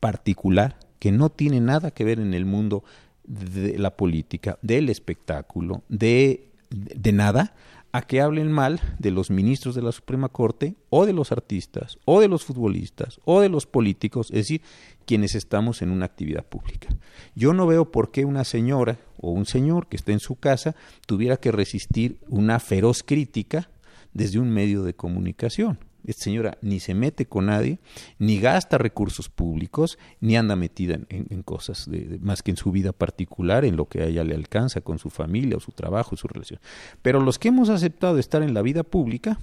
particular 0.00 0.78
que 0.98 1.12
no 1.12 1.28
tiene 1.28 1.60
nada 1.60 1.90
que 1.90 2.04
ver 2.04 2.20
en 2.20 2.32
el 2.32 2.46
mundo 2.46 2.82
de 3.24 3.78
la 3.78 3.98
política, 3.98 4.58
del 4.62 4.88
espectáculo, 4.88 5.82
de, 5.90 6.52
de 6.70 7.12
nada, 7.12 7.54
a 7.92 8.02
que 8.02 8.20
hablen 8.20 8.52
mal 8.52 8.80
de 8.98 9.10
los 9.10 9.30
ministros 9.30 9.74
de 9.74 9.82
la 9.82 9.92
Suprema 9.92 10.28
Corte 10.28 10.74
o 10.90 11.06
de 11.06 11.12
los 11.12 11.32
artistas 11.32 11.98
o 12.04 12.20
de 12.20 12.28
los 12.28 12.44
futbolistas 12.44 13.20
o 13.24 13.40
de 13.40 13.48
los 13.48 13.66
políticos, 13.66 14.28
es 14.30 14.36
decir, 14.36 14.62
quienes 15.06 15.34
estamos 15.34 15.82
en 15.82 15.90
una 15.90 16.04
actividad 16.06 16.44
pública. 16.44 16.88
Yo 17.34 17.54
no 17.54 17.66
veo 17.66 17.90
por 17.90 18.10
qué 18.10 18.24
una 18.24 18.44
señora 18.44 18.98
o 19.18 19.30
un 19.30 19.46
señor 19.46 19.86
que 19.86 19.96
esté 19.96 20.12
en 20.12 20.20
su 20.20 20.36
casa 20.36 20.74
tuviera 21.06 21.38
que 21.38 21.52
resistir 21.52 22.18
una 22.28 22.60
feroz 22.60 23.02
crítica 23.02 23.70
desde 24.12 24.38
un 24.38 24.50
medio 24.50 24.82
de 24.82 24.94
comunicación. 24.94 25.78
Esta 26.06 26.24
señora 26.24 26.56
ni 26.62 26.80
se 26.80 26.94
mete 26.94 27.26
con 27.26 27.46
nadie, 27.46 27.80
ni 28.18 28.38
gasta 28.38 28.78
recursos 28.78 29.28
públicos, 29.28 29.98
ni 30.20 30.36
anda 30.36 30.56
metida 30.56 30.98
en, 31.08 31.42
cosas 31.42 31.90
de, 31.90 32.18
más 32.20 32.42
que 32.42 32.52
en 32.52 32.56
su 32.56 32.70
vida 32.70 32.92
particular, 32.92 33.64
en 33.64 33.76
lo 33.76 33.86
que 33.86 34.02
a 34.02 34.06
ella 34.06 34.24
le 34.24 34.34
alcanza 34.34 34.80
con 34.80 34.98
su 34.98 35.10
familia 35.10 35.56
o 35.56 35.60
su 35.60 35.72
trabajo 35.72 36.16
su 36.16 36.28
relación. 36.28 36.60
Pero 37.02 37.20
los 37.20 37.38
que 37.38 37.48
hemos 37.48 37.68
aceptado 37.68 38.18
estar 38.18 38.42
en 38.42 38.54
la 38.54 38.62
vida 38.62 38.82
pública, 38.82 39.38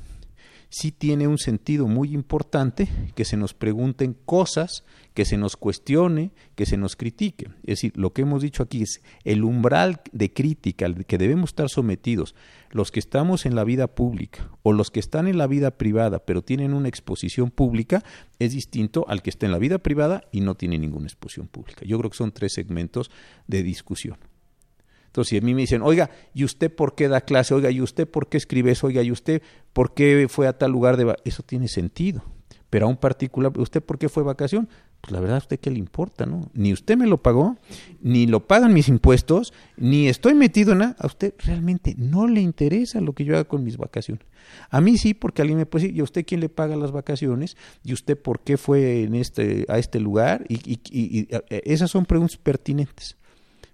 sí 0.70 0.92
tiene 0.92 1.28
un 1.28 1.38
sentido 1.38 1.88
muy 1.88 2.14
importante 2.14 2.90
que 3.14 3.26
se 3.26 3.38
nos 3.38 3.54
pregunten 3.54 4.16
cosas, 4.26 4.84
que 5.14 5.26
se 5.26 5.38
nos 5.38 5.58
cuestione, 5.58 6.32
que 6.56 6.66
se 6.66 6.78
nos 6.78 6.96
critique. 6.96 7.48
Es 7.64 7.78
decir, 7.78 7.94
lo 7.96 8.14
que 8.14 8.24
hemos 8.24 8.42
dicho 8.42 8.64
aquí 8.64 8.82
es 8.82 9.02
el 9.24 9.44
umbral 9.44 10.02
de 10.12 10.34
crítica 10.34 10.86
al 10.86 11.06
que 11.06 11.18
debemos 11.18 11.52
estar 11.52 11.70
sometidos 11.70 12.36
los 12.72 12.92
que 12.92 13.00
estamos 13.00 13.46
en 13.46 13.56
la 13.56 13.64
vida 13.64 13.88
pública 13.88 14.50
o 14.64 14.74
los 14.74 14.90
que 14.90 15.00
están 15.00 15.28
en 15.28 15.38
la 15.38 15.46
vida 15.46 15.72
privada 15.72 16.26
pero 16.26 16.42
tienen 16.42 16.74
una 16.74 16.88
exposición 16.88 17.52
pública 17.52 18.04
es 18.40 18.54
distinto 18.54 19.06
al 19.08 19.22
que 19.22 19.30
está 19.30 19.46
en 19.46 19.52
la 19.52 19.60
vida 19.60 19.78
privada 19.78 20.24
y 20.32 20.42
no 20.42 20.56
tiene 20.56 20.78
ninguna 20.78 21.08
exposición 21.08 21.48
pública. 21.48 21.86
Yo 21.86 21.98
creo 22.00 22.10
que 22.10 22.18
son 22.18 22.32
tres 22.32 22.54
segmentos 22.54 23.12
de 23.48 23.64
discusión. 23.64 24.18
Entonces, 25.08 25.30
si 25.30 25.38
a 25.38 25.42
mí 25.42 25.54
me 25.54 25.62
dicen, 25.62 25.84
oiga, 25.84 26.10
¿y 26.34 26.44
usted 26.44 26.74
por 26.74 26.96
qué 26.96 27.08
da 27.08 27.22
clase? 27.22 27.54
Oiga, 27.54 27.70
¿y 27.70 27.82
usted 27.82 28.10
por 28.10 28.30
qué 28.30 28.38
escribe 28.38 28.72
eso? 28.72 28.88
Oiga, 28.88 29.04
¿y 29.04 29.12
usted 29.12 29.44
por 29.72 29.94
qué 29.94 30.26
fue 30.28 30.48
a 30.48 30.58
tal 30.58 30.72
lugar 30.72 30.98
de... 30.98 31.16
Eso 31.24 31.44
tiene 31.44 31.68
sentido. 31.68 32.24
Pero 32.72 32.88
a 32.88 32.90
un 32.90 32.98
particular, 32.98 33.52
¿usted 33.60 33.84
por 33.84 34.00
qué 34.00 34.10
fue 34.10 34.24
vacación? 34.24 34.68
Pues 35.04 35.12
la 35.12 35.20
verdad, 35.20 35.36
¿a 35.36 35.40
usted 35.40 35.60
qué 35.60 35.70
le 35.70 35.80
importa, 35.80 36.26
no? 36.26 36.50
Ni 36.54 36.72
usted 36.72 36.96
me 36.96 37.08
lo 37.08 37.22
pagó, 37.22 37.58
ni 38.00 38.26
lo 38.26 38.48
pagan 38.48 38.74
mis 38.74 38.88
impuestos, 38.88 39.52
ni 39.76 40.08
estoy 40.08 40.34
metido 40.34 40.72
en 40.72 40.78
nada. 40.78 40.96
A 40.98 41.08
usted 41.08 41.34
realmente 41.40 41.94
no 41.98 42.26
le 42.26 42.40
interesa 42.40 43.02
lo 43.02 43.12
que 43.12 43.26
yo 43.26 43.34
haga 43.34 43.44
con 43.44 43.66
mis 43.66 43.76
vacaciones. 43.76 44.26
A 44.70 44.80
mí 44.80 44.98
sí, 44.98 45.14
porque 45.14 45.42
alguien 45.42 45.58
me 45.58 45.66
puede 45.66 45.84
decir, 45.84 45.98
¿y 45.98 46.00
a 46.00 46.06
usted 46.06 46.24
quién 46.26 46.40
le 46.40 46.48
paga 46.48 46.78
las 46.78 46.94
vacaciones? 46.94 47.58
¿Y 47.84 47.92
usted 47.92 48.18
por 48.18 48.40
qué 48.40 48.56
fue 48.56 49.04
en 49.04 49.16
este, 49.16 49.66
a 49.68 49.78
este 49.78 50.00
lugar? 50.00 50.46
Y, 50.48 50.56
y, 50.74 50.80
y 50.90 51.28
esas 51.50 51.92
son 51.92 52.06
preguntas 52.06 52.38
pertinentes 52.38 53.18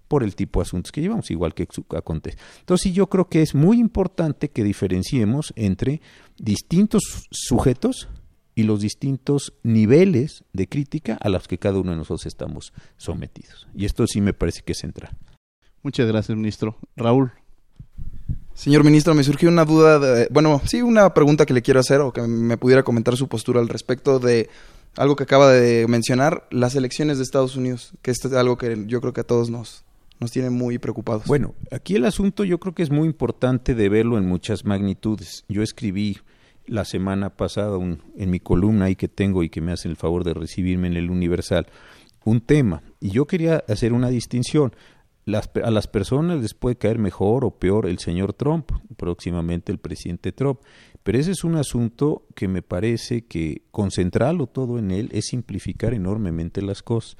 por 0.07 0.23
el 0.23 0.35
tipo 0.35 0.61
de 0.61 0.63
asuntos 0.63 0.91
que 0.91 1.01
llevamos, 1.01 1.29
igual 1.29 1.53
que 1.53 1.67
acontece. 1.95 2.39
Entonces, 2.61 2.91
yo 2.91 3.05
creo 3.05 3.29
que 3.29 3.43
es 3.43 3.53
muy 3.53 3.79
importante 3.79 4.49
que 4.49 4.63
diferenciemos 4.63 5.53
entre 5.55 6.01
distintos 6.39 7.27
sujetos 7.29 8.09
y 8.59 8.63
los 8.63 8.81
distintos 8.81 9.53
niveles 9.63 10.43
de 10.51 10.67
crítica 10.67 11.17
a 11.21 11.29
los 11.29 11.47
que 11.47 11.57
cada 11.57 11.79
uno 11.79 11.91
de 11.91 11.97
nosotros 11.97 12.25
estamos 12.25 12.73
sometidos. 12.97 13.69
Y 13.73 13.85
esto 13.85 14.05
sí 14.05 14.19
me 14.19 14.33
parece 14.33 14.63
que 14.63 14.73
es 14.73 14.79
central. 14.79 15.15
Muchas 15.81 16.05
gracias, 16.09 16.37
ministro. 16.37 16.75
Raúl. 16.97 17.31
Señor 18.55 18.83
ministro, 18.83 19.15
me 19.15 19.23
surgió 19.23 19.47
una 19.47 19.63
duda, 19.63 20.27
bueno, 20.29 20.61
sí, 20.65 20.81
una 20.81 21.13
pregunta 21.13 21.45
que 21.45 21.53
le 21.53 21.61
quiero 21.61 21.79
hacer 21.79 22.01
o 22.01 22.11
que 22.11 22.21
me 22.23 22.57
pudiera 22.57 22.83
comentar 22.83 23.15
su 23.15 23.29
postura 23.29 23.61
al 23.61 23.69
respecto 23.69 24.19
de 24.19 24.49
algo 24.97 25.15
que 25.15 25.23
acaba 25.23 25.49
de 25.53 25.87
mencionar, 25.87 26.45
las 26.51 26.75
elecciones 26.75 27.17
de 27.17 27.23
Estados 27.23 27.55
Unidos, 27.55 27.93
que 28.01 28.11
esto 28.11 28.27
es 28.27 28.33
algo 28.33 28.57
que 28.57 28.83
yo 28.87 28.99
creo 28.99 29.13
que 29.13 29.21
a 29.21 29.25
todos 29.25 29.49
nos, 29.49 29.85
nos 30.19 30.31
tiene 30.31 30.49
muy 30.49 30.79
preocupados. 30.79 31.27
Bueno, 31.27 31.55
aquí 31.71 31.95
el 31.95 32.03
asunto 32.03 32.43
yo 32.43 32.59
creo 32.59 32.75
que 32.75 32.83
es 32.83 32.91
muy 32.91 33.07
importante 33.07 33.73
de 33.73 33.87
verlo 33.87 34.17
en 34.17 34.27
muchas 34.27 34.65
magnitudes. 34.65 35.45
Yo 35.47 35.63
escribí 35.63 36.17
la 36.69 36.86
semana 36.86 37.36
pasada 37.36 37.77
en 37.77 38.29
mi 38.29 38.39
columna 38.39 38.86
ahí 38.86 38.95
que 38.95 39.08
tengo 39.08 39.43
y 39.43 39.49
que 39.49 39.62
me 39.62 39.71
hacen 39.71 39.91
el 39.91 39.97
favor 39.97 40.23
de 40.23 40.34
recibirme 40.34 40.88
en 40.88 40.95
el 40.95 41.10
Universal 41.10 41.67
un 42.25 42.41
tema 42.41 42.84
y 42.99 43.10
yo 43.10 43.25
quería 43.25 43.63
hacer 43.67 43.93
una 43.93 44.10
distinción. 44.10 44.73
a 45.25 45.71
las 45.71 45.88
personas 45.88 46.41
les 46.41 46.53
puede 46.53 46.77
caer 46.77 46.99
mejor 46.99 47.45
o 47.45 47.51
peor 47.51 47.88
el 47.88 47.99
señor 47.99 48.34
Trump, 48.34 48.71
próximamente 48.97 49.71
el 49.71 49.79
presidente 49.79 50.32
Trump, 50.32 50.60
pero 51.03 51.17
ese 51.17 51.32
es 51.32 51.43
un 51.43 51.55
asunto 51.55 52.25
que 52.36 52.47
me 52.47 52.62
parece 52.62 53.25
que 53.25 53.63
concentrarlo 53.71 54.47
todo 54.47 54.79
en 54.79 54.91
él 54.91 55.10
es 55.12 55.27
simplificar 55.27 55.93
enormemente 55.93 56.62
las 56.62 56.84
cosas 56.84 57.17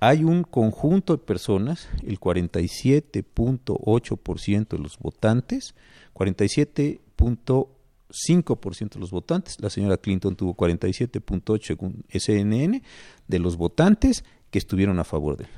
hay 0.00 0.24
un 0.24 0.42
conjunto 0.42 1.16
de 1.16 1.22
personas, 1.22 1.88
el 2.02 2.18
47.8% 2.20 4.68
de 4.68 4.78
los 4.78 4.98
votantes, 4.98 5.74
47.5% 8.14 8.94
de 8.94 9.00
los 9.00 9.10
votantes, 9.10 9.56
la 9.60 9.70
señora 9.70 9.96
Clinton 9.96 10.36
tuvo 10.36 10.54
47.8 10.54 11.60
según 11.62 12.04
SNN, 12.12 12.82
de 13.26 13.38
los 13.38 13.56
votantes 13.56 14.24
que 14.50 14.58
estuvieron 14.58 14.98
a 14.98 15.04
favor 15.04 15.36
de 15.36 15.44
él. 15.44 15.50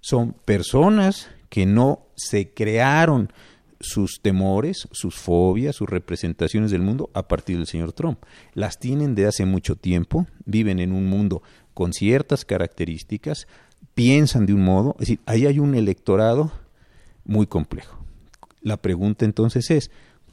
Son 0.00 0.32
personas 0.32 1.28
que 1.48 1.66
no 1.66 2.06
se 2.16 2.50
crearon 2.54 3.32
sus 3.80 4.20
temores, 4.20 4.88
sus 4.92 5.16
fobias, 5.16 5.76
sus 5.76 5.88
representaciones 5.88 6.70
del 6.70 6.82
mundo 6.82 7.10
a 7.14 7.26
partir 7.28 7.56
del 7.56 7.66
señor 7.66 7.92
Trump. 7.92 8.22
Las 8.54 8.78
tienen 8.78 9.14
de 9.14 9.26
hace 9.26 9.46
mucho 9.46 9.76
tiempo, 9.76 10.26
viven 10.44 10.78
en 10.80 10.92
un 10.92 11.06
mundo 11.06 11.42
con 11.74 11.92
ciertas 11.92 12.44
características, 12.44 13.46
piensan 13.94 14.46
de 14.46 14.54
un 14.54 14.64
modo, 14.64 14.92
es 14.94 15.08
decir, 15.08 15.20
ahí 15.26 15.46
hay 15.46 15.58
un 15.58 15.74
electorado 15.74 16.52
muy 17.24 17.46
complejo. 17.46 17.98
La 18.60 18.76
pregunta 18.76 19.24
entonces 19.24 19.70
es, 19.70 19.90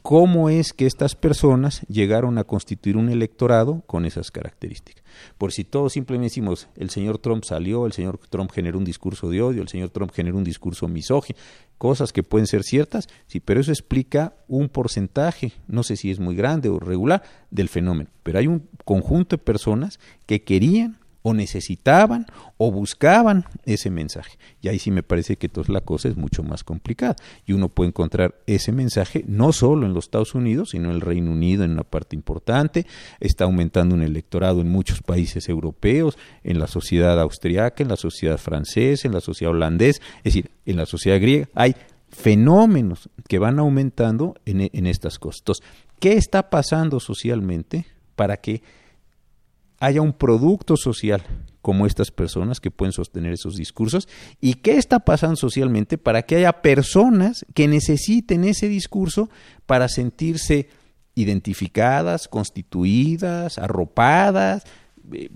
¿cómo 0.08 0.48
es 0.48 0.72
que 0.72 0.86
estas 0.86 1.14
personas 1.14 1.82
llegaron 1.86 2.38
a 2.38 2.44
constituir 2.44 2.96
un 2.96 3.10
electorado 3.10 3.82
con 3.86 4.06
esas 4.06 4.30
características? 4.30 5.04
Por 5.36 5.52
si 5.52 5.64
todos 5.64 5.92
simplemente 5.92 6.30
decimos, 6.30 6.66
el 6.76 6.88
señor 6.88 7.18
Trump 7.18 7.44
salió, 7.44 7.84
el 7.84 7.92
señor 7.92 8.18
Trump 8.30 8.50
generó 8.50 8.78
un 8.78 8.86
discurso 8.86 9.28
de 9.28 9.42
odio, 9.42 9.60
el 9.60 9.68
señor 9.68 9.90
Trump 9.90 10.10
generó 10.10 10.38
un 10.38 10.44
discurso 10.44 10.88
misógino, 10.88 11.38
cosas 11.76 12.14
que 12.14 12.22
pueden 12.22 12.46
ser 12.46 12.62
ciertas, 12.62 13.06
sí, 13.26 13.40
pero 13.40 13.60
eso 13.60 13.70
explica 13.70 14.32
un 14.48 14.70
porcentaje, 14.70 15.52
no 15.66 15.82
sé 15.82 15.94
si 15.96 16.10
es 16.10 16.20
muy 16.20 16.34
grande 16.34 16.70
o 16.70 16.80
regular, 16.80 17.22
del 17.50 17.68
fenómeno. 17.68 18.08
Pero 18.22 18.38
hay 18.38 18.46
un 18.46 18.66
conjunto 18.86 19.36
de 19.36 19.42
personas 19.42 20.00
que 20.24 20.42
querían 20.42 21.00
o 21.22 21.34
necesitaban 21.34 22.26
o 22.56 22.70
buscaban 22.70 23.44
ese 23.64 23.90
mensaje. 23.90 24.38
Y 24.60 24.68
ahí 24.68 24.78
sí 24.78 24.90
me 24.90 25.02
parece 25.02 25.36
que 25.36 25.48
toda 25.48 25.72
la 25.72 25.80
cosa 25.80 26.08
es 26.08 26.16
mucho 26.16 26.42
más 26.42 26.64
complicada. 26.64 27.16
Y 27.46 27.52
uno 27.52 27.68
puede 27.68 27.88
encontrar 27.88 28.36
ese 28.46 28.72
mensaje 28.72 29.24
no 29.26 29.52
solo 29.52 29.86
en 29.86 29.94
los 29.94 30.06
Estados 30.06 30.34
Unidos, 30.34 30.70
sino 30.70 30.88
en 30.88 30.96
el 30.96 31.00
Reino 31.00 31.32
Unido 31.32 31.64
en 31.64 31.72
una 31.72 31.84
parte 31.84 32.16
importante. 32.16 32.86
Está 33.20 33.44
aumentando 33.44 33.94
un 33.94 34.02
electorado 34.02 34.60
en 34.60 34.68
muchos 34.68 35.02
países 35.02 35.48
europeos, 35.48 36.16
en 36.44 36.58
la 36.58 36.66
sociedad 36.66 37.20
austriaca, 37.20 37.82
en 37.82 37.88
la 37.88 37.96
sociedad 37.96 38.38
francesa, 38.38 39.08
en 39.08 39.14
la 39.14 39.20
sociedad 39.20 39.52
holandesa, 39.52 40.00
es 40.18 40.34
decir, 40.34 40.50
en 40.66 40.76
la 40.76 40.86
sociedad 40.86 41.20
griega. 41.20 41.48
Hay 41.54 41.74
fenómenos 42.10 43.10
que 43.28 43.38
van 43.38 43.58
aumentando 43.58 44.36
en, 44.46 44.70
en 44.72 44.86
estas 44.86 45.18
cosas. 45.18 45.40
Entonces, 45.40 45.66
¿qué 46.00 46.12
está 46.14 46.48
pasando 46.48 47.00
socialmente 47.00 47.86
para 48.16 48.38
que 48.38 48.62
haya 49.80 50.02
un 50.02 50.12
producto 50.12 50.76
social 50.76 51.22
como 51.62 51.86
estas 51.86 52.10
personas 52.10 52.60
que 52.60 52.70
pueden 52.70 52.92
sostener 52.92 53.32
esos 53.32 53.56
discursos 53.56 54.08
y 54.40 54.54
qué 54.54 54.76
está 54.76 55.00
pasando 55.00 55.36
socialmente 55.36 55.98
para 55.98 56.22
que 56.22 56.36
haya 56.36 56.62
personas 56.62 57.44
que 57.54 57.68
necesiten 57.68 58.44
ese 58.44 58.68
discurso 58.68 59.28
para 59.66 59.88
sentirse 59.88 60.68
identificadas, 61.14 62.28
constituidas, 62.28 63.58
arropadas. 63.58 64.64
Eh, 65.12 65.30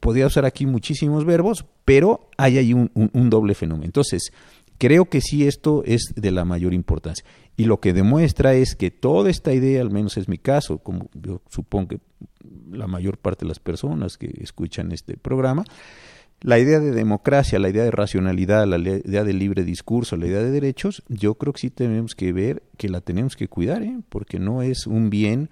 podría 0.00 0.26
usar 0.26 0.44
aquí 0.44 0.66
muchísimos 0.66 1.24
verbos, 1.24 1.64
pero 1.84 2.28
hay 2.36 2.58
ahí 2.58 2.74
un, 2.74 2.90
un 2.94 3.30
doble 3.30 3.54
fenómeno. 3.54 3.86
Entonces, 3.86 4.32
creo 4.78 5.06
que 5.06 5.20
sí 5.20 5.46
esto 5.46 5.82
es 5.86 6.12
de 6.16 6.30
la 6.30 6.44
mayor 6.44 6.74
importancia. 6.74 7.24
Y 7.56 7.64
lo 7.64 7.80
que 7.80 7.92
demuestra 7.92 8.54
es 8.54 8.74
que 8.74 8.90
toda 8.90 9.30
esta 9.30 9.52
idea, 9.52 9.80
al 9.80 9.90
menos 9.90 10.16
es 10.16 10.28
mi 10.28 10.38
caso, 10.38 10.78
como 10.78 11.08
yo 11.14 11.40
supongo 11.48 11.88
que 11.88 12.00
la 12.70 12.86
mayor 12.86 13.18
parte 13.18 13.44
de 13.44 13.48
las 13.48 13.58
personas 13.58 14.18
que 14.18 14.32
escuchan 14.40 14.92
este 14.92 15.16
programa, 15.16 15.64
la 16.40 16.58
idea 16.58 16.78
de 16.78 16.90
democracia, 16.90 17.58
la 17.58 17.70
idea 17.70 17.84
de 17.84 17.90
racionalidad, 17.90 18.66
la 18.66 18.78
idea 18.78 19.24
de 19.24 19.32
libre 19.32 19.64
discurso, 19.64 20.16
la 20.16 20.26
idea 20.26 20.42
de 20.42 20.50
derechos, 20.50 21.02
yo 21.08 21.36
creo 21.36 21.52
que 21.52 21.60
sí 21.60 21.70
tenemos 21.70 22.14
que 22.14 22.32
ver 22.32 22.62
que 22.76 22.88
la 22.88 23.00
tenemos 23.00 23.34
que 23.36 23.48
cuidar, 23.48 23.82
¿eh? 23.82 23.98
porque 24.10 24.38
no 24.38 24.62
es 24.62 24.86
un 24.86 25.08
bien 25.08 25.48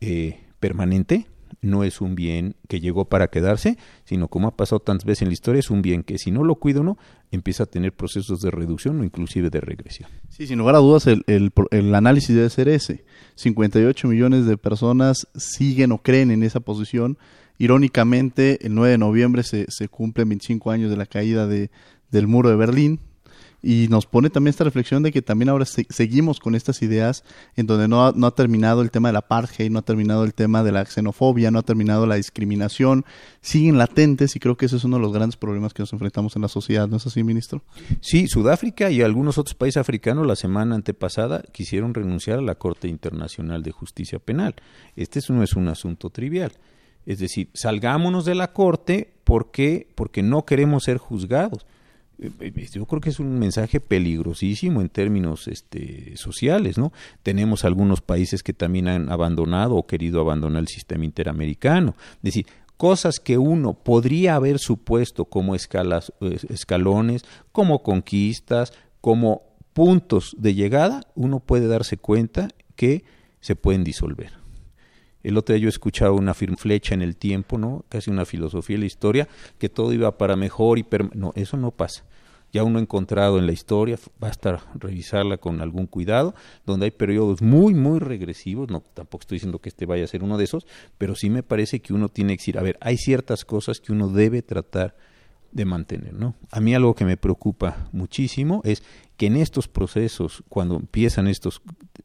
eh, 0.00 0.40
permanente, 0.60 1.26
no 1.60 1.84
es 1.84 2.00
un 2.00 2.14
bien 2.14 2.56
que 2.68 2.80
llegó 2.80 3.06
para 3.06 3.28
quedarse, 3.28 3.78
sino 4.04 4.28
como 4.28 4.48
ha 4.48 4.56
pasado 4.56 4.80
tantas 4.80 5.04
veces 5.04 5.22
en 5.22 5.28
la 5.28 5.34
historia, 5.34 5.60
es 5.60 5.70
un 5.70 5.82
bien 5.82 6.02
que 6.02 6.18
si 6.18 6.30
no 6.30 6.44
lo 6.44 6.56
cuido 6.56 6.82
uno, 6.82 6.98
empieza 7.30 7.64
a 7.64 7.66
tener 7.66 7.92
procesos 7.92 8.40
de 8.40 8.50
reducción 8.50 9.00
o 9.00 9.04
inclusive 9.04 9.50
de 9.50 9.60
regresión. 9.60 10.08
Sí, 10.28 10.46
sin 10.46 10.58
lugar 10.58 10.76
a 10.76 10.78
dudas, 10.78 11.06
el, 11.06 11.24
el, 11.26 11.52
el, 11.70 11.94
análisis 11.94 12.34
debe 12.34 12.50
ser 12.50 12.68
ese. 12.68 13.04
58 13.34 14.08
millones 14.08 14.46
de 14.46 14.56
personas 14.56 15.26
siguen 15.34 15.92
o 15.92 15.98
creen 15.98 16.30
en 16.30 16.42
esa 16.42 16.60
posición. 16.60 17.18
Irónicamente, 17.58 18.64
el 18.64 18.74
9 18.74 18.92
de 18.92 18.98
noviembre 18.98 19.42
se, 19.42 19.66
se 19.68 19.88
cumplen 19.88 20.28
25 20.28 20.70
años 20.70 20.90
de 20.90 20.96
la 20.96 21.06
caída 21.06 21.46
de, 21.46 21.70
del 22.10 22.28
muro 22.28 22.50
de 22.50 22.56
Berlín, 22.56 23.00
y 23.62 23.88
nos 23.88 24.06
pone 24.06 24.30
también 24.30 24.50
esta 24.50 24.64
reflexión 24.64 25.02
de 25.02 25.12
que 25.12 25.20
también 25.20 25.48
ahora 25.48 25.64
seguimos 25.66 26.40
con 26.40 26.54
estas 26.54 26.80
ideas 26.82 27.24
en 27.56 27.66
donde 27.66 27.88
no 27.88 28.06
ha, 28.06 28.12
no 28.14 28.26
ha 28.26 28.34
terminado 28.34 28.82
el 28.82 28.90
tema 28.90 29.08
de 29.08 29.14
la 29.14 29.18
apartheid, 29.20 29.70
no 29.70 29.80
ha 29.80 29.82
terminado 29.82 30.24
el 30.24 30.32
tema 30.32 30.62
de 30.62 30.72
la 30.72 30.84
xenofobia, 30.84 31.50
no 31.50 31.58
ha 31.58 31.62
terminado 31.62 32.06
la 32.06 32.14
discriminación, 32.14 33.04
siguen 33.40 33.76
latentes 33.76 34.36
y 34.36 34.40
creo 34.40 34.56
que 34.56 34.66
ese 34.66 34.76
es 34.76 34.84
uno 34.84 34.96
de 34.96 35.02
los 35.02 35.12
grandes 35.12 35.36
problemas 35.36 35.74
que 35.74 35.82
nos 35.82 35.92
enfrentamos 35.92 36.36
en 36.36 36.42
la 36.42 36.48
sociedad, 36.48 36.88
¿no 36.88 36.96
es 36.96 37.06
así, 37.06 37.22
ministro? 37.24 37.62
Sí, 38.00 38.28
Sudáfrica 38.28 38.90
y 38.90 39.02
algunos 39.02 39.38
otros 39.38 39.54
países 39.54 39.78
africanos 39.78 40.26
la 40.26 40.36
semana 40.36 40.74
antepasada 40.74 41.42
quisieron 41.52 41.94
renunciar 41.94 42.38
a 42.38 42.42
la 42.42 42.54
Corte 42.54 42.88
Internacional 42.88 43.62
de 43.62 43.72
Justicia 43.72 44.18
Penal. 44.18 44.54
Este 44.96 45.18
no 45.28 45.42
es 45.42 45.54
un 45.54 45.68
asunto 45.68 46.10
trivial. 46.10 46.52
Es 47.06 47.18
decir, 47.18 47.50
salgámonos 47.54 48.24
de 48.24 48.34
la 48.34 48.52
Corte 48.52 49.14
porque, 49.24 49.88
porque 49.94 50.22
no 50.22 50.44
queremos 50.44 50.84
ser 50.84 50.98
juzgados 50.98 51.66
yo 52.18 52.86
creo 52.86 53.00
que 53.00 53.10
es 53.10 53.20
un 53.20 53.38
mensaje 53.38 53.80
peligrosísimo 53.80 54.80
en 54.80 54.88
términos 54.88 55.46
este, 55.46 56.16
sociales, 56.16 56.76
¿no? 56.76 56.92
Tenemos 57.22 57.64
algunos 57.64 58.00
países 58.00 58.42
que 58.42 58.52
también 58.52 58.88
han 58.88 59.10
abandonado 59.10 59.76
o 59.76 59.86
querido 59.86 60.20
abandonar 60.20 60.62
el 60.62 60.68
sistema 60.68 61.04
interamericano. 61.04 61.94
Es 62.16 62.22
decir, 62.22 62.46
cosas 62.76 63.20
que 63.20 63.38
uno 63.38 63.74
podría 63.74 64.34
haber 64.34 64.58
supuesto 64.58 65.26
como 65.26 65.54
escalas, 65.54 66.12
eh, 66.20 66.38
escalones, 66.48 67.24
como 67.52 67.82
conquistas, 67.82 68.72
como 69.00 69.42
puntos 69.72 70.34
de 70.38 70.54
llegada, 70.54 71.02
uno 71.14 71.40
puede 71.40 71.68
darse 71.68 71.98
cuenta 71.98 72.48
que 72.74 73.04
se 73.40 73.54
pueden 73.54 73.84
disolver. 73.84 74.37
El 75.22 75.36
otro 75.36 75.54
día 75.54 75.64
yo 75.64 75.68
escuchaba 75.68 76.12
una 76.12 76.34
flecha 76.34 76.94
en 76.94 77.02
el 77.02 77.16
tiempo, 77.16 77.58
¿no? 77.58 77.84
Casi 77.88 78.10
una 78.10 78.24
filosofía 78.24 78.76
de 78.76 78.80
la 78.80 78.86
historia, 78.86 79.28
que 79.58 79.68
todo 79.68 79.92
iba 79.92 80.16
para 80.16 80.36
mejor 80.36 80.78
y 80.78 80.86
no, 81.14 81.32
eso 81.34 81.56
no 81.56 81.70
pasa. 81.70 82.04
Ya 82.50 82.64
uno 82.64 82.78
ha 82.78 82.82
encontrado 82.82 83.38
en 83.38 83.44
la 83.44 83.52
historia, 83.52 83.98
basta 84.18 84.64
revisarla 84.74 85.36
con 85.36 85.60
algún 85.60 85.86
cuidado, 85.86 86.34
donde 86.64 86.86
hay 86.86 86.90
periodos 86.92 87.42
muy, 87.42 87.74
muy 87.74 87.98
regresivos, 87.98 88.70
no, 88.70 88.80
tampoco 88.80 89.22
estoy 89.22 89.36
diciendo 89.36 89.58
que 89.58 89.68
este 89.68 89.84
vaya 89.84 90.04
a 90.04 90.06
ser 90.06 90.22
uno 90.22 90.38
de 90.38 90.44
esos, 90.44 90.66
pero 90.96 91.14
sí 91.14 91.28
me 91.28 91.42
parece 91.42 91.80
que 91.80 91.92
uno 91.92 92.08
tiene 92.08 92.34
que 92.34 92.40
decir, 92.40 92.58
a 92.58 92.62
ver, 92.62 92.78
hay 92.80 92.96
ciertas 92.96 93.44
cosas 93.44 93.80
que 93.80 93.92
uno 93.92 94.08
debe 94.08 94.40
tratar 94.40 94.96
de 95.52 95.64
mantener, 95.66 96.14
¿no? 96.14 96.36
A 96.50 96.60
mí 96.60 96.74
algo 96.74 96.94
que 96.94 97.04
me 97.04 97.16
preocupa 97.16 97.88
muchísimo 97.92 98.62
es 98.64 98.82
que 99.16 99.26
en 99.26 99.36
estos 99.36 99.68
procesos, 99.68 100.42
cuando 100.48 100.76
empiezan 100.76 101.26
estos 101.26 101.60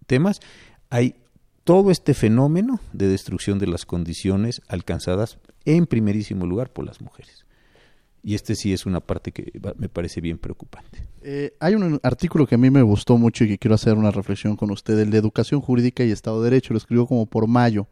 temas, 0.08 0.42
hay 0.90 1.16
todo 1.64 1.92
este 1.92 2.14
fenómeno 2.14 2.80
de 2.92 3.08
destrucción 3.08 3.60
de 3.60 3.68
las 3.68 3.86
condiciones 3.86 4.62
alcanzadas 4.68 5.38
en 5.66 5.86
primerísimo 5.86 6.46
lugar 6.46 6.72
por 6.72 6.86
las 6.86 7.02
mujeres. 7.02 7.46
Y 8.26 8.36
este 8.36 8.56
sí 8.56 8.72
es 8.72 8.86
una 8.86 9.02
parte 9.02 9.34
que 9.34 9.52
me 9.78 9.90
parece 9.90 10.22
bien 10.22 10.38
preocupante. 10.38 11.06
Eh, 11.24 11.56
hay 11.60 11.76
un 11.76 12.00
artículo 12.04 12.48
que 12.48 12.56
a 12.56 12.58
mí 12.58 12.70
me 12.70 12.82
gustó 12.82 13.18
mucho 13.18 13.44
y 13.44 13.50
que 13.50 13.58
quiero 13.58 13.76
hacer 13.76 13.96
una 13.96 14.12
reflexión 14.12 14.56
con 14.56 14.72
usted, 14.72 14.98
el 15.00 15.10
de 15.10 15.18
Educación 15.18 15.60
Jurídica 15.60 16.06
y 16.06 16.12
Estado 16.12 16.42
de 16.42 16.50
Derecho, 16.50 16.74
lo 16.74 16.78
escribió 16.78 17.06
como 17.06 17.26
por 17.26 17.48
mayo. 17.48 17.88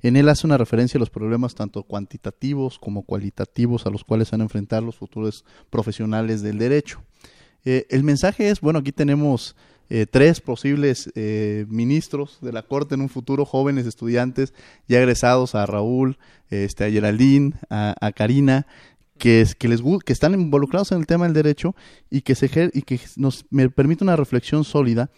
En 0.00 0.16
él 0.16 0.30
hace 0.30 0.46
una 0.46 0.56
referencia 0.56 0.96
a 0.96 1.00
los 1.00 1.10
problemas 1.10 1.54
tanto 1.54 1.82
cuantitativos 1.82 2.78
como 2.78 3.02
cualitativos 3.02 3.84
a 3.86 3.90
los 3.90 4.04
cuales 4.04 4.30
van 4.30 4.40
a 4.40 4.44
enfrentar 4.44 4.82
los 4.82 4.96
futuros 4.96 5.44
profesionales 5.68 6.40
del 6.40 6.56
derecho. 6.56 7.02
Eh, 7.66 7.86
el 7.90 8.04
mensaje 8.04 8.48
es, 8.48 8.60
bueno, 8.60 8.78
aquí 8.78 8.92
tenemos 8.92 9.54
eh, 9.96 10.06
tres 10.06 10.40
posibles 10.40 11.08
eh, 11.14 11.66
ministros 11.68 12.38
de 12.40 12.50
la 12.50 12.62
Corte 12.62 12.96
en 12.96 13.00
un 13.00 13.08
futuro, 13.08 13.44
jóvenes 13.44 13.86
estudiantes 13.86 14.52
ya 14.88 14.98
egresados, 14.98 15.54
a 15.54 15.66
Raúl, 15.66 16.18
este, 16.50 16.82
a 16.82 16.90
Geraldine, 16.90 17.52
a, 17.70 18.10
Karina, 18.12 18.66
que, 19.18 19.46
que, 19.56 19.68
les, 19.68 19.82
que 20.04 20.12
están 20.12 20.34
involucrados 20.34 20.90
en 20.90 20.98
el 20.98 21.06
tema 21.06 21.26
del 21.26 21.34
derecho 21.34 21.76
y 22.10 22.22
que, 22.22 22.34
se, 22.34 22.72
y 22.74 22.82
que 22.82 22.98
nos 23.14 23.46
me 23.50 23.70
permite 23.70 24.02
una 24.02 24.16
reflexión 24.16 24.64
sólida 24.64 25.10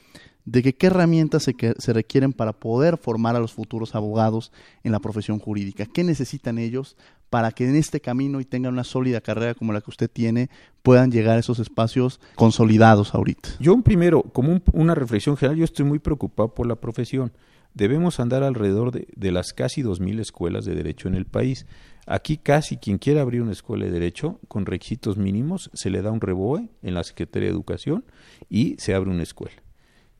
de 0.45 0.63
que 0.63 0.75
qué 0.75 0.89
herramientas 0.89 1.45
se, 1.45 1.57
se, 1.79 1.93
requieren 1.95 2.35
para 2.35 2.53
poder 2.53 2.99
formar 2.99 3.35
a 3.35 3.41
los 3.41 3.55
futuros 3.55 3.95
abogados 3.95 4.53
en 4.85 4.93
la 4.93 5.01
profesión 5.01 5.39
jurídica, 5.39 5.87
qué 5.87 6.05
necesitan 6.05 6.59
ellos 6.59 6.99
para 7.31 7.53
que 7.53 7.69
en 7.69 7.77
este 7.77 8.01
camino 8.01 8.41
y 8.41 8.45
tengan 8.45 8.73
una 8.73 8.85
sólida 8.85 9.21
carrera 9.21 9.55
como 9.55 9.73
la 9.73 9.81
que 9.81 9.91
usted 9.91 10.11
tiene, 10.11 10.49
puedan 10.83 11.11
llegar 11.11 11.37
a 11.37 11.41
esos 11.41 11.59
espacios 11.59 12.21
consolidados 12.35 13.15
ahorita. 13.15 13.49
Yo 13.59 13.81
primero, 13.83 14.23
como 14.23 14.61
una 14.73 14.95
reflexión 14.95 15.37
general, 15.37 15.59
yo 15.59 15.65
estoy 15.65 15.85
muy 15.85 15.99
preocupado 15.99 16.55
por 16.55 16.67
la 16.67 16.77
profesión. 16.77 17.33
Debemos 17.75 18.21
andar 18.21 18.43
alrededor 18.43 18.91
de, 18.91 19.07
de 19.15 19.33
las 19.33 19.53
casi 19.53 19.83
2.000 19.83 20.21
escuelas 20.21 20.65
de 20.65 20.75
derecho 20.75 21.09
en 21.09 21.15
el 21.15 21.27
país. 21.27 21.67
Aquí 22.07 22.39
casi 22.39 22.77
quien 22.79 22.99
quiera 22.99 23.21
abrir 23.21 23.43
una 23.43 23.53
escuela 23.53 23.85
de 23.85 23.91
derecho 23.91 24.39
con 24.49 24.65
requisitos 24.65 25.17
mínimos 25.17 25.71
se 25.75 25.91
le 25.91 26.03
da 26.03 26.13
un 26.13 26.21
reboe 26.21 26.71
en 26.83 26.95
la 26.95 27.05
Secretaría 27.05 27.49
de 27.49 27.55
Educación 27.55 28.05
y 28.49 28.77
se 28.79 28.95
abre 28.95 29.11
una 29.11 29.25
escuela. 29.25 29.66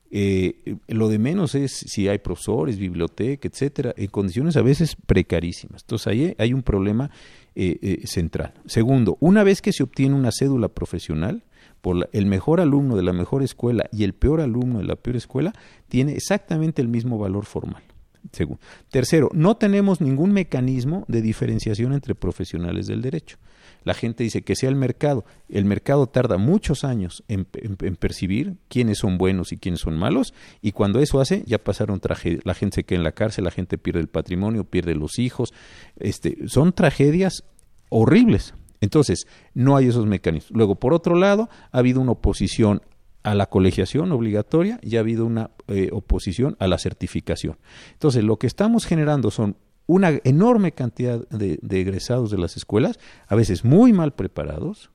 Eh, 0.09 0.77
lo 0.87 1.09
de 1.09 1.19
menos 1.19 1.55
es 1.55 1.71
si 1.71 2.07
hay 2.07 2.19
profesores, 2.19 2.77
biblioteca, 2.77 3.47
etcétera, 3.47 3.93
en 3.97 4.07
condiciones 4.07 4.55
a 4.55 4.61
veces 4.61 4.95
precarísimas. 4.95 5.83
Entonces 5.83 6.07
ahí 6.07 6.35
hay 6.37 6.53
un 6.53 6.63
problema 6.63 7.11
eh, 7.55 7.77
eh, 7.81 8.07
central. 8.07 8.53
Segundo, 8.65 9.17
una 9.19 9.43
vez 9.43 9.61
que 9.61 9.73
se 9.73 9.83
obtiene 9.83 10.15
una 10.15 10.31
cédula 10.31 10.69
profesional, 10.69 11.43
por 11.81 12.09
el 12.11 12.25
mejor 12.25 12.59
alumno 12.59 12.95
de 12.95 13.03
la 13.03 13.13
mejor 13.13 13.43
escuela 13.43 13.87
y 13.91 14.03
el 14.03 14.13
peor 14.13 14.41
alumno 14.41 14.79
de 14.79 14.85
la 14.85 14.95
peor 14.95 15.15
escuela 15.15 15.53
tiene 15.87 16.13
exactamente 16.13 16.81
el 16.81 16.87
mismo 16.87 17.17
valor 17.17 17.45
formal. 17.45 17.83
Segundo. 18.31 18.59
Tercero, 18.89 19.29
no 19.33 19.57
tenemos 19.57 20.01
ningún 20.01 20.33
mecanismo 20.33 21.05
de 21.07 21.21
diferenciación 21.21 21.93
entre 21.93 22.15
profesionales 22.15 22.87
del 22.87 23.01
derecho. 23.01 23.37
La 23.87 23.93
gente 23.93 24.25
dice 24.25 24.41
que 24.41 24.57
sea 24.57 24.67
el 24.67 24.75
mercado. 24.75 25.23
El 25.47 25.63
mercado 25.63 26.07
tarda 26.07 26.37
muchos 26.37 26.83
años 26.83 27.23
en, 27.29 27.45
percibir 27.45 28.57
quiénes 28.67 28.97
son 28.97 29.17
buenos 29.17 29.53
y 29.53 29.57
quiénes 29.57 29.79
son 29.79 29.97
malos, 29.97 30.33
y 30.61 30.73
cuando 30.73 30.99
eso 30.99 31.21
hace, 31.21 31.43
ya 31.45 31.57
pasaron 31.57 32.01
tragedias. 32.01 32.41
La 32.43 32.53
gente 32.53 32.75
se 32.75 32.83
queda 32.83 32.97
en 32.97 33.05
la 33.05 33.13
cárcel, 33.13 33.45
la 33.45 33.51
gente 33.51 33.77
pierde 33.77 34.01
el 34.01 34.09
patrimonio, 34.09 34.65
pierde 34.65 34.93
los 34.93 35.19
hijos. 35.19 35.53
Este, 35.95 36.49
son 36.49 36.73
tragedias 36.73 37.45
horribles. 37.87 38.55
Entonces, 38.81 39.25
no 39.53 39.77
hay 39.77 39.87
esos 39.87 40.05
mecanismos. 40.05 40.51
Luego, 40.51 40.75
por 40.75 40.93
otro 40.93 41.15
lado, 41.15 41.49
ha 41.71 41.77
habido 41.77 42.01
una 42.01 42.11
oposición 42.11 42.81
a 43.23 43.35
la 43.35 43.45
colegiación 43.45 44.11
obligatoria 44.11 44.81
y 44.83 44.97
ha 44.97 44.99
habido 44.99 45.25
una 45.25 45.51
eh, 45.69 45.91
oposición 45.93 46.57
a 46.59 46.67
la 46.67 46.77
certificación. 46.77 47.57
Entonces, 47.93 48.25
lo 48.25 48.35
que 48.35 48.47
estamos 48.47 48.85
generando 48.85 49.31
son 49.31 49.55
una 49.87 50.19
enorme 50.23 50.73
cantidad 50.73 51.27
de, 51.29 51.59
egresados 51.71 52.29
de 52.29 52.37
las 52.37 52.57
escuelas, 52.57 52.99
a 53.27 53.35
veces 53.35 53.65
muy 53.65 53.93
mal 53.93 54.13
preparados, 54.13 54.91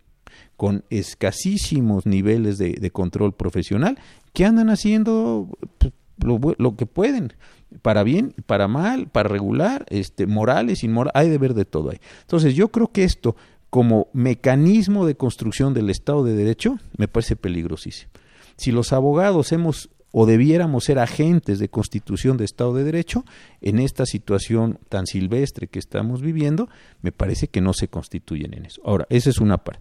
con 0.56 0.84
escasísimos 0.90 2.06
niveles 2.06 2.58
de, 2.58 2.90
control 2.90 3.34
profesional, 3.34 3.98
que 4.32 4.44
andan 4.44 4.70
haciendo 4.70 5.48
pues, 5.78 5.92
lo, 6.18 6.76
que 6.76 6.86
pueden, 6.86 7.32
para 7.80 8.02
bien, 8.02 8.34
para 8.46 8.68
mal, 8.68 9.08
para 9.08 9.28
regular, 9.28 9.86
este, 9.88 10.26
morales, 10.26 10.84
inmorales, 10.84 11.12
hay 11.16 11.30
de 11.30 11.38
ver 11.38 11.54
de 11.54 11.64
todo 11.64 11.90
ahí. 11.90 11.98
Entonces 12.20 12.54
yo 12.54 12.68
creo 12.68 12.92
que 12.92 13.04
esto, 13.04 13.34
como 13.70 14.08
mecanismo 14.12 15.06
de 15.06 15.16
construcción 15.16 15.74
del 15.74 15.90
Estado 15.90 16.22
de 16.22 16.34
Derecho, 16.34 16.78
me 16.96 17.08
parece 17.08 17.34
peligrosísimo. 17.34 18.12
Si 18.56 18.70
los 18.70 18.92
abogados 18.92 19.50
hemos 19.52 19.88
o 20.12 20.26
debiéramos 20.26 20.84
ser 20.84 20.98
agentes 20.98 21.58
de 21.58 21.68
constitución 21.68 22.36
de 22.36 22.44
Estado 22.44 22.74
de 22.74 22.84
Derecho, 22.84 23.24
en 23.60 23.78
esta 23.78 24.06
situación 24.06 24.78
tan 24.88 25.06
silvestre 25.06 25.66
que 25.66 25.78
estamos 25.78 26.20
viviendo, 26.22 26.68
me 27.00 27.12
parece 27.12 27.48
que 27.48 27.60
no 27.60 27.72
se 27.72 27.88
constituyen 27.88 28.54
en 28.54 28.66
eso. 28.66 28.82
Ahora, 28.84 29.06
esa 29.08 29.30
es 29.30 29.38
una 29.38 29.58
parte. 29.58 29.80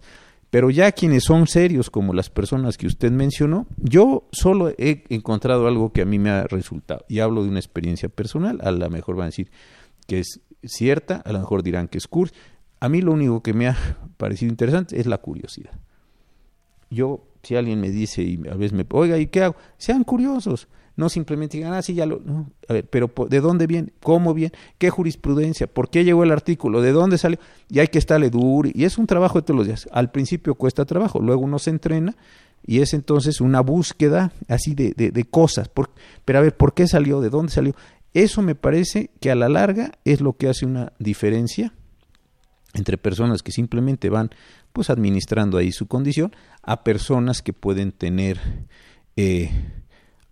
Pero 0.52 0.68
ya 0.68 0.92
quienes 0.92 1.24
son 1.24 1.46
serios, 1.46 1.88
como 1.88 2.12
las 2.12 2.28
personas 2.28 2.76
que 2.76 2.86
usted 2.86 3.10
mencionó, 3.10 3.66
yo 3.78 4.28
solo 4.32 4.68
he 4.76 5.04
encontrado 5.08 5.66
algo 5.66 5.92
que 5.92 6.02
a 6.02 6.04
mí 6.04 6.18
me 6.18 6.28
ha 6.28 6.44
resultado. 6.44 7.06
Y 7.08 7.20
hablo 7.20 7.42
de 7.42 7.48
una 7.48 7.58
experiencia 7.58 8.10
personal, 8.10 8.58
a 8.62 8.70
lo 8.70 8.90
mejor 8.90 9.16
van 9.16 9.24
a 9.24 9.26
decir 9.28 9.50
que 10.06 10.18
es 10.18 10.40
cierta, 10.62 11.22
a 11.24 11.32
lo 11.32 11.38
mejor 11.38 11.62
dirán 11.62 11.88
que 11.88 11.96
es 11.96 12.06
cursi. 12.06 12.34
A 12.80 12.90
mí 12.90 13.00
lo 13.00 13.12
único 13.12 13.42
que 13.42 13.54
me 13.54 13.68
ha 13.68 13.76
parecido 14.18 14.50
interesante 14.50 15.00
es 15.00 15.06
la 15.06 15.18
curiosidad. 15.18 15.72
Yo 16.90 17.31
si 17.42 17.56
alguien 17.56 17.80
me 17.80 17.90
dice 17.90 18.22
y 18.22 18.40
a 18.48 18.54
veces 18.54 18.72
me, 18.72 18.86
oiga, 18.90 19.18
¿y 19.18 19.26
qué 19.26 19.42
hago? 19.42 19.56
Sean 19.78 20.04
curiosos, 20.04 20.68
no 20.96 21.08
simplemente 21.08 21.56
digan, 21.56 21.72
ah, 21.72 21.82
sí, 21.82 21.94
ya 21.94 22.06
lo, 22.06 22.20
a 22.68 22.72
ver, 22.72 22.88
pero 22.88 23.10
¿de 23.28 23.40
dónde 23.40 23.66
viene? 23.66 23.92
¿Cómo 24.02 24.34
viene? 24.34 24.52
¿Qué 24.78 24.90
jurisprudencia? 24.90 25.66
¿Por 25.66 25.90
qué 25.90 26.04
llegó 26.04 26.22
el 26.22 26.30
artículo? 26.30 26.80
¿De 26.82 26.92
dónde 26.92 27.18
salió? 27.18 27.38
Y 27.68 27.78
hay 27.80 27.88
que 27.88 27.98
estarle 27.98 28.30
duro, 28.30 28.68
y 28.72 28.84
es 28.84 28.98
un 28.98 29.06
trabajo 29.06 29.40
de 29.40 29.42
todos 29.42 29.58
los 29.58 29.66
días. 29.66 29.88
Al 29.92 30.10
principio 30.10 30.54
cuesta 30.54 30.84
trabajo, 30.84 31.20
luego 31.20 31.42
uno 31.42 31.58
se 31.58 31.70
entrena 31.70 32.16
y 32.64 32.80
es 32.80 32.94
entonces 32.94 33.40
una 33.40 33.60
búsqueda 33.60 34.32
así 34.48 34.74
de, 34.74 34.92
de, 34.96 35.10
de 35.10 35.24
cosas. 35.24 35.70
pero 36.24 36.38
a 36.38 36.42
ver, 36.42 36.56
¿por 36.56 36.74
qué 36.74 36.86
salió? 36.86 37.20
¿De 37.20 37.30
dónde 37.30 37.52
salió? 37.52 37.74
Eso 38.14 38.42
me 38.42 38.54
parece 38.54 39.10
que 39.20 39.30
a 39.30 39.34
la 39.34 39.48
larga 39.48 39.92
es 40.04 40.20
lo 40.20 40.34
que 40.34 40.48
hace 40.48 40.66
una 40.66 40.92
diferencia 40.98 41.72
entre 42.74 42.98
personas 42.98 43.42
que 43.42 43.52
simplemente 43.52 44.10
van 44.10 44.30
pues 44.72 44.90
administrando 44.90 45.58
ahí 45.58 45.72
su 45.72 45.86
condición 45.86 46.32
a 46.62 46.84
personas 46.84 47.42
que 47.42 47.52
pueden 47.52 47.92
tener 47.92 48.38
eh, 49.16 49.50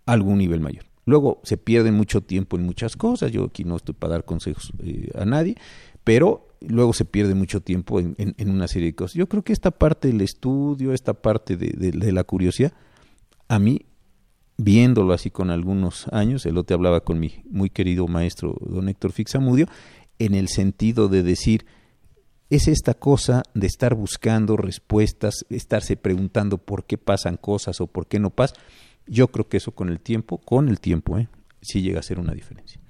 algún 0.05 0.39
nivel 0.39 0.59
mayor. 0.59 0.85
Luego 1.05 1.39
se 1.43 1.57
pierde 1.57 1.91
mucho 1.91 2.21
tiempo 2.21 2.57
en 2.57 2.63
muchas 2.63 2.95
cosas, 2.95 3.31
yo 3.31 3.45
aquí 3.45 3.63
no 3.63 3.75
estoy 3.75 3.95
para 3.95 4.13
dar 4.13 4.25
consejos 4.25 4.71
eh, 4.79 5.09
a 5.15 5.25
nadie, 5.25 5.55
pero 6.03 6.47
luego 6.61 6.93
se 6.93 7.05
pierde 7.05 7.33
mucho 7.33 7.61
tiempo 7.61 7.99
en, 7.99 8.49
una 8.49 8.67
serie 8.67 8.89
de 8.89 8.95
cosas. 8.95 9.15
Yo 9.15 9.27
creo 9.27 9.43
que 9.43 9.53
esta 9.53 9.71
parte 9.71 10.07
del 10.07 10.21
estudio, 10.21 10.93
esta 10.93 11.13
parte 11.13 11.57
de, 11.57 12.11
la 12.11 12.23
curiosidad, 12.23 12.71
a 13.47 13.59
mí, 13.59 13.85
viéndolo 14.57 15.13
así 15.13 15.31
con 15.31 15.49
algunos 15.49 16.07
años, 16.09 16.45
el 16.45 16.57
otro 16.57 16.75
hablaba 16.75 17.01
con 17.01 17.19
mi 17.19 17.43
muy 17.49 17.69
querido 17.69 18.07
maestro 18.07 18.55
don 18.61 18.89
Héctor 18.89 19.11
Fixamudio, 19.11 19.67
en 20.19 20.35
el 20.35 20.49
sentido 20.49 21.07
de 21.07 21.23
decir, 21.23 21.65
es 22.51 22.67
esta 22.67 22.93
cosa 22.93 23.43
de 23.53 23.65
estar 23.65 23.95
buscando 23.95 24.57
respuestas, 24.57 25.45
estarse 25.49 25.95
preguntando 25.95 26.57
por 26.57 26.83
qué 26.83 26.97
pasan 26.97 27.37
cosas 27.37 27.79
o 27.79 27.87
por 27.87 28.07
qué 28.07 28.19
no 28.19 28.29
pasan. 28.29 28.57
Yo 29.07 29.29
creo 29.29 29.47
que 29.47 29.55
eso 29.55 29.71
con 29.71 29.87
el 29.87 30.01
tiempo, 30.01 30.37
con 30.37 30.67
el 30.67 30.81
tiempo, 30.81 31.17
¿eh? 31.17 31.29
sí 31.61 31.81
llega 31.81 32.01
a 32.01 32.03
ser 32.03 32.19
una 32.19 32.33
diferencia. 32.33 32.81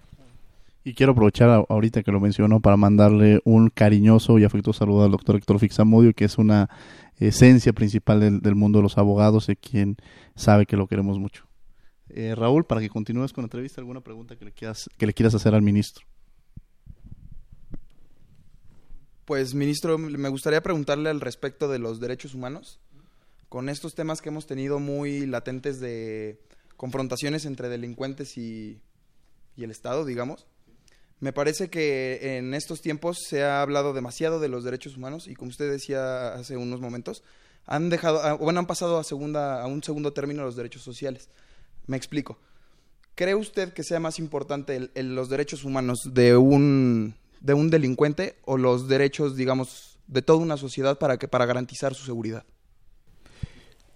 Y 0.84 0.96
quiero 0.96 1.12
aprovechar 1.12 1.64
ahorita 1.70 2.02
que 2.02 2.12
lo 2.12 2.20
menciono 2.20 2.60
para 2.60 2.76
mandarle 2.76 3.40
un 3.46 3.70
cariñoso 3.70 4.40
y 4.40 4.46
afectuoso 4.46 4.80
saludo 4.80 5.04
al 5.04 5.12
doctor 5.12 5.36
Héctor 5.36 5.60
Fixamudio, 5.60 6.14
que 6.14 6.26
es 6.26 6.40
una 6.40 6.68
esencia 7.20 7.72
principal 7.72 8.42
del, 8.42 8.56
mundo 8.56 8.80
de 8.80 8.84
los 8.84 8.98
abogados 8.98 9.48
y 9.50 9.56
quien 9.56 9.96
sabe 10.36 10.66
que 10.66 10.76
lo 10.76 10.88
queremos 10.88 11.20
mucho. 11.20 11.46
Eh, 12.10 12.34
Raúl, 12.36 12.66
para 12.66 12.82
que 12.82 12.90
continúes 12.90 13.32
con 13.32 13.44
la 13.44 13.46
entrevista, 13.46 13.80
¿alguna 13.80 14.02
pregunta 14.02 14.36
que 14.36 14.46
le 14.46 14.54
quieras, 14.54 14.90
que 14.98 15.06
le 15.06 15.14
quieras 15.14 15.36
hacer 15.36 15.54
al 15.54 15.62
ministro? 15.62 16.08
Pues, 19.32 19.54
ministro, 19.54 19.98
me 19.98 20.28
gustaría 20.28 20.62
preguntarle 20.62 21.10
al 21.10 21.22
respecto 21.22 21.70
de 21.70 21.80
los 21.80 22.02
derechos 22.02 22.34
humanos, 22.34 22.82
con 23.48 23.70
estos 23.70 23.96
temas 23.96 24.22
que 24.22 24.28
hemos 24.28 24.46
tenido 24.46 24.78
muy 24.78 25.26
latentes 25.26 25.80
de 25.80 26.38
confrontaciones 26.76 27.46
entre 27.46 27.70
delincuentes 27.70 28.38
y, 28.38 28.82
el 29.56 29.72
Estado, 29.72 30.04
digamos. 30.04 30.48
Me 31.22 31.32
parece 31.32 31.70
que 31.70 32.40
en 32.40 32.54
estos 32.54 32.82
tiempos 32.82 33.20
se 33.26 33.44
ha 33.44 33.62
hablado 33.62 33.94
demasiado 33.94 34.42
de 34.42 34.50
los 34.50 34.66
derechos 34.66 34.98
humanos 34.98 35.30
y 35.30 35.36
como 35.36 35.48
usted 35.48 35.72
decía 35.72 36.34
hace 36.34 36.58
unos 36.58 36.82
momentos, 36.82 37.24
han 37.66 37.90
dejado, 37.90 38.22
ah, 38.22 38.34
bueno, 38.34 38.60
han 38.60 38.68
pasado 38.68 38.98
a 38.98 39.06
segunda, 39.06 39.62
a 39.62 39.68
un 39.68 39.82
segundo 39.82 40.12
término 40.12 40.44
los 40.44 40.58
derechos 40.58 40.82
sociales. 40.82 41.30
Me 41.88 41.96
explico. 41.96 42.38
¿Cree 43.16 43.36
usted 43.36 43.72
que 43.72 43.84
sea 43.84 44.02
más 44.02 44.20
importante 44.20 44.90
los 44.94 45.30
derechos 45.30 45.64
humanos 45.64 46.00
de 46.12 46.36
un 46.36 47.16
de 47.42 47.54
un 47.54 47.70
delincuente 47.70 48.38
o 48.46 48.58
los 48.58 48.88
derechos, 48.88 49.36
digamos, 49.36 50.00
de 50.08 50.22
toda 50.22 50.40
una 50.40 50.58
sociedad 50.58 50.98
para, 50.98 51.18
que, 51.18 51.28
para 51.28 51.46
garantizar 51.46 51.94
su 51.94 52.06
seguridad? 52.06 52.46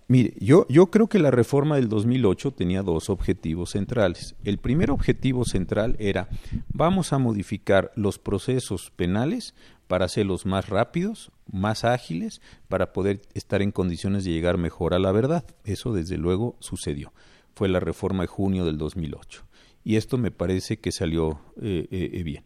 Mire, 0.08 0.34
yo, 0.40 0.68
yo 0.70 0.92
creo 0.92 1.08
que 1.08 1.18
la 1.18 1.32
reforma 1.32 1.78
del 1.78 1.90
2008 1.90 2.52
tenía 2.52 2.84
dos 2.84 3.10
objetivos 3.10 3.72
centrales. 3.72 4.36
El 4.44 4.60
primer 4.60 4.92
objetivo 4.92 5.46
central 5.46 5.96
era, 5.98 6.30
vamos 6.72 7.12
a 7.12 7.18
modificar 7.18 7.92
los 7.96 8.20
procesos 8.20 8.92
penales 8.96 9.56
para 9.88 10.06
hacerlos 10.06 10.46
más 10.46 10.70
rápidos, 10.70 11.32
más 11.52 11.86
ágiles, 11.86 12.40
para 12.68 12.94
poder 12.94 13.22
estar 13.34 13.64
en 13.64 13.72
condiciones 13.72 14.26
de 14.26 14.32
llegar 14.32 14.60
mejor 14.60 14.94
a 14.94 15.00
la 15.00 15.12
verdad. 15.12 15.44
Eso 15.64 15.92
desde 15.92 16.18
luego 16.18 16.56
sucedió. 16.60 17.12
Fue 17.56 17.68
la 17.68 17.80
reforma 17.80 18.24
de 18.24 18.28
junio 18.28 18.64
del 18.64 18.78
2008. 18.78 19.44
Y 19.84 19.96
esto 19.96 20.20
me 20.20 20.30
parece 20.30 20.78
que 20.78 20.92
salió 20.92 21.40
eh, 21.62 21.88
eh, 21.90 22.24
bien. 22.24 22.44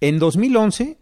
En 0.00 0.18
2011, 0.18 0.98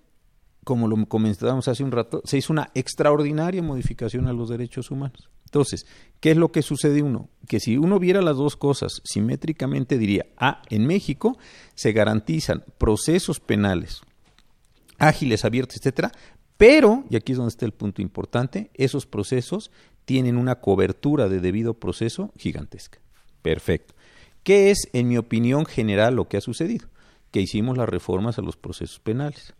como 0.65 0.89
lo 0.89 1.07
comentábamos 1.07 1.69
hace 1.69 1.83
un 1.83 1.93
rato, 1.93 2.23
se 2.25 2.39
hizo 2.39 2.53
una 2.53 2.71
extraordinaria 2.75 3.63
modificación 3.63 4.27
a 4.29 4.33
los 4.33 4.49
derechos 4.49 4.91
humanos. 4.91 5.29
Entonces, 5.45 5.87
¿qué 6.21 6.31
es 6.31 6.37
lo 6.37 6.51
que 6.51 6.63
sucede 6.63 7.03
uno? 7.03 7.29
Que 7.47 7.61
si 7.61 7.77
uno 7.77 7.99
viera 7.99 8.23
las 8.23 8.37
dos 8.37 8.57
cosas 8.57 9.03
simétricamente 9.05 9.99
diría, 9.99 10.27
ah, 10.39 10.63
en 10.71 10.87
México 10.87 11.37
se 11.75 11.93
garantizan 11.93 12.65
procesos 12.79 13.41
penales 13.41 14.03
ágiles, 15.03 15.45
abiertos, 15.45 15.77
etcétera, 15.77 16.13
pero, 16.57 17.05
y 17.11 17.17
aquí 17.17 17.33
es 17.33 17.39
donde 17.39 17.51
está 17.51 17.67
el 17.67 17.73
punto 17.73 18.03
importante, 18.03 18.71
esos 18.75 19.05
procesos 19.05 19.71
tienen 20.05 20.37
una 20.37 20.61
cobertura 20.61 21.29
de 21.29 21.41
debido 21.41 21.75
proceso 21.75 22.33
gigantesca. 22.37 23.01
Perfecto. 23.43 23.95
¿Qué 24.45 24.71
es, 24.71 24.89
en 24.93 25.09
mi 25.09 25.19
opinión 25.19 25.67
general, 25.67 26.15
lo 26.15 26.29
que 26.29 26.37
ha 26.37 26.41
sucedido? 26.41 26.89
Que 27.33 27.41
hicimos 27.41 27.77
las 27.77 27.89
reformas 27.89 28.39
a 28.39 28.43
los 28.43 28.57
procesos 28.57 29.01
penales 29.01 29.55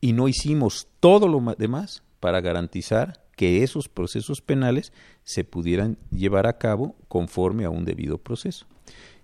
y 0.00 0.12
no 0.12 0.28
hicimos 0.28 0.88
todo 1.00 1.28
lo 1.28 1.42
demás 1.58 2.02
para 2.20 2.40
garantizar 2.40 3.24
que 3.36 3.62
esos 3.62 3.88
procesos 3.88 4.40
penales 4.40 4.92
se 5.24 5.44
pudieran 5.44 5.98
llevar 6.10 6.46
a 6.46 6.58
cabo 6.58 6.96
conforme 7.08 7.64
a 7.64 7.70
un 7.70 7.84
debido 7.84 8.18
proceso. 8.18 8.66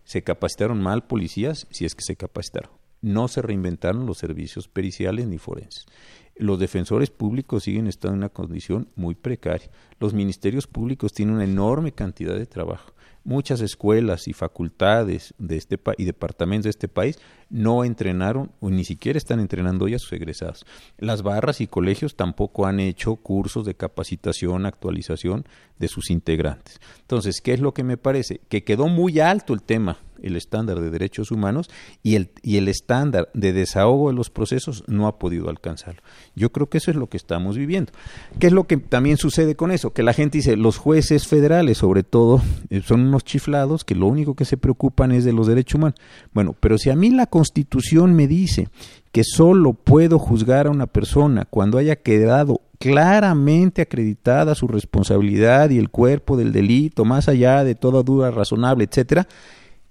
Se 0.05 0.23
capacitaron 0.23 0.83
mal 0.83 1.07
policías, 1.07 1.67
si 1.71 1.85
es 1.85 1.95
que 1.95 2.03
se 2.03 2.17
capacitaron. 2.17 2.73
No 3.01 3.29
se 3.29 3.43
reinventaron 3.43 4.07
los 4.07 4.19
servicios 4.19 4.69
periciales 4.69 5.27
ni 5.27 5.39
forenses. 5.39 5.87
Los 6.37 6.59
defensores 6.59 7.11
públicos 7.11 7.63
siguen 7.63 7.87
estando 7.87 8.15
en 8.15 8.19
una 8.19 8.29
condición 8.29 8.89
muy 8.97 9.15
precaria. 9.15 9.71
Los 9.99 10.15
ministerios 10.15 10.67
públicos 10.67 11.13
tienen 11.13 11.37
una 11.37 11.45
enorme 11.45 11.93
cantidad 11.93 12.37
de 12.37 12.47
trabajo 12.47 12.93
muchas 13.25 13.61
escuelas 13.61 14.29
y 14.29 14.33
facultades 14.33 15.35
de 15.39 15.57
este 15.57 15.79
y 15.99 16.05
departamentos 16.05 16.65
de 16.65 16.71
este 16.71 16.89
país 16.89 17.19
no 17.51 17.85
entrenaron 17.85 18.53
o 18.61 18.71
ni 18.71 18.85
siquiera 18.85 19.19
están 19.19 19.41
entrenando 19.41 19.89
ya 19.89 19.97
a 19.97 19.99
sus 19.99 20.13
egresados. 20.13 20.65
Las 20.99 21.23
barras 21.23 21.61
y 21.61 21.67
colegios 21.67 22.17
tampoco 22.17 22.67
han 22.67 22.81
hecho 22.81 23.17
cursos 23.17 23.65
de 23.65 23.75
capacitación, 23.75 24.67
actualización 24.67 25.45
de 25.79 25.89
sus 25.89 26.11
integrantes. 26.11 26.81
Entonces, 27.01 27.41
¿qué 27.41 27.53
es 27.53 27.61
lo 27.61 27.75
que 27.75 27.85
me 27.85 27.97
parece? 27.97 28.41
Que 28.49 28.65
quedó 28.65 28.89
muy 28.89 29.21
alto 29.21 29.55
el 29.55 29.63
tema 29.63 29.99
el 30.23 30.37
estándar 30.37 30.81
de 30.81 30.91
derechos 30.91 31.31
humanos 31.31 31.71
y 32.03 32.15
el, 32.17 32.31
y 32.43 32.57
el 32.57 32.69
estándar 32.69 33.29
de 33.35 33.53
desahogo 33.53 34.11
de 34.11 34.17
los 34.17 34.31
procesos 34.31 34.85
no 34.87 35.07
ha 35.07 35.19
podido 35.19 35.49
alcanzarlo. 35.49 36.03
Yo 36.35 36.53
creo 36.53 36.69
que 36.69 36.79
eso 36.79 36.91
es 36.91 36.97
lo 36.97 37.09
que 37.09 37.17
estamos 37.17 37.57
viviendo. 37.57 37.93
¿Qué 38.39 38.47
es 38.47 38.53
lo 38.53 38.67
que 38.67 38.77
también 38.77 39.17
sucede 39.17 39.55
con 39.55 39.71
eso? 39.71 39.93
Que 39.93 40.03
la 40.03 40.13
gente 40.13 40.39
dice, 40.39 40.57
los 40.57 40.79
jueces 40.79 41.27
federales, 41.27 41.79
sobre 41.79 42.03
todo, 42.03 42.41
eh, 42.71 42.83
son 42.85 43.01
unos 43.03 43.25
chiflados 43.25 43.85
que 43.85 43.95
lo 43.95 44.07
único 44.07 44.35
que 44.35 44.45
se 44.45 44.57
preocupan 44.57 45.13
es 45.13 45.25
de 45.25 45.33
los 45.33 45.47
derechos 45.47 45.77
humanos. 45.77 45.99
Bueno, 46.33 46.55
pero 46.59 46.79
si 46.79 46.91
a 46.91 46.97
mí 46.97 47.11
la 47.11 47.27
Constitución 47.27 48.15
me 48.15 48.27
dice 48.27 48.69
que 49.13 49.25
solo 49.25 49.75
puedo 49.75 50.19
juzgar 50.19 50.67
a 50.67 50.71
una 50.71 50.87
persona 50.87 51.45
cuando 51.45 51.79
haya 51.79 51.97
quedado 51.97 52.63
claramente 52.79 53.83
acreditada 53.83 54.57
su 54.57 54.67
responsabilidad 54.67 55.71
y 55.71 55.79
el 55.79 55.91
cuerpo 55.91 56.37
del 56.37 56.51
delito, 56.51 57.05
más 57.05 57.29
allá 57.29 57.63
de 57.63 57.75
toda 57.77 58.03
duda 58.03 58.31
razonable, 58.31 58.85
etcétera, 58.85 59.29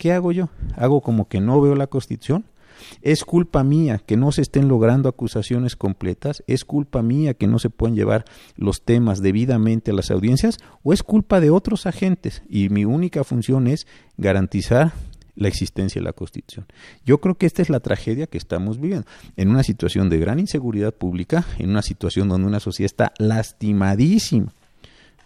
¿qué 0.01 0.13
hago 0.13 0.31
yo? 0.31 0.49
¿Hago 0.77 1.01
como 1.01 1.27
que 1.27 1.39
no 1.39 1.61
veo 1.61 1.75
la 1.75 1.85
Constitución? 1.85 2.45
¿Es 3.03 3.23
culpa 3.23 3.63
mía 3.63 4.01
que 4.03 4.17
no 4.17 4.31
se 4.31 4.41
estén 4.41 4.67
logrando 4.67 5.07
acusaciones 5.07 5.75
completas? 5.75 6.43
¿Es 6.47 6.65
culpa 6.65 7.03
mía 7.03 7.35
que 7.35 7.45
no 7.45 7.59
se 7.59 7.69
pueden 7.69 7.95
llevar 7.95 8.25
los 8.55 8.81
temas 8.81 9.21
debidamente 9.21 9.91
a 9.91 9.93
las 9.93 10.09
audiencias? 10.09 10.57
¿O 10.81 10.91
es 10.91 11.03
culpa 11.03 11.39
de 11.39 11.51
otros 11.51 11.85
agentes? 11.85 12.41
Y 12.49 12.69
mi 12.69 12.83
única 12.83 13.23
función 13.23 13.67
es 13.67 13.85
garantizar 14.17 14.91
la 15.35 15.47
existencia 15.47 16.01
de 16.01 16.05
la 16.05 16.13
Constitución. 16.13 16.65
Yo 17.05 17.21
creo 17.21 17.35
que 17.35 17.45
esta 17.45 17.61
es 17.61 17.69
la 17.69 17.79
tragedia 17.79 18.25
que 18.25 18.39
estamos 18.39 18.81
viviendo, 18.81 19.05
en 19.37 19.49
una 19.49 19.61
situación 19.61 20.09
de 20.09 20.17
gran 20.17 20.39
inseguridad 20.39 20.95
pública, 20.95 21.45
en 21.59 21.69
una 21.69 21.83
situación 21.83 22.27
donde 22.27 22.47
una 22.47 22.59
sociedad 22.59 22.87
está 22.87 23.13
lastimadísima, 23.19 24.51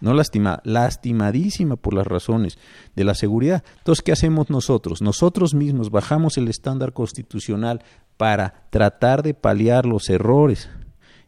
no 0.00 0.14
lastimada, 0.14 0.60
lastimadísima 0.64 1.76
por 1.76 1.94
las 1.94 2.06
razones 2.06 2.58
de 2.94 3.04
la 3.04 3.14
seguridad. 3.14 3.64
Entonces, 3.78 4.02
¿qué 4.02 4.12
hacemos 4.12 4.50
nosotros? 4.50 5.02
Nosotros 5.02 5.54
mismos 5.54 5.90
bajamos 5.90 6.36
el 6.38 6.48
estándar 6.48 6.92
constitucional 6.92 7.82
para 8.16 8.66
tratar 8.70 9.22
de 9.22 9.34
paliar 9.34 9.86
los 9.86 10.08
errores 10.08 10.68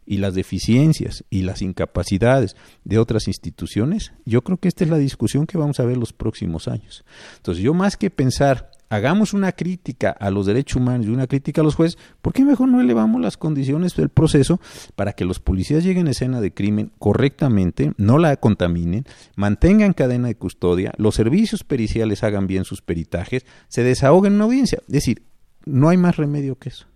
y 0.09 0.17
las 0.17 0.35
deficiencias 0.35 1.23
y 1.29 1.43
las 1.43 1.61
incapacidades 1.61 2.57
de 2.85 2.99
otras 2.99 3.29
instituciones, 3.29 4.13
yo 4.25 4.43
creo 4.43 4.57
que 4.57 4.69
esta 4.69 4.85
es 4.85 4.91
la 4.91 4.97
discusión 4.97 5.47
que 5.47 5.59
vamos 5.59 5.81
a 5.81 5.85
ver 5.85 5.99
los 5.99 6.15
próximos 6.15 6.67
años. 6.67 7.05
Entonces, 7.37 7.63
yo 7.63 7.75
más 7.75 7.99
que 7.99 8.09
pensar, 8.09 8.71
hagamos 8.89 9.33
una 9.33 9.53
crítica 9.53 10.11
a 10.11 10.31
los 10.31 10.47
derechos 10.47 10.77
humanos 10.77 11.07
y 11.07 11.11
una 11.11 11.27
crítica 11.27 11.61
a 11.61 11.65
los 11.65 11.75
jueces, 11.75 11.99
¿por 12.23 12.33
qué 12.33 12.45
mejor 12.45 12.69
no 12.69 12.81
elevamos 12.81 13.21
las 13.21 13.37
condiciones 13.37 13.95
del 13.97 14.09
proceso 14.09 14.61
para 14.97 15.13
que 15.13 15.25
los 15.25 15.41
policías 15.41 15.85
lleguen 15.85 16.09
a 16.09 16.11
escena 16.11 16.41
de 16.41 16.53
crimen 16.53 16.93
correctamente, 16.99 17.93
no 17.97 18.19
la 18.19 18.37
contaminen, 18.37 19.05
mantengan 19.37 19.93
cadena 19.93 20.29
de 20.29 20.37
custodia, 20.37 20.93
los 20.97 21.15
servicios 21.15 21.65
periciales 21.65 22.23
hagan 22.23 22.47
bien 22.47 22.65
sus 22.65 22.83
peritajes, 22.83 23.45
se 23.69 23.83
desahoguen 23.83 24.33
en 24.33 24.37
una 24.37 24.45
audiencia? 24.45 24.79
Es 24.87 24.93
decir, 24.93 25.23
no 25.65 25.89
hay 25.89 25.97
más 25.97 26.17
remedio 26.17 26.57
que 26.57 26.71
eso 26.71 26.87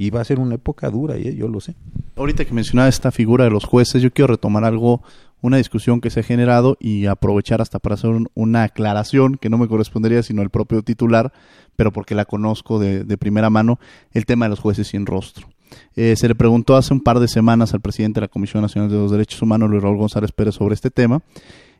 y 0.00 0.08
va 0.08 0.22
a 0.22 0.24
ser 0.24 0.38
una 0.38 0.54
época 0.54 0.88
dura, 0.88 1.18
y 1.18 1.36
yo 1.36 1.46
lo 1.46 1.60
sé. 1.60 1.74
Ahorita 2.16 2.46
que 2.46 2.54
mencionaba 2.54 2.88
esta 2.88 3.10
figura 3.10 3.44
de 3.44 3.50
los 3.50 3.66
jueces, 3.66 4.00
yo 4.00 4.10
quiero 4.10 4.28
retomar 4.28 4.64
algo, 4.64 5.02
una 5.42 5.56
discusión 5.56 6.00
que 6.00 6.10
se 6.10 6.20
ha 6.20 6.22
generado 6.22 6.76
y 6.80 7.06
aprovechar 7.06 7.60
hasta 7.60 7.78
para 7.78 7.94
hacer 7.94 8.10
una 8.34 8.62
aclaración 8.64 9.36
que 9.36 9.48
no 9.50 9.58
me 9.58 9.68
correspondería 9.68 10.22
sino 10.22 10.42
el 10.42 10.50
propio 10.50 10.82
titular, 10.82 11.32
pero 11.76 11.92
porque 11.92 12.14
la 12.14 12.24
conozco 12.24 12.78
de, 12.78 13.04
primera 13.18 13.50
mano, 13.50 13.78
el 14.12 14.26
tema 14.26 14.46
de 14.46 14.50
los 14.50 14.60
jueces 14.60 14.88
sin 14.88 15.06
rostro. 15.06 15.48
Eh, 15.94 16.14
se 16.16 16.28
le 16.28 16.34
preguntó 16.34 16.76
hace 16.76 16.92
un 16.92 17.00
par 17.00 17.20
de 17.20 17.28
semanas 17.28 17.74
al 17.74 17.80
presidente 17.80 18.20
de 18.20 18.26
la 18.26 18.28
Comisión 18.28 18.62
Nacional 18.62 18.90
de 18.90 18.96
los 18.96 19.10
Derechos 19.10 19.40
Humanos, 19.40 19.70
Luis 19.70 19.82
Raúl 19.82 19.96
González 19.96 20.32
Pérez, 20.32 20.56
sobre 20.56 20.74
este 20.74 20.90
tema. 20.90 21.22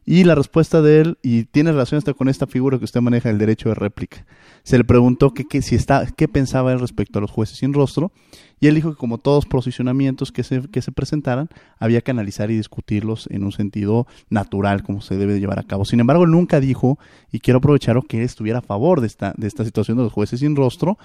Y 0.06 0.24
la 0.24 0.34
respuesta 0.34 0.80
de 0.80 1.00
él, 1.00 1.18
y 1.22 1.44
tiene 1.44 1.72
relación 1.72 2.00
con 2.16 2.28
esta 2.28 2.46
figura 2.46 2.78
que 2.78 2.84
usted 2.84 3.00
maneja, 3.00 3.30
el 3.30 3.38
derecho 3.38 3.68
de 3.68 3.74
réplica. 3.74 4.24
Se 4.62 4.78
le 4.78 4.84
preguntó 4.84 5.34
que, 5.34 5.62
si 5.62 5.74
está, 5.74 6.06
qué 6.16 6.28
pensaba 6.28 6.72
él 6.72 6.80
respecto 6.80 7.18
a 7.18 7.22
los 7.22 7.30
jueces 7.30 7.58
sin 7.58 7.72
rostro, 7.72 8.12
y 8.60 8.66
él 8.66 8.74
dijo 8.74 8.90
que 8.90 8.96
como 8.96 9.18
todos 9.18 9.46
posicionamientos 9.46 10.32
que 10.32 10.44
se, 10.44 10.62
que 10.68 10.82
se 10.82 10.92
presentaran, 10.92 11.48
había 11.78 12.02
que 12.02 12.10
analizar 12.10 12.50
y 12.50 12.56
discutirlos 12.56 13.26
en 13.30 13.44
un 13.44 13.52
sentido 13.52 14.06
natural, 14.28 14.82
como 14.82 15.00
se 15.00 15.16
debe 15.16 15.40
llevar 15.40 15.58
a 15.58 15.64
cabo. 15.64 15.84
Sin 15.84 16.00
embargo, 16.00 16.24
él 16.24 16.30
nunca 16.30 16.60
dijo, 16.60 16.98
y 17.32 17.40
quiero 17.40 17.58
aprovechar 17.58 18.00
que 18.06 18.18
él 18.18 18.24
estuviera 18.24 18.60
a 18.60 18.62
favor 18.62 19.00
de 19.00 19.06
esta, 19.06 19.34
de 19.36 19.46
esta 19.46 19.64
situación 19.64 19.96
de 19.96 20.04
los 20.04 20.12
jueces 20.12 20.40
sin 20.40 20.54
rostro, 20.54 20.98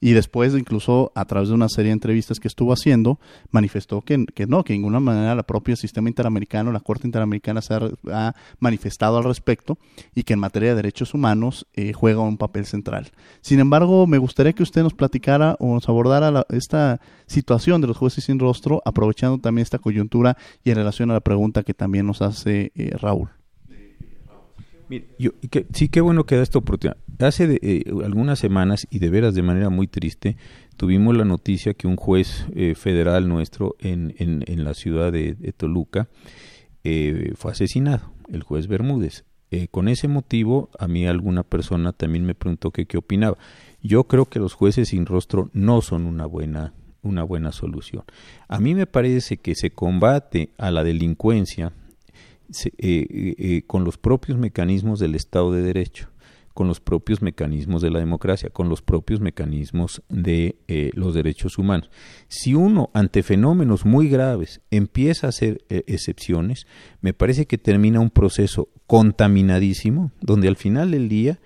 y 0.00 0.12
después 0.12 0.54
incluso 0.54 1.12
a 1.14 1.24
través 1.24 1.48
de 1.48 1.54
una 1.54 1.68
serie 1.68 1.88
de 1.88 1.94
entrevistas 1.94 2.38
que 2.38 2.48
estuvo 2.48 2.72
haciendo, 2.72 3.18
manifestó 3.50 4.02
que, 4.02 4.26
que 4.34 4.46
no, 4.46 4.62
que 4.62 4.72
de 4.72 4.78
ninguna 4.78 5.00
manera 5.00 5.34
la 5.34 5.42
propia 5.42 5.76
sistema 5.76 6.08
interamericano, 6.08 6.72
la 6.72 6.80
Corte 6.80 7.06
Interamericana 7.06 7.62
se 7.62 7.74
ha, 8.12 8.34
manifestado 8.60 9.18
al 9.18 9.24
respecto 9.24 9.78
y 10.14 10.22
que 10.22 10.34
en 10.34 10.38
materia 10.38 10.70
de 10.70 10.76
derechos 10.76 11.14
humanos 11.14 11.66
eh, 11.74 11.92
juega 11.92 12.20
un 12.20 12.36
papel 12.36 12.66
central. 12.66 13.10
Sin 13.40 13.60
embargo, 13.60 14.06
me 14.06 14.18
gustaría 14.18 14.52
que 14.52 14.62
usted 14.62 14.82
nos 14.82 14.94
platicara 14.94 15.56
o 15.58 15.74
nos 15.74 15.88
abordara 15.88 16.46
esta 16.50 16.97
situación 17.26 17.80
de 17.80 17.86
los 17.86 17.96
jueces 17.96 18.24
sin 18.24 18.38
rostro, 18.38 18.82
aprovechando 18.84 19.38
también 19.38 19.62
esta 19.62 19.78
coyuntura 19.78 20.36
y 20.64 20.70
en 20.70 20.76
relación 20.76 21.10
a 21.10 21.14
la 21.14 21.20
pregunta 21.20 21.62
que 21.62 21.74
también 21.74 22.06
nos 22.06 22.22
hace 22.22 22.72
eh, 22.74 22.90
Raúl. 22.98 23.30
yo, 25.18 25.32
sí, 25.72 25.88
qué 25.88 26.00
bueno 26.00 26.24
que 26.24 26.36
da 26.36 26.42
esta 26.42 26.58
oportunidad. 26.58 26.96
Hace 27.18 27.58
eh, 27.62 27.84
algunas 28.04 28.38
semanas, 28.38 28.86
y 28.90 29.00
de 29.00 29.10
veras 29.10 29.34
de 29.34 29.42
manera 29.42 29.70
muy 29.70 29.88
triste, 29.88 30.36
tuvimos 30.76 31.16
la 31.16 31.24
noticia 31.24 31.74
que 31.74 31.88
un 31.88 31.96
juez 31.96 32.46
eh, 32.54 32.76
federal 32.76 33.28
nuestro 33.28 33.74
en, 33.80 34.14
en, 34.18 34.64
la 34.64 34.74
ciudad 34.74 35.10
de, 35.10 35.34
Toluca 35.56 36.08
eh, 36.84 37.32
fue 37.34 37.50
asesinado, 37.50 38.12
el 38.28 38.44
juez 38.44 38.68
Bermúdez. 38.68 39.24
con 39.72 39.88
ese 39.88 40.06
motivo, 40.06 40.70
a 40.78 40.86
mí 40.86 41.08
alguna 41.08 41.42
persona 41.42 41.92
también 41.92 42.24
me 42.24 42.36
preguntó 42.36 42.70
que 42.70 42.86
qué 42.86 42.98
opinaba. 42.98 43.36
Yo 43.82 44.04
creo 44.04 44.26
que 44.26 44.38
los 44.38 44.54
jueces 44.54 44.90
sin 44.90 45.04
rostro 45.04 45.50
no 45.52 45.82
son 45.82 46.06
una 46.06 46.26
buena 46.26 46.72
una 47.08 47.22
buena 47.22 47.52
solución. 47.52 48.04
A 48.48 48.60
mí 48.60 48.74
me 48.74 48.86
parece 48.86 49.38
que 49.38 49.54
se 49.54 49.70
combate 49.70 50.50
a 50.58 50.70
la 50.70 50.84
delincuencia 50.84 51.72
con 53.66 53.84
los 53.84 53.98
propios 53.98 54.38
mecanismos 54.38 55.00
del 55.00 55.14
Estado 55.14 55.52
de 55.52 55.62
Derecho 55.62 56.08
con 56.58 56.66
los 56.66 56.80
propios 56.80 57.22
mecanismos 57.22 57.82
de 57.82 57.90
la 57.92 58.00
democracia, 58.00 58.50
con 58.50 58.68
los 58.68 58.82
propios 58.82 59.20
mecanismos 59.20 60.02
de 60.08 60.56
eh, 60.66 60.90
los 60.94 61.14
derechos 61.14 61.56
humanos. 61.56 61.88
Si 62.26 62.52
uno, 62.52 62.90
ante 62.94 63.22
fenómenos 63.22 63.86
muy 63.86 64.08
graves, 64.08 64.60
empieza 64.72 65.28
a 65.28 65.30
hacer 65.30 65.62
eh, 65.68 65.84
excepciones, 65.86 66.66
me 67.00 67.12
parece 67.12 67.46
que 67.46 67.58
termina 67.58 68.00
un 68.00 68.10
proceso 68.10 68.70
contaminadísimo, 68.88 70.10
donde 70.20 70.48
al 70.48 70.56
final 70.56 70.90
del 70.90 71.08
día 71.08 71.38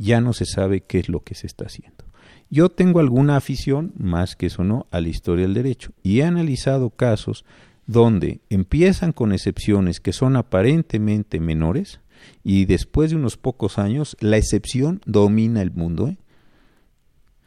ya 0.00 0.20
no 0.20 0.32
se 0.32 0.46
sabe 0.46 0.80
qué 0.80 0.98
es 0.98 1.08
lo 1.08 1.20
que 1.20 1.34
se 1.34 1.46
está 1.46 1.66
haciendo. 1.66 2.04
Yo 2.48 2.68
tengo 2.68 2.98
alguna 2.98 3.36
afición, 3.36 3.92
más 3.96 4.34
que 4.34 4.46
eso 4.46 4.64
no, 4.64 4.86
a 4.90 5.00
la 5.00 5.08
historia 5.08 5.44
del 5.44 5.54
derecho, 5.54 5.92
y 6.02 6.20
he 6.20 6.24
analizado 6.24 6.90
casos 6.90 7.44
donde 7.86 8.40
empiezan 8.50 9.12
con 9.12 9.32
excepciones 9.32 10.00
que 10.00 10.12
son 10.12 10.36
aparentemente 10.36 11.38
menores, 11.38 12.00
y 12.42 12.64
después 12.64 13.10
de 13.10 13.16
unos 13.16 13.36
pocos 13.36 13.78
años 13.78 14.16
la 14.20 14.36
excepción 14.36 15.00
domina 15.06 15.62
el 15.62 15.70
mundo. 15.70 16.08
¿eh? 16.08 16.16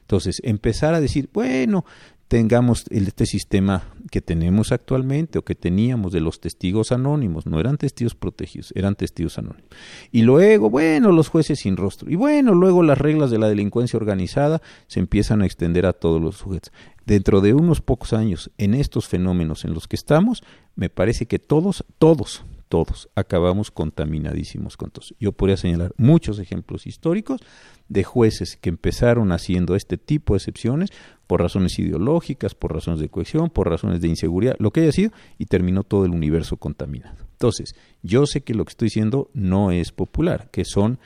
Entonces, 0.01 0.41
empezar 0.43 0.93
a 0.93 1.01
decir, 1.01 1.29
bueno, 1.33 1.85
tengamos 2.33 2.85
este 2.89 3.27
sistema 3.27 3.83
que 4.09 4.19
tenemos 4.19 4.71
actualmente 4.71 5.37
o 5.37 5.43
que 5.43 5.53
teníamos 5.53 6.11
de 6.11 6.19
los 6.19 6.41
testigos 6.41 6.91
anónimos, 6.91 7.45
no 7.45 7.59
eran 7.59 7.77
testigos 7.77 8.15
protegidos, 8.15 8.73
eran 8.75 8.95
testigos 8.95 9.37
anónimos. 9.37 9.69
Y 10.11 10.23
luego, 10.23 10.71
bueno, 10.71 11.11
los 11.11 11.27
jueces 11.27 11.59
sin 11.59 11.77
rostro. 11.77 12.09
Y 12.09 12.15
bueno, 12.15 12.55
luego 12.55 12.81
las 12.81 12.97
reglas 12.97 13.29
de 13.29 13.37
la 13.37 13.49
delincuencia 13.49 13.97
organizada 13.97 14.63
se 14.87 14.99
empiezan 14.99 15.43
a 15.43 15.45
extender 15.45 15.85
a 15.85 15.93
todos 15.93 16.19
los 16.19 16.37
sujetos. 16.37 16.73
Dentro 17.05 17.39
de 17.39 17.53
unos 17.53 17.81
pocos 17.81 18.13
años, 18.13 18.49
en 18.57 18.73
estos 18.73 19.07
fenómenos 19.07 19.63
en 19.63 19.75
los 19.75 19.87
que 19.87 19.95
estamos, 19.95 20.43
me 20.75 20.89
parece 20.89 21.27
que 21.27 21.37
todos, 21.37 21.85
todos, 21.99 22.43
todos 22.73 23.07
acabamos 23.13 23.69
contaminadísimos 23.69 24.77
con 24.77 24.89
todos. 24.89 25.13
Yo 25.19 25.31
podría 25.31 25.57
señalar 25.57 25.93
muchos 25.95 26.39
ejemplos 26.39 26.87
históricos 26.87 27.39
de 27.87 28.03
jueces 28.03 28.57
que 28.59 28.69
empezaron 28.69 29.31
haciendo 29.31 29.75
este 29.75 29.99
tipo 29.99 30.33
de 30.33 30.39
excepciones 30.39 30.89
por 31.27 31.39
razones 31.39 31.77
ideológicas, 31.77 32.55
por 32.55 32.73
razones 32.73 32.99
de 32.99 33.09
cohesión, 33.09 33.51
por 33.51 33.69
razones 33.69 34.01
de 34.01 34.07
inseguridad, 34.07 34.55
lo 34.57 34.71
que 34.71 34.81
haya 34.81 34.91
sido, 34.91 35.11
y 35.37 35.45
terminó 35.45 35.83
todo 35.83 36.05
el 36.05 36.13
universo 36.13 36.57
contaminado. 36.57 37.17
Entonces, 37.33 37.75
yo 38.01 38.25
sé 38.25 38.41
que 38.41 38.55
lo 38.55 38.65
que 38.65 38.71
estoy 38.71 38.87
diciendo 38.87 39.29
no 39.35 39.69
es 39.69 39.91
popular, 39.91 40.49
que 40.49 40.65
son 40.65 40.97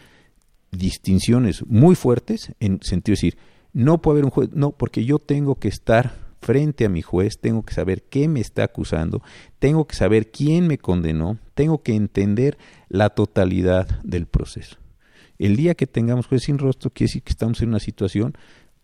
distinciones 0.72 1.68
muy 1.68 1.96
fuertes 1.96 2.54
en 2.62 2.80
sentido 2.82 3.16
de 3.16 3.18
decir, 3.18 3.38
no 3.74 4.02
puede 4.02 4.20
haber 4.20 4.26
un 4.26 4.32
juez, 4.32 4.52
no, 4.54 4.72
porque 4.72 5.04
yo 5.04 5.20
tengo 5.20 5.56
que 5.56 5.68
estar 5.68 6.27
frente 6.42 6.86
a 6.86 6.90
mi 6.90 7.02
juez, 7.02 7.40
tengo 7.40 7.64
que 7.64 7.74
saber 7.74 8.04
qué 8.04 8.28
me 8.28 8.40
está 8.40 8.64
acusando, 8.64 9.22
tengo 9.60 9.88
que 9.88 9.96
saber 9.96 10.32
quién 10.32 10.68
me 10.68 10.78
condenó, 10.78 11.38
tengo 11.56 11.82
que 11.82 11.96
entender 11.96 12.58
la 12.90 13.10
totalidad 13.10 14.02
del 14.04 14.28
proceso. 14.28 14.78
El 15.40 15.56
día 15.56 15.76
que 15.76 15.88
tengamos 15.88 16.28
juez 16.28 16.44
sin 16.44 16.58
rostro 16.58 16.90
quiere 16.90 17.10
decir 17.10 17.24
que 17.24 17.32
estamos 17.32 17.62
en 17.62 17.70
una 17.70 17.80
situación 17.80 18.38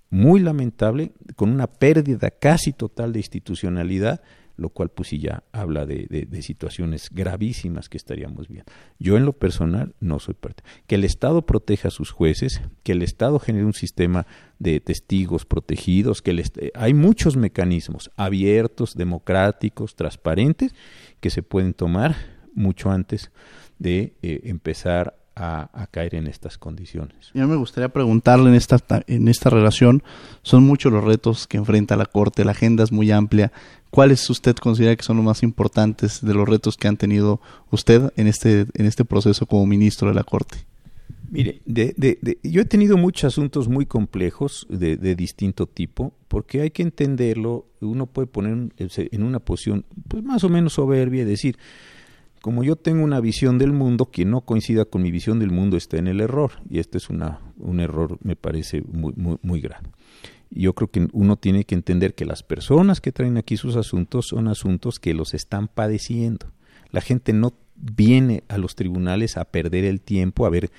muy 0.10 0.40
lamentable, 0.40 1.12
con 1.36 1.50
una 1.50 1.66
pérdida 1.68 2.30
casi 2.30 2.72
total 2.72 3.14
de 3.14 3.20
institucionalidad, 3.20 4.22
lo 4.56 4.70
cual 4.70 4.90
pues 4.90 5.10
ya 5.12 5.44
habla 5.52 5.86
de, 5.86 6.08
de, 6.08 6.42
situaciones 6.42 7.10
gravísimas 7.12 7.90
que 7.90 7.98
estaríamos 7.98 8.48
viendo. 8.48 8.72
Yo 9.00 9.18
en 9.18 9.26
lo 9.26 9.34
personal 9.34 9.96
no 10.00 10.20
soy 10.20 10.36
parte. 10.36 10.64
Que 10.88 10.96
el 10.96 11.04
Estado 11.04 11.46
proteja 11.46 11.88
a 11.88 11.92
sus 11.92 12.12
jueces, 12.12 12.62
que 12.84 12.92
el 12.92 13.02
Estado 13.02 13.40
genere 13.40 13.66
un 13.66 13.74
sistema 13.74 14.28
de 14.60 14.80
testigos 14.80 15.46
protegidos, 15.46 16.22
que 16.22 16.32
el 16.32 16.44
hay 16.76 16.94
muchos 16.94 17.36
mecanismos 17.36 18.12
abiertos, 18.16 18.96
democráticos, 18.96 19.96
transparentes, 19.96 20.76
que 21.20 21.30
se 21.30 21.42
pueden 21.42 21.74
tomar 21.74 22.16
mucho 22.54 22.92
antes 22.92 23.32
de 23.80 24.16
eh, 24.22 24.42
empezar 24.46 25.23
a, 25.36 25.88
caer 25.92 26.16
en 26.16 26.28
estas 26.28 26.58
condiciones. 26.58 27.32
Ya 27.34 27.48
me 27.48 27.56
gustaría 27.56 27.90
preguntarle 27.90 28.50
en 28.50 28.56
esta, 28.56 28.80
en 29.08 29.28
esta 29.28 29.50
relación, 29.50 30.04
son 30.42 30.64
muchos 30.64 30.92
los 30.92 31.04
retos 31.04 31.48
que 31.48 31.58
enfrenta 31.58 31.96
la 31.96 32.06
Corte, 32.06 32.46
la 32.46 32.52
agenda 32.52 32.84
es 32.84 32.92
muy 32.92 33.12
amplia. 33.12 33.52
¿Cuáles 33.90 34.28
usted 34.30 34.56
considera 34.56 34.96
que 34.96 35.04
son 35.04 35.18
los 35.18 35.26
más 35.26 35.44
importantes 35.44 36.24
de 36.24 36.34
los 36.34 36.48
retos 36.48 36.78
que 36.78 36.88
han 36.88 36.98
tenido 36.98 37.42
usted 37.70 38.12
en 38.16 38.28
este, 38.28 38.66
en 38.74 38.86
este 38.86 39.06
proceso 39.06 39.46
como 39.46 39.66
ministro 39.66 40.08
de 40.10 40.16
la 40.16 40.24
Corte? 40.24 40.66
Mire, 41.30 41.62
yo 42.44 42.62
he 42.62 42.66
tenido 42.66 42.96
muchos 42.96 43.34
asuntos 43.34 43.68
muy 43.68 43.88
complejos 43.88 44.68
de, 44.70 45.16
distinto 45.16 45.66
tipo, 45.66 46.14
porque 46.28 46.62
hay 46.62 46.70
que 46.70 46.84
entenderlo, 46.84 47.66
uno 47.82 48.06
puede 48.06 48.28
poner 48.28 48.72
en 48.78 49.24
una 49.24 49.40
posición 49.40 49.84
pues 50.08 50.24
más 50.24 50.44
o 50.44 50.50
menos 50.50 50.74
soberbia 50.74 51.24
y 51.24 51.26
decir, 51.26 51.58
como 52.44 52.66
yo 52.66 52.76
tengo 52.76 53.06
una 53.06 53.22
visión 53.22 53.58
del 53.58 53.72
mundo, 53.72 54.08
quien 54.08 54.32
no 54.32 54.42
coincida 54.42 54.84
con 54.84 55.02
mi 55.02 55.12
visión 55.12 55.40
del 55.40 55.50
mundo 55.50 55.78
está 55.78 55.96
en 55.96 56.10
el 56.10 56.20
error, 56.20 56.52
y 56.70 56.80
este 56.80 56.98
es 56.98 57.10
un 57.10 57.80
error, 57.80 58.18
me 58.22 58.36
parece, 58.36 58.82
muy, 58.82 59.14
muy, 59.16 59.38
muy 59.42 59.62
grave. 59.62 59.88
Yo 60.52 60.74
creo 60.74 60.92
que 60.92 61.08
uno 61.14 61.38
tiene 61.38 61.64
que 61.64 61.74
entender 61.74 62.16
que 62.16 62.26
las 62.26 62.44
personas 62.44 63.00
que 63.00 63.14
traen 63.14 63.38
aquí 63.38 63.56
sus 63.56 63.78
asuntos 63.78 64.26
son 64.28 64.50
asuntos 64.50 65.00
que 65.00 65.14
los 65.14 65.34
están 65.34 65.70
padeciendo. 65.70 66.48
La 66.92 67.00
gente 67.00 67.32
no 67.32 67.54
viene 67.78 68.44
a 68.50 68.58
los 68.58 68.76
tribunales 68.76 69.38
a 69.38 69.46
perder 69.46 69.86
el 69.86 70.02
tiempo, 70.02 70.46
a 70.46 70.50
ver 70.50 70.70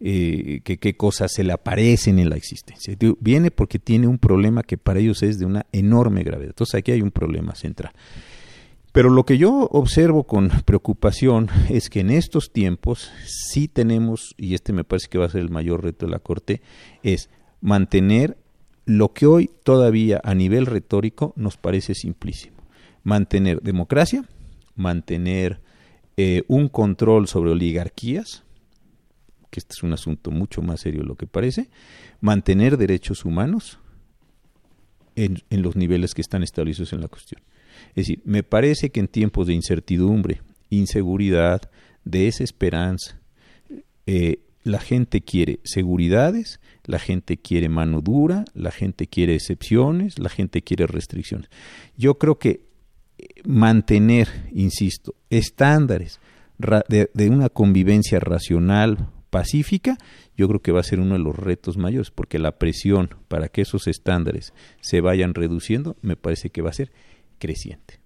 eh, 0.00 0.60
qué 0.64 0.96
cosas 0.96 1.30
se 1.32 1.44
le 1.44 1.52
aparecen 1.52 2.18
en 2.18 2.30
la 2.30 2.36
existencia. 2.36 2.96
Viene 3.20 3.52
porque 3.52 3.78
tiene 3.78 4.08
un 4.08 4.18
problema 4.18 4.64
que 4.64 4.76
para 4.76 4.98
ellos 4.98 5.22
es 5.22 5.38
de 5.38 5.46
una 5.46 5.66
enorme 5.70 6.24
gravedad. 6.24 6.50
Entonces 6.50 6.74
aquí 6.74 6.90
hay 6.90 7.00
un 7.00 7.12
problema 7.12 7.54
central. 7.54 7.92
Pero 8.92 9.08
lo 9.08 9.24
que 9.24 9.38
yo 9.38 9.68
observo 9.70 10.24
con 10.24 10.50
preocupación 10.64 11.48
es 11.70 11.88
que 11.88 12.00
en 12.00 12.10
estos 12.10 12.52
tiempos 12.52 13.10
sí 13.26 13.66
tenemos, 13.66 14.34
y 14.36 14.54
este 14.54 14.72
me 14.72 14.84
parece 14.84 15.08
que 15.08 15.18
va 15.18 15.26
a 15.26 15.30
ser 15.30 15.40
el 15.40 15.50
mayor 15.50 15.82
reto 15.82 16.06
de 16.06 16.12
la 16.12 16.18
Corte, 16.18 16.60
es 17.02 17.30
mantener 17.60 18.36
lo 18.84 19.12
que 19.12 19.26
hoy 19.26 19.50
todavía 19.64 20.20
a 20.24 20.34
nivel 20.34 20.66
retórico 20.66 21.32
nos 21.36 21.56
parece 21.56 21.94
simplísimo. 21.94 22.56
Mantener 23.02 23.62
democracia, 23.62 24.24
mantener 24.76 25.60
eh, 26.16 26.42
un 26.48 26.68
control 26.68 27.28
sobre 27.28 27.52
oligarquías, 27.52 28.44
que 29.50 29.60
este 29.60 29.74
es 29.74 29.82
un 29.82 29.92
asunto 29.92 30.30
mucho 30.30 30.62
más 30.62 30.80
serio 30.80 31.00
de 31.00 31.06
lo 31.06 31.16
que 31.16 31.26
parece, 31.26 31.70
mantener 32.20 32.76
derechos 32.76 33.24
humanos 33.24 33.78
en, 35.14 35.42
los 35.50 35.76
niveles 35.76 36.14
que 36.14 36.22
están 36.22 36.42
establecidos 36.42 36.92
en 36.92 37.00
la 37.00 37.08
cuestión. 37.08 37.42
Es 37.90 38.06
decir, 38.06 38.20
me 38.24 38.42
parece 38.42 38.90
que 38.90 39.00
en 39.00 39.08
tiempos 39.08 39.46
de 39.46 39.54
incertidumbre, 39.54 40.40
inseguridad, 40.70 41.70
desesperanza, 42.04 43.20
eh, 44.06 44.40
la 44.64 44.80
gente 44.80 45.22
quiere 45.22 45.60
seguridades, 45.64 46.60
la 46.84 46.98
gente 46.98 47.36
quiere 47.36 47.68
mano 47.68 48.00
dura, 48.00 48.44
la 48.54 48.70
gente 48.70 49.06
quiere 49.06 49.34
excepciones, 49.34 50.18
la 50.18 50.28
gente 50.28 50.62
quiere 50.62 50.86
restricciones. 50.86 51.50
Yo 51.96 52.18
creo 52.18 52.38
que 52.38 52.72
mantener, 53.44 54.28
insisto, 54.52 55.14
estándares 55.30 56.20
de, 56.58 57.28
una 57.28 57.48
convivencia 57.48 58.20
racional, 58.20 59.08
pacífica, 59.30 59.96
yo 60.36 60.46
creo 60.46 60.60
que 60.60 60.72
va 60.72 60.80
a 60.80 60.84
ser 60.84 61.00
uno 61.00 61.14
de 61.14 61.20
los 61.20 61.34
retos 61.34 61.76
mayores, 61.76 62.10
porque 62.10 62.38
la 62.38 62.58
presión 62.58 63.10
para 63.28 63.48
que 63.48 63.62
esos 63.62 63.86
estándares 63.86 64.52
se 64.80 65.00
vayan 65.00 65.34
reduciendo, 65.34 65.96
me 66.02 66.16
parece 66.16 66.50
que 66.50 66.62
va 66.62 66.70
a 66.70 66.74
ser 66.74 66.92
creciente. 67.42 68.00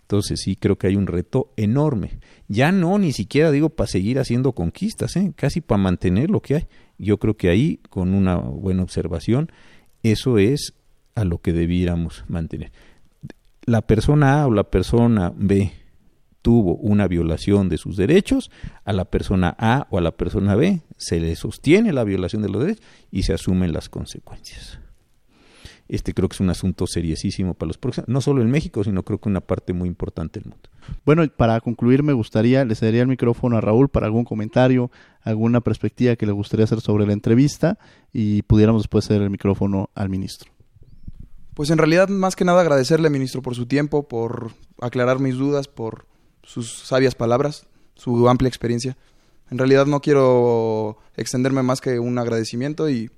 Entonces 0.00 0.40
sí 0.40 0.56
creo 0.56 0.76
que 0.76 0.86
hay 0.86 0.96
un 0.96 1.06
reto 1.06 1.52
enorme. 1.56 2.18
Ya 2.48 2.72
no, 2.72 2.98
ni 2.98 3.12
siquiera 3.12 3.50
digo 3.50 3.70
para 3.70 3.86
seguir 3.86 4.18
haciendo 4.18 4.52
conquistas, 4.52 5.16
¿eh? 5.16 5.32
casi 5.36 5.60
para 5.60 5.82
mantener 5.82 6.30
lo 6.30 6.40
que 6.40 6.54
hay. 6.54 6.66
Yo 6.98 7.18
creo 7.18 7.36
que 7.36 7.48
ahí, 7.48 7.80
con 7.88 8.14
una 8.14 8.36
buena 8.36 8.82
observación, 8.82 9.50
eso 10.02 10.38
es 10.38 10.74
a 11.14 11.24
lo 11.24 11.38
que 11.38 11.52
debiéramos 11.52 12.24
mantener 12.28 12.72
la 13.64 13.82
persona 13.82 14.42
A 14.42 14.46
o 14.46 14.50
la 14.50 14.64
persona 14.64 15.32
B 15.34 15.72
tuvo 16.42 16.74
una 16.76 17.06
violación 17.06 17.68
de 17.68 17.78
sus 17.78 17.96
derechos, 17.96 18.50
a 18.84 18.92
la 18.92 19.04
persona 19.04 19.54
A 19.58 19.86
o 19.90 19.98
a 19.98 20.00
la 20.00 20.10
persona 20.12 20.56
B 20.56 20.80
se 20.96 21.20
le 21.20 21.36
sostiene 21.36 21.92
la 21.92 22.02
violación 22.04 22.42
de 22.42 22.48
los 22.48 22.62
derechos 22.62 22.84
y 23.10 23.22
se 23.22 23.32
asumen 23.32 23.72
las 23.72 23.88
consecuencias. 23.88 24.80
Este 25.92 26.14
creo 26.14 26.26
que 26.26 26.36
es 26.36 26.40
un 26.40 26.48
asunto 26.48 26.86
seriosísimo 26.86 27.52
para 27.52 27.66
los 27.66 27.76
próximos, 27.76 28.08
no 28.08 28.22
solo 28.22 28.40
en 28.40 28.50
México, 28.50 28.82
sino 28.82 29.02
creo 29.02 29.20
que 29.20 29.28
una 29.28 29.42
parte 29.42 29.74
muy 29.74 29.90
importante 29.90 30.40
del 30.40 30.48
mundo. 30.48 30.70
Bueno, 31.04 31.22
para 31.28 31.60
concluir 31.60 32.02
me 32.02 32.14
gustaría, 32.14 32.64
le 32.64 32.74
cedería 32.74 33.02
el 33.02 33.08
micrófono 33.08 33.58
a 33.58 33.60
Raúl 33.60 33.90
para 33.90 34.06
algún 34.06 34.24
comentario, 34.24 34.90
alguna 35.20 35.60
perspectiva 35.60 36.16
que 36.16 36.24
le 36.24 36.32
gustaría 36.32 36.64
hacer 36.64 36.80
sobre 36.80 37.04
la 37.04 37.12
entrevista 37.12 37.78
y 38.10 38.40
pudiéramos 38.40 38.84
después 38.84 39.06
ceder 39.06 39.20
el 39.20 39.28
micrófono 39.28 39.90
al 39.94 40.08
ministro. 40.08 40.50
Pues 41.52 41.68
en 41.68 41.76
realidad, 41.76 42.08
más 42.08 42.36
que 42.36 42.46
nada, 42.46 42.62
agradecerle, 42.62 43.10
ministro, 43.10 43.42
por 43.42 43.54
su 43.54 43.66
tiempo, 43.66 44.08
por 44.08 44.52
aclarar 44.80 45.18
mis 45.18 45.36
dudas, 45.36 45.68
por 45.68 46.06
sus 46.42 46.72
sabias 46.72 47.14
palabras, 47.14 47.66
su 47.96 48.30
amplia 48.30 48.48
experiencia. 48.48 48.96
En 49.50 49.58
realidad 49.58 49.84
no 49.84 50.00
quiero 50.00 50.96
extenderme 51.16 51.62
más 51.62 51.82
que 51.82 51.98
un 51.98 52.18
agradecimiento 52.18 52.88
y 52.88 53.10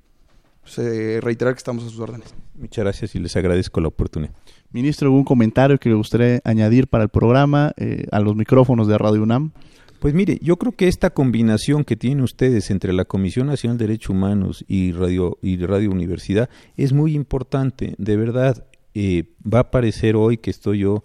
pues, 0.65 0.79
eh, 0.79 1.21
reiterar 1.21 1.55
que 1.55 1.59
estamos 1.59 1.85
a 1.85 1.91
sus 1.91 2.01
órdenes. 2.01 2.35
Muchas 2.55 2.85
gracias 2.85 3.15
y 3.15 3.19
les 3.19 3.37
agradezco 3.37 3.81
la 3.81 3.89
oportunidad. 3.89 4.33
Ministro, 4.73 5.09
¿algún 5.09 5.25
comentario 5.25 5.79
que 5.79 5.91
le 5.91 5.95
gustaría 5.95 6.41
añadir 6.43 6.89
para 6.89 7.05
el 7.05 7.11
programa 7.11 7.73
eh, 7.77 8.07
a 8.11 8.19
los 8.21 8.35
micrófonos 8.35 8.89
de 8.89 8.99
Radio 8.99 9.23
UNAM? 9.23 9.53
Pues 10.01 10.15
mire, 10.15 10.39
yo 10.43 10.57
creo 10.57 10.73
que 10.73 10.89
esta 10.89 11.11
combinación 11.11 11.85
que 11.85 11.97
tienen 11.97 12.23
ustedes 12.23 12.71
entre 12.71 12.93
la 12.93 13.05
Comisión 13.05 13.47
Nacional 13.47 13.79
de 13.79 13.87
Derechos 13.87 14.11
Humanos 14.11 14.65
y 14.67 14.93
Radio, 14.93 15.39
y 15.43 15.57
Radio 15.65 15.91
Universidad 15.91 16.49
es 16.77 16.93
muy 16.93 17.15
importante. 17.15 17.95
De 17.99 18.17
verdad, 18.17 18.67
eh, 18.95 19.25
va 19.43 19.61
a 19.61 19.71
parecer 19.71 20.17
hoy 20.17 20.39
que 20.39 20.51
estoy 20.51 20.81
yo 20.81 21.05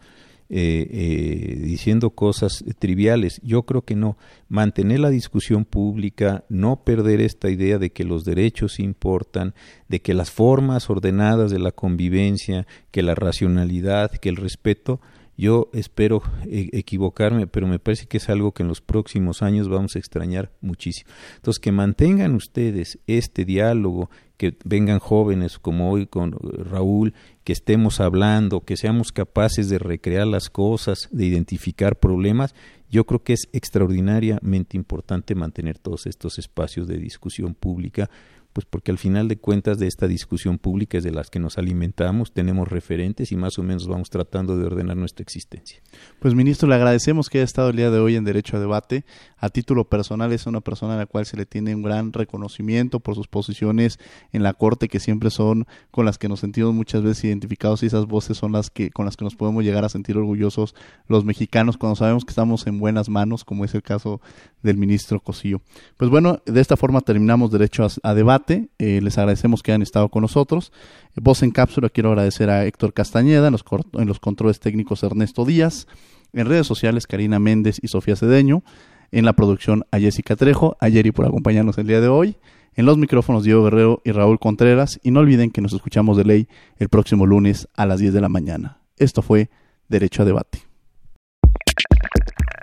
eh, 0.49 0.87
eh, 0.89 1.59
diciendo 1.61 2.09
cosas 2.11 2.63
triviales. 2.79 3.39
Yo 3.43 3.63
creo 3.63 3.83
que 3.83 3.95
no. 3.95 4.17
Mantener 4.47 4.99
la 4.99 5.09
discusión 5.09 5.65
pública, 5.65 6.43
no 6.49 6.83
perder 6.83 7.21
esta 7.21 7.49
idea 7.49 7.77
de 7.77 7.91
que 7.91 8.03
los 8.03 8.25
derechos 8.25 8.79
importan, 8.79 9.53
de 9.87 10.01
que 10.01 10.13
las 10.13 10.31
formas 10.31 10.89
ordenadas 10.89 11.51
de 11.51 11.59
la 11.59 11.71
convivencia, 11.71 12.65
que 12.91 13.03
la 13.03 13.15
racionalidad, 13.15 14.11
que 14.11 14.29
el 14.29 14.35
respeto 14.37 14.99
yo 15.39 15.69
espero 15.71 16.21
e-, 16.47 16.69
equivocarme, 16.73 17.47
pero 17.47 17.65
me 17.65 17.79
parece 17.79 18.07
que 18.07 18.17
es 18.17 18.27
algo 18.27 18.51
que 18.51 18.63
en 18.63 18.67
los 18.67 18.81
próximos 18.81 19.41
años 19.41 19.69
vamos 19.69 19.95
a 19.95 19.99
extrañar 19.99 20.51
muchísimo. 20.59 21.09
Entonces, 21.37 21.61
que 21.61 21.71
mantengan 21.71 22.35
ustedes 22.35 22.99
este 23.07 23.45
diálogo, 23.45 24.09
que 24.39 24.55
vengan 24.63 24.99
jóvenes 24.99 25.59
como 25.59 25.91
hoy 25.91 26.07
con 26.07 26.31
Raúl, 26.31 27.13
que 27.43 27.51
estemos 27.51 27.99
hablando, 27.99 28.61
que 28.61 28.77
seamos 28.77 29.11
capaces 29.11 29.67
de 29.67 29.79
recrear 29.79 30.25
las 30.25 30.49
cosas, 30.49 31.09
de 31.11 31.25
identificar 31.25 31.97
problemas, 31.97 32.55
yo 32.89 33.05
creo 33.05 33.21
que 33.21 33.33
es 33.33 33.49
extraordinariamente 33.51 34.77
importante 34.77 35.35
mantener 35.35 35.77
todos 35.77 36.05
estos 36.05 36.39
espacios 36.39 36.87
de 36.87 36.99
discusión 36.99 37.53
pública 37.53 38.09
pues 38.53 38.65
porque 38.65 38.91
al 38.91 38.97
final 38.97 39.27
de 39.27 39.37
cuentas 39.37 39.79
de 39.79 39.87
esta 39.87 40.07
discusión 40.07 40.57
pública 40.57 40.97
es 40.97 41.03
de 41.03 41.11
las 41.11 41.29
que 41.29 41.39
nos 41.39 41.57
alimentamos, 41.57 42.33
tenemos 42.33 42.67
referentes 42.67 43.31
y 43.31 43.35
más 43.35 43.59
o 43.59 43.63
menos 43.63 43.87
vamos 43.87 44.09
tratando 44.09 44.57
de 44.57 44.65
ordenar 44.65 44.97
nuestra 44.97 45.23
existencia. 45.23 45.81
Pues 46.19 46.35
ministro, 46.35 46.67
le 46.67 46.75
agradecemos 46.75 47.29
que 47.29 47.37
haya 47.37 47.45
estado 47.45 47.69
el 47.69 47.75
día 47.75 47.91
de 47.91 47.99
hoy 47.99 48.15
en 48.15 48.23
Derecho 48.23 48.57
a 48.57 48.59
Debate. 48.59 49.05
A 49.37 49.49
título 49.49 49.85
personal 49.85 50.33
es 50.33 50.45
una 50.47 50.61
persona 50.61 50.95
a 50.95 50.97
la 50.97 51.05
cual 51.05 51.25
se 51.25 51.37
le 51.37 51.45
tiene 51.45 51.75
un 51.75 51.83
gran 51.83 52.11
reconocimiento 52.11 52.99
por 52.99 53.15
sus 53.15 53.27
posiciones 53.27 53.99
en 54.33 54.43
la 54.43 54.53
Corte 54.53 54.87
que 54.87 54.99
siempre 54.99 55.29
son 55.29 55.67
con 55.91 56.05
las 56.05 56.17
que 56.17 56.27
nos 56.27 56.41
sentimos 56.41 56.73
muchas 56.73 57.03
veces 57.03 57.25
identificados 57.25 57.83
y 57.83 57.85
esas 57.85 58.05
voces 58.05 58.37
son 58.37 58.51
las 58.51 58.69
que 58.69 58.91
con 58.91 59.05
las 59.05 59.15
que 59.15 59.23
nos 59.23 59.35
podemos 59.35 59.63
llegar 59.63 59.85
a 59.85 59.89
sentir 59.89 60.17
orgullosos 60.17 60.75
los 61.07 61.23
mexicanos 61.23 61.77
cuando 61.77 61.95
sabemos 61.95 62.25
que 62.25 62.31
estamos 62.31 62.67
en 62.67 62.79
buenas 62.79 63.09
manos, 63.09 63.45
como 63.45 63.63
es 63.63 63.73
el 63.75 63.83
caso 63.83 64.21
del 64.63 64.77
ministro 64.77 65.19
Cosillo. 65.19 65.61
Pues 65.97 66.09
bueno, 66.09 66.41
de 66.45 66.61
esta 66.61 66.77
forma 66.77 67.01
terminamos 67.01 67.51
Derecho 67.51 67.87
a 68.03 68.13
Eh, 68.47 69.01
les 69.01 69.17
agradecemos 69.17 69.63
que 69.63 69.71
hayan 69.71 69.81
estado 69.81 70.09
con 70.09 70.21
nosotros. 70.21 70.71
Voz 71.15 71.43
en 71.43 71.51
cápsula, 71.51 71.89
quiero 71.89 72.09
agradecer 72.09 72.49
a 72.49 72.65
Héctor 72.65 72.93
Castañeda, 72.93 73.47
en 73.47 73.53
los, 73.53 73.63
en 73.93 74.07
los 74.07 74.19
controles 74.19 74.59
técnicos 74.59 75.03
Ernesto 75.03 75.45
Díaz, 75.45 75.87
en 76.33 76.47
redes 76.47 76.67
sociales 76.67 77.07
Karina 77.07 77.39
Méndez 77.39 77.79
y 77.81 77.87
Sofía 77.87 78.15
Cedeño, 78.15 78.63
en 79.11 79.25
la 79.25 79.33
producción 79.33 79.85
a 79.91 79.99
Jessica 79.99 80.35
Trejo, 80.35 80.77
a 80.79 80.89
Jerry 80.89 81.11
por 81.11 81.25
acompañarnos 81.25 81.77
el 81.77 81.87
día 81.87 82.01
de 82.01 82.07
hoy, 82.07 82.37
en 82.75 82.85
los 82.85 82.97
micrófonos 82.97 83.43
Diego 83.43 83.63
Guerrero 83.63 84.01
y 84.05 84.11
Raúl 84.11 84.39
Contreras, 84.39 84.99
y 85.03 85.11
no 85.11 85.19
olviden 85.19 85.51
que 85.51 85.61
nos 85.61 85.73
escuchamos 85.73 86.17
de 86.17 86.23
ley 86.23 86.47
el 86.77 86.89
próximo 86.89 87.25
lunes 87.25 87.67
a 87.75 87.85
las 87.85 87.99
10 87.99 88.13
de 88.13 88.21
la 88.21 88.29
mañana. 88.29 88.79
Esto 88.97 89.21
fue 89.21 89.49
Derecho 89.87 90.21
a 90.21 90.25
Debate. 90.25 90.59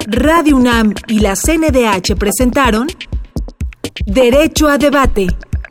Radio 0.06 0.56
UNAM 0.56 0.94
y 1.08 1.18
la 1.18 1.34
CNDH 1.34 2.14
presentaron 2.16 2.86
Derecho 4.04 4.68
a 4.68 4.78
Debate. 4.78 5.26